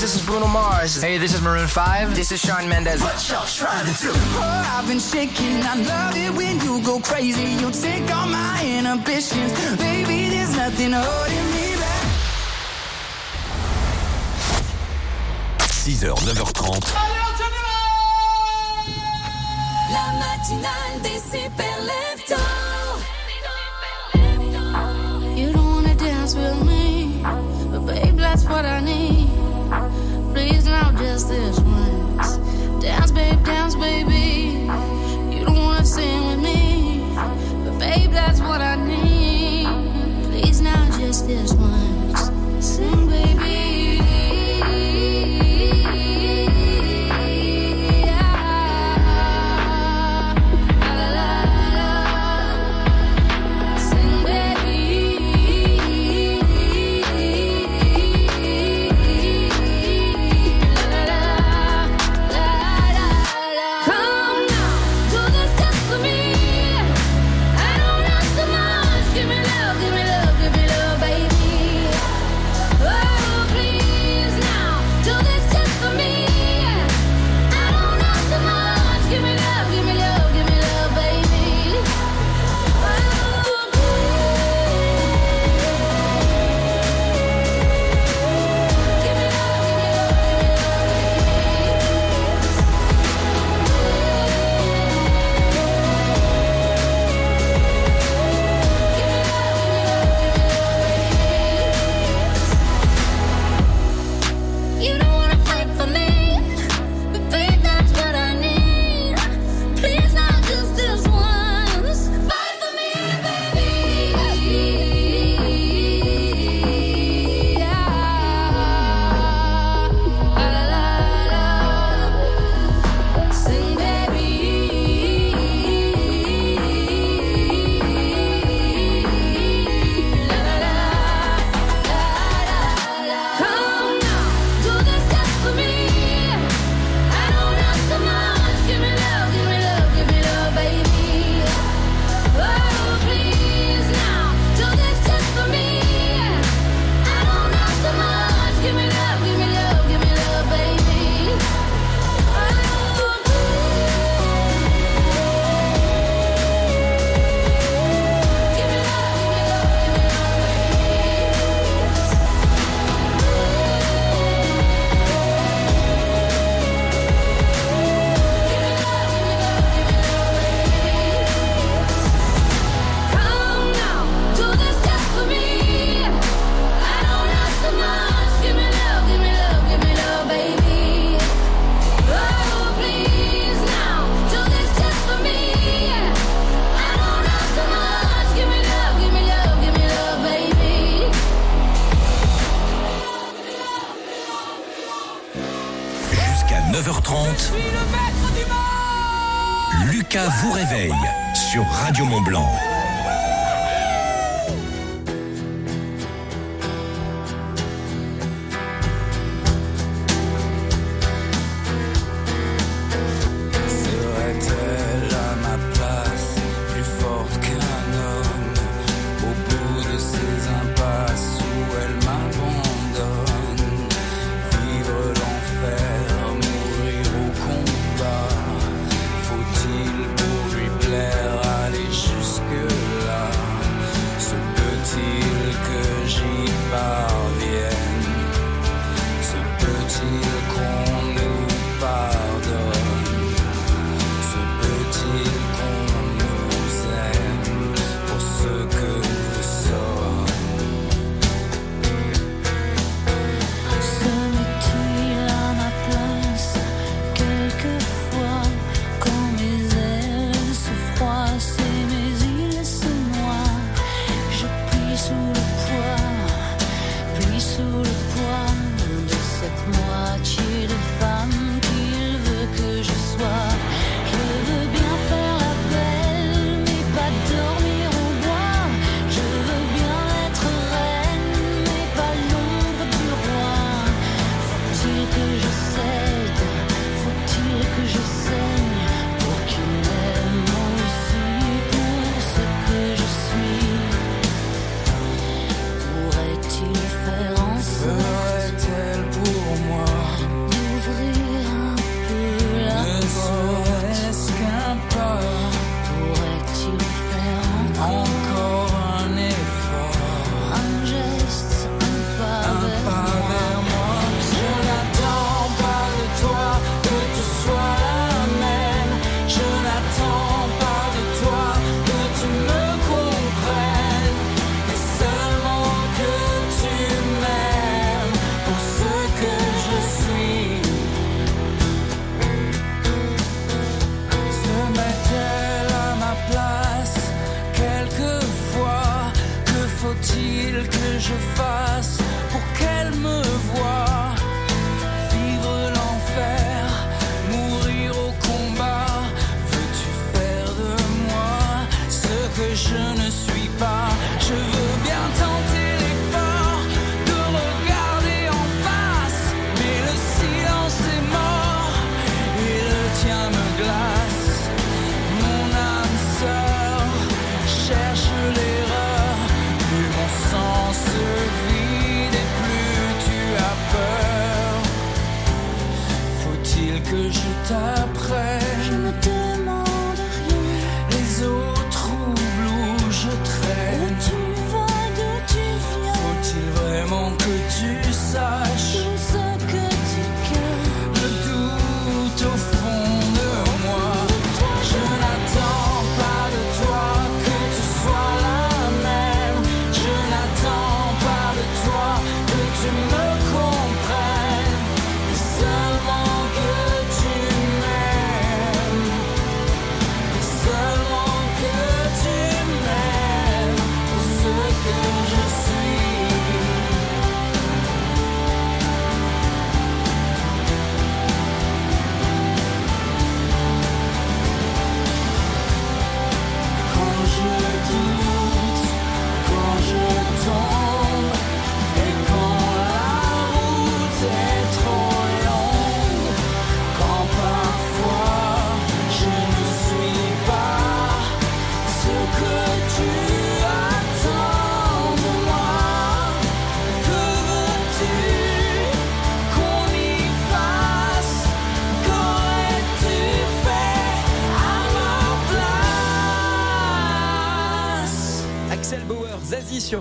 guys, 0.00 0.12
this 0.12 0.20
is 0.20 0.26
Bruno 0.26 0.46
Mars. 0.46 1.02
Hey, 1.02 1.18
this 1.18 1.34
is 1.34 1.42
Maroon 1.42 1.68
5. 1.68 2.14
This 2.16 2.32
is 2.32 2.40
Sean 2.40 2.68
Mendes. 2.68 3.02
What 3.02 3.28
y'all 3.28 3.44
trying 3.46 3.86
to 3.86 3.92
do? 4.00 4.10
Oh, 4.12 4.76
I've 4.76 4.86
been 4.88 4.98
shaking. 4.98 5.62
I 5.62 5.74
love 5.74 6.16
it 6.16 6.32
when 6.34 6.58
you 6.60 6.80
go 6.82 7.00
crazy. 7.00 7.50
You 7.60 7.70
take 7.70 8.10
all 8.14 8.26
my 8.28 8.62
inhibitions. 8.64 9.52
Baby, 9.76 10.30
there's 10.30 10.56
nothing 10.56 10.92
holding 10.92 11.46
me 11.54 11.76
back. 11.82 12.06
6h, 15.84 16.14
9h30, 16.24 16.94
La 19.92 20.06
matinale 20.20 21.00
des 21.02 21.20
super 21.20 21.74
leftos. 21.90 22.40
You 25.36 25.52
don't 25.52 25.70
wanna 25.74 25.94
dance 25.94 26.34
with 26.36 26.60
me, 26.62 26.69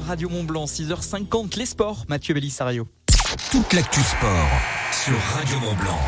Radio 0.09 0.27
Mont 0.27 0.43
Blanc, 0.43 0.65
6h50, 0.65 1.55
les 1.55 1.67
sports. 1.67 2.05
Mathieu 2.07 2.33
Bellissario. 2.33 2.87
Toute 3.51 3.73
l'actu 3.73 3.99
sport 3.99 4.49
sur 4.91 5.13
Radio 5.35 5.59
Mont 5.59 5.75
Blanc. 5.75 5.99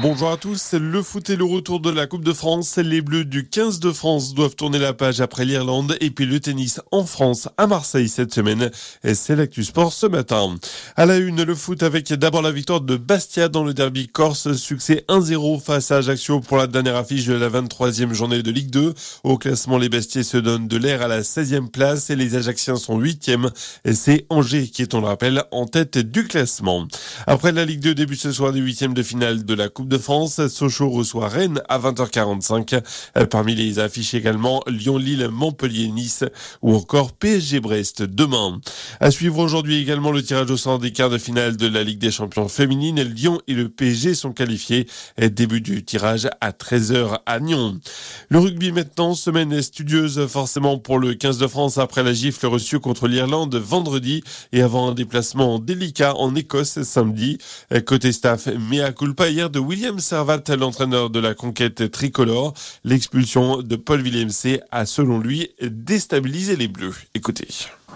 Bonjour 0.00 0.30
à 0.30 0.36
tous, 0.36 0.74
le 0.74 1.02
foot 1.02 1.28
et 1.28 1.34
le 1.34 1.44
retour 1.44 1.80
de 1.80 1.90
la 1.90 2.06
Coupe 2.06 2.22
de 2.22 2.32
France. 2.32 2.76
Les 2.76 3.00
Bleus 3.00 3.24
du 3.24 3.48
15 3.48 3.80
de 3.80 3.90
France 3.90 4.32
doivent 4.32 4.54
tourner 4.54 4.78
la 4.78 4.92
page 4.92 5.20
après 5.20 5.44
l'Irlande 5.44 5.96
et 6.00 6.10
puis 6.10 6.24
le 6.24 6.38
tennis 6.38 6.80
en 6.92 7.04
France 7.04 7.48
à 7.56 7.66
Marseille 7.66 8.08
cette 8.08 8.32
semaine. 8.32 8.70
Et 9.02 9.14
c'est 9.14 9.34
l'actu 9.34 9.64
sport 9.64 9.92
ce 9.92 10.06
matin. 10.06 10.54
À 10.94 11.04
la 11.04 11.16
une, 11.16 11.42
le 11.42 11.54
foot 11.56 11.82
avec 11.82 12.12
d'abord 12.12 12.42
la 12.42 12.52
victoire 12.52 12.80
de 12.80 12.96
Bastia 12.96 13.48
dans 13.48 13.64
le 13.64 13.74
derby 13.74 14.06
corse. 14.06 14.52
Succès 14.52 15.04
1-0 15.08 15.60
face 15.60 15.90
à 15.90 15.96
Ajaccio 15.96 16.38
pour 16.38 16.58
la 16.58 16.68
dernière 16.68 16.96
affiche 16.96 17.26
de 17.26 17.34
la 17.34 17.50
23e 17.50 18.12
journée 18.12 18.44
de 18.44 18.52
Ligue 18.52 18.70
2. 18.70 18.94
Au 19.24 19.36
classement, 19.36 19.78
les 19.78 19.88
Bastiais 19.88 20.22
se 20.22 20.36
donnent 20.36 20.68
de 20.68 20.76
l'air 20.76 21.02
à 21.02 21.08
la 21.08 21.22
16e 21.22 21.70
place 21.70 22.08
et 22.10 22.14
les 22.16 22.36
Ajacciens 22.36 22.76
sont 22.76 23.00
8e. 23.00 23.50
Et 23.84 23.94
c'est 23.94 24.26
Angers 24.30 24.68
qui 24.68 24.82
est, 24.82 24.94
on 24.94 25.00
le 25.00 25.08
rappelle, 25.08 25.42
en 25.50 25.66
tête 25.66 25.98
du 25.98 26.28
classement. 26.28 26.86
Après 27.26 27.50
la 27.50 27.64
Ligue 27.64 27.80
2 27.80 27.96
début 27.96 28.16
ce 28.16 28.30
soir 28.30 28.52
des 28.52 28.60
8e 28.60 28.92
de 28.92 29.02
finale 29.02 29.44
de 29.44 29.54
la 29.54 29.68
Coupe 29.68 29.87
de 29.88 29.98
France. 29.98 30.46
Sochaux 30.48 30.90
reçoit 30.90 31.28
Rennes 31.28 31.62
à 31.68 31.78
20h45. 31.78 32.82
Euh, 33.16 33.26
Parmi 33.26 33.54
les 33.54 33.78
affiches 33.78 34.12
également 34.12 34.62
Lyon-Lille, 34.66 35.28
Montpellier-Nice 35.32 36.24
ou 36.60 36.74
encore 36.74 37.12
PSG-Brest 37.12 38.02
demain. 38.02 38.60
À 39.00 39.10
suivre 39.10 39.38
aujourd'hui 39.38 39.80
également 39.80 40.12
le 40.12 40.22
tirage 40.22 40.50
au 40.50 40.56
sort 40.58 40.78
des 40.78 40.92
quarts 40.92 41.08
de 41.08 41.16
finale 41.16 41.56
de 41.56 41.66
la 41.66 41.82
Ligue 41.82 41.98
des 41.98 42.10
champions 42.10 42.48
féminines. 42.48 43.00
Lyon 43.02 43.40
et 43.48 43.54
le 43.54 43.70
PSG 43.70 44.14
sont 44.14 44.32
qualifiés. 44.32 44.86
Début 45.18 45.62
du 45.62 45.82
tirage 45.84 46.28
à 46.40 46.50
13h 46.50 47.20
à 47.24 47.40
Nyon. 47.40 47.80
Le 48.28 48.38
rugby 48.38 48.72
maintenant, 48.72 49.14
semaine 49.14 49.60
studieuse 49.62 50.26
forcément 50.26 50.78
pour 50.78 50.98
le 50.98 51.14
15 51.14 51.38
de 51.38 51.46
France 51.46 51.78
après 51.78 52.02
la 52.02 52.12
gifle 52.12 52.46
reçue 52.46 52.78
contre 52.78 53.08
l'Irlande 53.08 53.54
vendredi 53.56 54.22
et 54.52 54.60
avant 54.60 54.90
un 54.90 54.94
déplacement 54.94 55.58
délicat 55.58 56.14
en 56.16 56.34
Écosse 56.34 56.82
samedi. 56.82 57.38
Côté 57.86 58.12
staff, 58.12 58.48
mea 58.48 58.92
culpa 58.92 59.28
hier 59.28 59.48
de 59.48 59.58
William 59.78 60.00
Servat, 60.00 60.42
l'entraîneur 60.58 61.08
de 61.08 61.20
la 61.20 61.34
conquête 61.34 61.88
tricolore. 61.92 62.52
L'expulsion 62.82 63.62
de 63.62 63.76
Paul 63.76 64.00
Villemc 64.02 64.58
a 64.72 64.86
selon 64.86 65.20
lui 65.20 65.52
déstabilisé 65.62 66.56
les 66.56 66.66
Bleus. 66.66 66.96
Écoutez. 67.14 67.46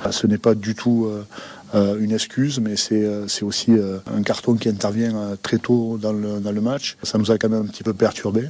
Ce 0.09 0.29
n'est 0.29 0.39
pas 0.39 0.55
du 0.55 0.77
tout 0.77 1.07
euh, 1.07 1.25
euh, 1.75 1.99
une 1.99 2.13
excuse, 2.13 2.61
mais 2.61 2.77
c'est 2.77 3.05
euh, 3.05 3.27
aussi 3.43 3.73
un 4.17 4.23
carton 4.23 4.55
qui 4.55 4.69
intervient 4.69 5.37
très 5.43 5.59
tôt 5.59 5.99
dans 6.01 6.13
le, 6.13 6.39
dans 6.39 6.53
le 6.53 6.61
match. 6.61 6.97
Ça 7.03 7.19
nous 7.19 7.33
a 7.33 7.37
quand 7.37 7.49
même 7.49 7.63
un 7.63 7.67
petit 7.67 7.83
peu 7.83 7.95
perturbé. 7.95 8.49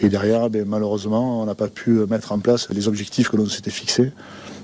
Et 0.00 0.08
derrière, 0.08 0.50
ben, 0.50 0.64
malheureusement, 0.66 1.40
on 1.40 1.46
n'a 1.46 1.54
pas 1.54 1.68
pu 1.68 1.90
mettre 2.10 2.32
en 2.32 2.40
place 2.40 2.66
les 2.70 2.88
objectifs 2.88 3.28
que 3.28 3.36
l'on 3.36 3.46
s'était 3.46 3.70
fixés, 3.70 4.10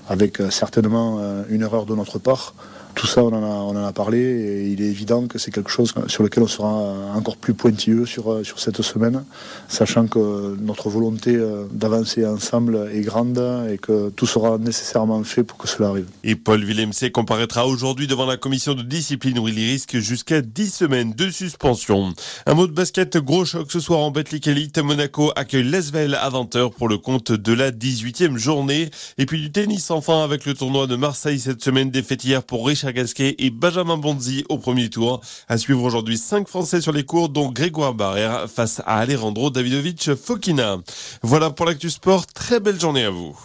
avec 0.08 0.42
certainement 0.50 1.20
une 1.50 1.62
erreur 1.62 1.86
de 1.86 1.94
notre 1.94 2.18
part. 2.18 2.56
Tout 2.98 3.06
ça, 3.06 3.22
on 3.22 3.28
en, 3.28 3.44
a, 3.44 3.46
on 3.46 3.76
en 3.76 3.84
a 3.84 3.92
parlé 3.92 4.18
et 4.18 4.66
il 4.70 4.82
est 4.82 4.88
évident 4.88 5.28
que 5.28 5.38
c'est 5.38 5.52
quelque 5.52 5.70
chose 5.70 5.94
sur 6.08 6.24
lequel 6.24 6.42
on 6.42 6.48
sera 6.48 6.66
encore 7.14 7.36
plus 7.36 7.54
pointilleux 7.54 8.06
sur, 8.06 8.32
euh, 8.32 8.42
sur 8.42 8.58
cette 8.58 8.82
semaine, 8.82 9.24
sachant 9.68 10.08
que 10.08 10.56
notre 10.60 10.90
volonté 10.90 11.36
euh, 11.36 11.66
d'avancer 11.70 12.26
ensemble 12.26 12.90
est 12.92 13.02
grande 13.02 13.38
et 13.70 13.78
que 13.78 14.08
tout 14.08 14.26
sera 14.26 14.58
nécessairement 14.58 15.22
fait 15.22 15.44
pour 15.44 15.58
que 15.58 15.68
cela 15.68 15.90
arrive. 15.90 16.06
Et 16.24 16.34
Paul 16.34 16.64
Villemc 16.64 16.90
comparaîtra 17.12 17.68
aujourd'hui 17.68 18.08
devant 18.08 18.26
la 18.26 18.36
commission 18.36 18.74
de 18.74 18.82
discipline 18.82 19.38
où 19.38 19.46
il 19.46 19.54
risque 19.54 19.98
jusqu'à 19.98 20.40
10 20.40 20.68
semaines 20.68 21.12
de 21.12 21.30
suspension. 21.30 22.12
Un 22.46 22.54
mot 22.54 22.66
de 22.66 22.72
basket, 22.72 23.16
gros 23.18 23.44
choc 23.44 23.70
ce 23.70 23.78
soir 23.78 24.00
en 24.00 24.10
Betclic 24.10 24.48
Elite. 24.48 24.78
Monaco 24.78 25.30
accueille 25.36 25.62
Lesvel 25.62 26.16
à 26.16 26.30
20h 26.30 26.72
pour 26.72 26.88
le 26.88 26.98
compte 26.98 27.30
de 27.30 27.52
la 27.52 27.70
18e 27.70 28.38
journée. 28.38 28.90
Et 29.18 29.26
puis 29.26 29.40
du 29.40 29.52
tennis 29.52 29.92
enfin 29.92 30.24
avec 30.24 30.46
le 30.46 30.54
tournoi 30.54 30.88
de 30.88 30.96
Marseille 30.96 31.38
cette 31.38 31.62
semaine 31.62 31.92
défaite 31.92 32.24
hier 32.24 32.42
pour 32.42 32.66
Richard 32.66 32.87
Gasquet 32.92 33.34
et 33.38 33.50
Benjamin 33.50 33.96
Bonzi 33.96 34.44
au 34.48 34.58
premier 34.58 34.90
tour. 34.90 35.20
À 35.48 35.58
suivre 35.58 35.82
aujourd'hui 35.82 36.18
5 36.18 36.48
Français 36.48 36.80
sur 36.80 36.92
les 36.92 37.04
cours 37.04 37.28
dont 37.28 37.50
Grégoire 37.50 37.94
Barrère 37.94 38.48
face 38.48 38.80
à 38.86 38.98
Alejandro 38.98 39.50
Davidovich 39.50 40.14
Fokina. 40.14 40.78
Voilà 41.22 41.50
pour 41.50 41.66
l'actu 41.66 41.90
sport. 41.90 42.26
Très 42.26 42.60
belle 42.60 42.80
journée 42.80 43.04
à 43.04 43.10
vous. 43.10 43.36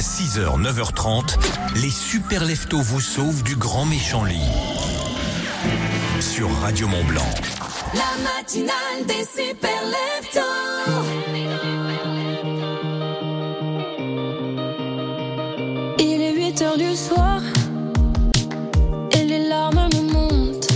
6h, 0.00 0.60
9h30, 0.60 1.36
les 1.82 1.90
super 1.90 2.44
leftos 2.44 2.80
vous 2.80 3.00
sauvent 3.00 3.42
du 3.42 3.56
grand 3.56 3.86
méchant 3.86 4.24
lit. 4.24 4.36
Sur 6.20 6.50
Radio 6.60 6.88
Mont 6.88 7.04
Blanc. 7.04 7.34
La 7.94 8.22
matinale 8.22 9.06
des 9.06 9.24
super 9.24 9.76
Il 10.86 11.15
du 16.76 16.94
soir 16.94 17.40
et 19.12 19.24
les 19.24 19.48
larmes 19.48 19.88
me 19.94 20.12
montent. 20.12 20.68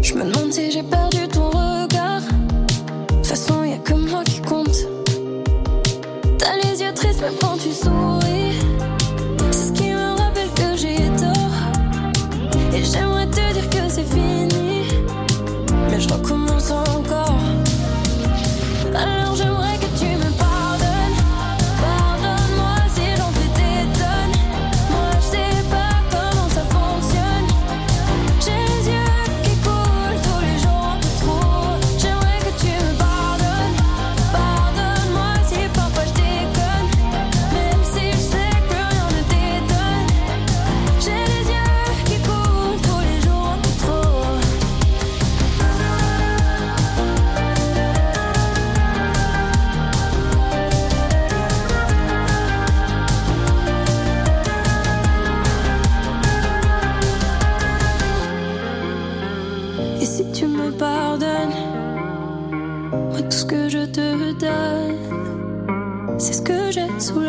Je 0.00 0.14
me 0.14 0.24
demande 0.24 0.52
si 0.52 0.70
j'ai 0.72 0.82
perdu 0.82 1.28
ton 1.28 1.50
regard. 1.50 2.22
De 2.22 3.14
toute 3.14 3.26
façon, 3.26 3.62
y 3.62 3.74
a 3.74 3.78
que 3.78 3.94
moi 3.94 4.24
qui 4.24 4.40
compte. 4.40 4.76
T'as 6.38 6.56
les 6.64 6.82
yeux 6.82 6.92
tristes 6.94 7.20
même 7.20 7.34
quand 7.40 7.56
tu 7.58 7.70
souris. 7.70 8.01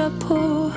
J'ai 0.03 0.27
sous 0.27 0.72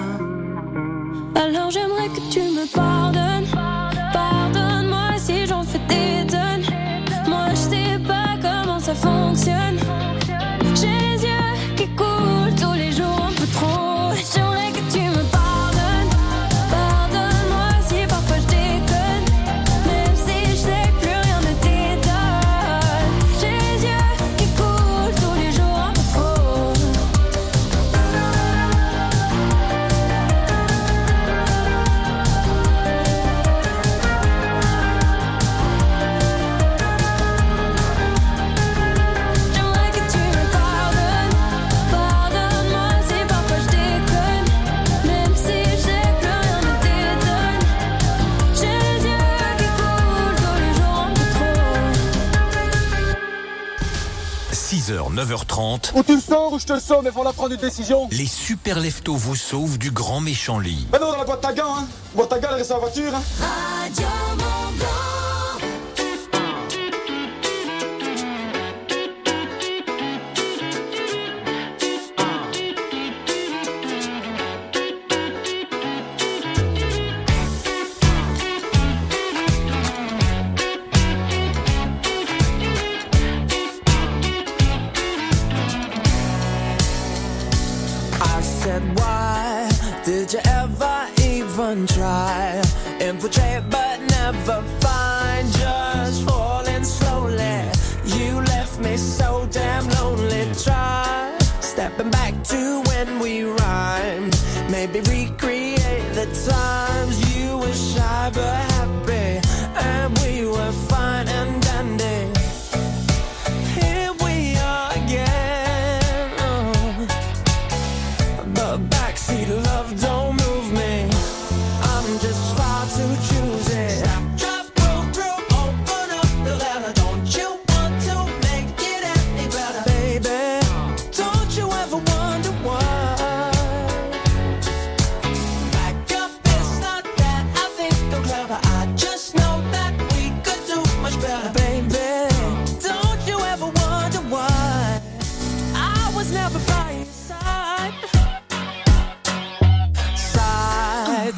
9h30, 55.76 55.98
Ou 55.98 56.02
tu 56.02 56.14
le 56.14 56.20
sors 56.20 56.52
ou 56.52 56.58
je 56.58 56.66
te 56.66 56.72
le 56.72 56.80
sors, 56.80 57.02
mais 57.02 57.10
faut 57.10 57.24
la 57.24 57.32
prendre 57.32 57.52
une 57.52 57.60
décision. 57.60 58.08
les 58.10 58.26
super 58.26 58.80
leftos 58.80 59.14
vous 59.14 59.36
sauvent 59.36 59.78
du 59.78 59.90
grand 59.90 60.20
méchant 60.20 60.58
lit. 60.58 60.86
Mais 60.92 60.98
non, 60.98 61.10
dans 61.12 61.18
la 61.18 61.24
boîte 61.24 61.44
à 61.44 61.52
gants, 61.52 61.76
hein. 61.78 61.86
Boîte 62.14 62.32
à 62.32 62.38
gants, 62.38 62.48
elle 62.50 62.56
reste 62.56 62.70
à 62.70 62.74
la 62.74 62.80
voiture, 62.80 63.14
hein. 63.14 63.22
Radio 63.40 64.06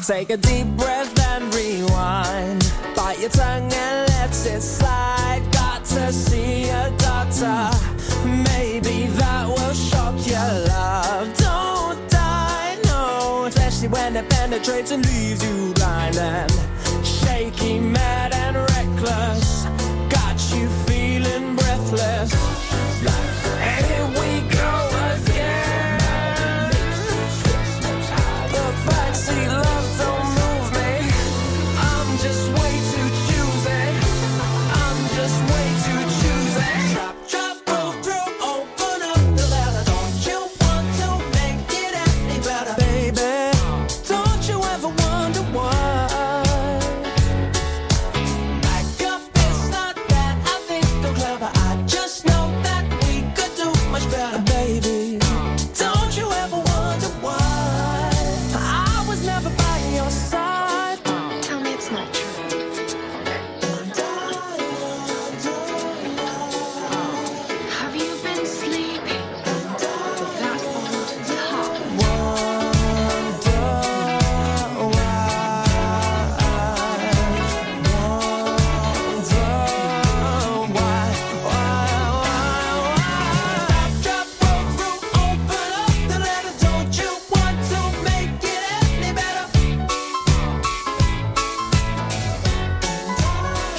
take 0.09 0.31
a 0.31 0.37
deep 0.37 0.65
breath 0.75 1.19
and 1.33 1.53
rewind. 1.53 2.73
Bite 2.95 3.19
your 3.19 3.29
tongue 3.29 3.71
and 3.71 4.09
let 4.09 4.31
it 4.31 4.61
slide. 4.61 5.47
Got 5.51 5.85
to 5.85 6.11
see 6.11 6.67
a 6.69 6.89
doctor. 6.97 7.69
Maybe 8.25 9.05
that 9.19 9.47
will 9.47 9.75
shock 9.75 10.15
your 10.25 10.51
love. 10.73 11.27
Don't 11.37 12.09
die, 12.09 12.79
no. 12.85 13.45
Especially 13.49 13.89
when 13.89 14.15
it 14.15 14.27
penetrates 14.31 14.89
and 14.89 15.05
leaves 15.05 15.43
you 15.43 15.73
blind 15.75 16.17
and 16.17 16.48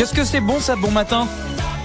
Qu'est-ce 0.01 0.14
que 0.14 0.24
c'est 0.24 0.40
bon 0.40 0.61
ça, 0.61 0.76
bon 0.76 0.90
matin 0.90 1.28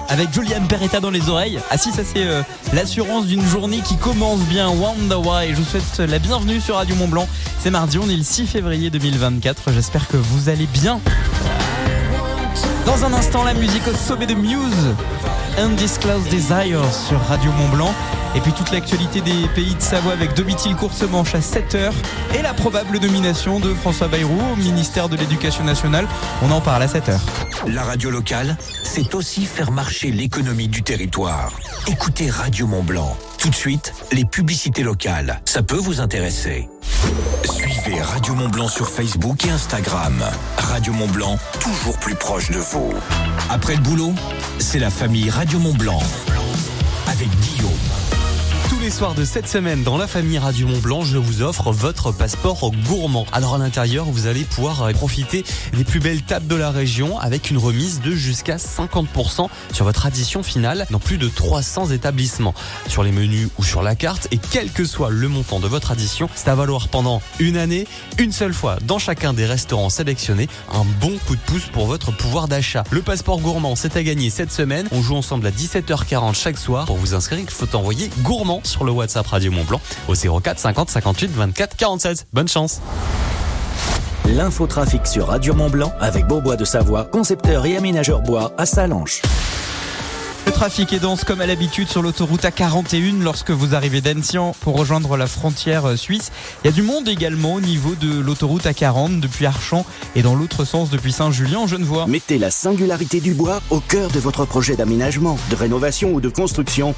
avec 0.08 0.32
Julian 0.34 0.66
Peretta 0.70 1.02
dans 1.02 1.10
les 1.10 1.28
oreilles. 1.28 1.60
Ah 1.70 1.78
si, 1.78 1.92
ça 1.92 2.04
c'est 2.06 2.26
euh, 2.26 2.44
l'assurance 2.72 3.26
d'une 3.26 3.46
journée 3.46 3.82
qui 3.82 3.98
commence 3.98 4.40
bien. 4.40 4.70
Wonder 4.70 5.16
Why. 5.16 5.50
Je 5.50 5.56
vous 5.56 5.66
souhaite 5.66 6.10
la 6.10 6.18
bienvenue 6.18 6.62
sur 6.62 6.76
Radio 6.76 6.96
Mont 6.96 7.10
Blanc. 7.10 7.28
C'est 7.60 7.72
mardi, 7.72 7.98
on 7.98 8.08
est 8.08 8.16
le 8.16 8.24
6 8.24 8.48
février 8.48 8.90
2024. 8.90 9.74
J'espère 9.74 10.08
que 10.08 10.16
vous 10.16 10.48
allez 10.48 10.66
bien. 10.68 11.02
Dans 12.86 13.04
un 13.04 13.12
instant, 13.12 13.44
la 13.44 13.54
musique 13.54 13.86
au 13.86 13.94
sommet 13.94 14.28
de 14.28 14.36
Muse. 14.36 14.96
Undisclosed 15.58 16.30
Desire 16.30 16.80
sur 16.94 17.20
Radio 17.20 17.52
Mont 17.52 17.68
Blanc. 17.68 17.94
Et 18.36 18.42
puis 18.42 18.52
toute 18.52 18.72
l'actualité 18.72 19.22
des 19.22 19.48
pays 19.56 19.76
de 19.76 19.82
Savoie 19.82 20.12
avec 20.12 20.34
Domitil 20.34 20.76
Course-Manche 20.76 21.36
à 21.36 21.40
7h. 21.40 21.94
Et 22.38 22.42
la 22.42 22.54
probable 22.54 23.00
nomination 23.00 23.62
de 23.62 23.74
François 23.74 24.10
Bayrou 24.10 24.38
au 24.52 24.56
ministère 24.58 25.08
de 25.08 25.16
l'Éducation 25.16 25.64
nationale. 25.64 26.06
On 26.42 26.52
en 26.52 26.60
parle 26.60 26.84
à 26.84 26.88
7h. 26.88 27.18
La 27.68 27.84
radio 27.84 28.10
locale, 28.10 28.58
c'est 28.84 29.16
aussi 29.16 29.46
faire 29.46 29.72
marcher 29.72 30.12
l'économie 30.12 30.68
du 30.68 30.84
territoire. 30.84 31.54
Écoutez 31.88 32.30
Radio 32.30 32.68
Mont 32.68 32.84
Blanc. 32.84 33.16
Tout 33.38 33.50
de 33.50 33.56
suite, 33.56 33.94
les 34.12 34.26
publicités 34.26 34.84
locales. 34.84 35.40
Ça 35.46 35.64
peut 35.64 35.78
vous 35.78 36.02
intéresser. 36.02 36.68
Suivez 37.44 38.02
Radio 38.02 38.34
Mont 38.36 38.50
Blanc 38.50 38.68
sur 38.68 38.90
Facebook 38.90 39.46
et 39.46 39.52
Instagram. 39.52 40.24
Radio 40.58 40.92
Mont 40.92 41.08
Blanc, 41.08 41.38
toujours 41.60 41.98
plus 42.00 42.16
proche 42.16 42.52
de 42.52 42.58
vous. 42.58 42.94
Après 43.50 43.76
le 43.76 43.82
boulot, 43.82 44.14
c'est 44.60 44.80
la 44.80 44.90
famille 44.90 45.30
Radio 45.30 45.58
Mont 45.60 45.74
Blanc. 45.74 46.02
Avec 47.08 47.30
Guillaume. 47.40 47.65
Les 48.86 48.92
soirs 48.92 49.16
de 49.16 49.26
cette 49.26 49.48
semaine 49.48 49.82
dans 49.82 49.98
la 49.98 50.06
famille 50.06 50.38
Radio 50.38 50.68
Mont 50.68 50.78
Blanc, 50.78 51.02
je 51.02 51.18
vous 51.18 51.42
offre 51.42 51.72
votre 51.72 52.12
passeport 52.12 52.70
gourmand. 52.88 53.26
Alors 53.32 53.56
à 53.56 53.58
l'intérieur, 53.58 54.06
vous 54.06 54.28
allez 54.28 54.44
pouvoir 54.44 54.84
euh, 54.84 54.92
profiter 54.92 55.44
des 55.74 55.84
plus 55.84 56.00
belles 56.00 56.22
tables 56.22 56.46
de 56.46 56.54
la 56.54 56.70
région 56.70 57.18
avec 57.18 57.50
une 57.50 57.58
remise 57.58 58.00
de 58.02 58.12
jusqu'à 58.12 58.58
50% 58.58 59.50
sur 59.74 59.86
votre 59.86 60.06
addition 60.06 60.44
finale 60.44 60.86
dans 60.92 61.00
plus 61.00 61.18
de 61.18 61.28
300 61.28 61.90
établissements. 61.90 62.54
Sur 62.88 63.02
les 63.02 63.12
menus 63.12 63.50
ou 63.58 63.64
sur 63.64 63.82
la 63.82 63.96
carte 63.96 64.28
et 64.30 64.38
quel 64.38 64.72
que 64.72 64.86
soit 64.86 65.10
le 65.10 65.30
montant 65.30 65.60
de 65.60 65.68
votre 65.68 65.90
addition, 65.90 66.30
c'est 66.36 66.50
à 66.50 66.54
valoir 66.54 66.88
pendant 66.88 67.24
une 67.40 67.58
année, 67.58 67.88
une 68.20 68.32
seule 68.32 68.54
fois 68.54 68.78
dans 68.84 69.00
chacun 69.00 69.34
des 69.34 69.48
restaurants 69.48 69.90
sélectionnés, 69.90 70.48
un 70.72 70.86
bon 71.02 71.18
coup 71.26 71.36
de 71.36 71.42
pouce 71.42 71.66
pour 71.74 71.88
votre 71.88 72.16
pouvoir 72.16 72.48
d'achat. 72.48 72.84
Le 72.92 73.02
passeport 73.02 73.40
gourmand, 73.40 73.76
c'est 73.76 73.98
à 73.98 74.04
gagner 74.04 74.30
cette 74.30 74.52
semaine. 74.52 74.88
On 74.92 75.02
joue 75.02 75.16
ensemble 75.16 75.48
à 75.48 75.52
17h40 75.52 76.36
chaque 76.36 76.60
soir. 76.60 76.86
Pour 76.86 76.98
vous 76.98 77.16
inscrire, 77.16 77.40
il 77.40 77.50
faut 77.50 77.76
envoyer 77.76 78.12
gourmand 78.20 78.62
sur 78.64 78.75
le 78.84 78.92
WhatsApp 78.92 79.28
Radio 79.28 79.52
Mont 79.52 79.64
Blanc 79.64 79.82
au 80.08 80.14
04 80.16 80.60
50 80.60 80.90
58 80.90 81.32
24 81.32 81.78
47. 81.78 82.28
Bonne 82.34 82.48
chance. 82.48 82.82
L'infotrafic 84.26 85.06
sur 85.06 85.28
Radio 85.28 85.54
Mont 85.54 85.70
Blanc 85.70 85.94
avec 86.00 86.26
Beaubois 86.26 86.56
de 86.56 86.66
Savoie, 86.66 87.06
concepteur 87.06 87.66
et 87.66 87.78
aménageur 87.78 88.22
bois 88.22 88.54
à 88.58 88.66
Salanches. 88.66 89.22
Le 90.46 90.52
trafic 90.52 90.94
est 90.94 91.00
dense 91.00 91.24
comme 91.24 91.42
à 91.42 91.48
l'habitude 91.48 91.90
sur 91.90 92.04
l'autoroute 92.04 92.44
A41 92.44 93.20
lorsque 93.22 93.50
vous 93.50 93.74
arrivez 93.74 94.00
d'Annecy 94.00 94.38
pour 94.62 94.78
rejoindre 94.78 95.18
la 95.18 95.26
frontière 95.26 95.86
euh, 95.86 95.96
suisse. 95.96 96.32
Il 96.64 96.68
y 96.68 96.70
a 96.70 96.72
du 96.72 96.84
monde 96.84 97.08
également 97.08 97.56
au 97.56 97.62
niveau 97.62 97.96
de 97.96 98.20
l'autoroute 98.20 98.66
A40 98.66 99.20
depuis 99.20 99.48
Archamps 99.48 99.86
et 100.16 100.22
dans 100.22 100.36
l'autre 100.36 100.64
sens 100.64 100.92
depuis 100.92 101.12
Saint-Julien 101.12 101.60
en 101.60 101.68
Genevois. 101.68 102.06
Mettez 102.08 102.38
la 102.38 102.52
singularité 102.52 103.22
du 103.22 103.34
bois 103.34 103.60
au 103.72 103.80
cœur 103.80 104.12
de 104.12 104.20
votre 104.20 104.46
projet 104.46 104.76
d'aménagement, 104.76 105.38
de 105.50 105.56
rénovation 105.56 106.14
ou 106.14 106.22
de 106.22 106.30
construction 106.30 106.94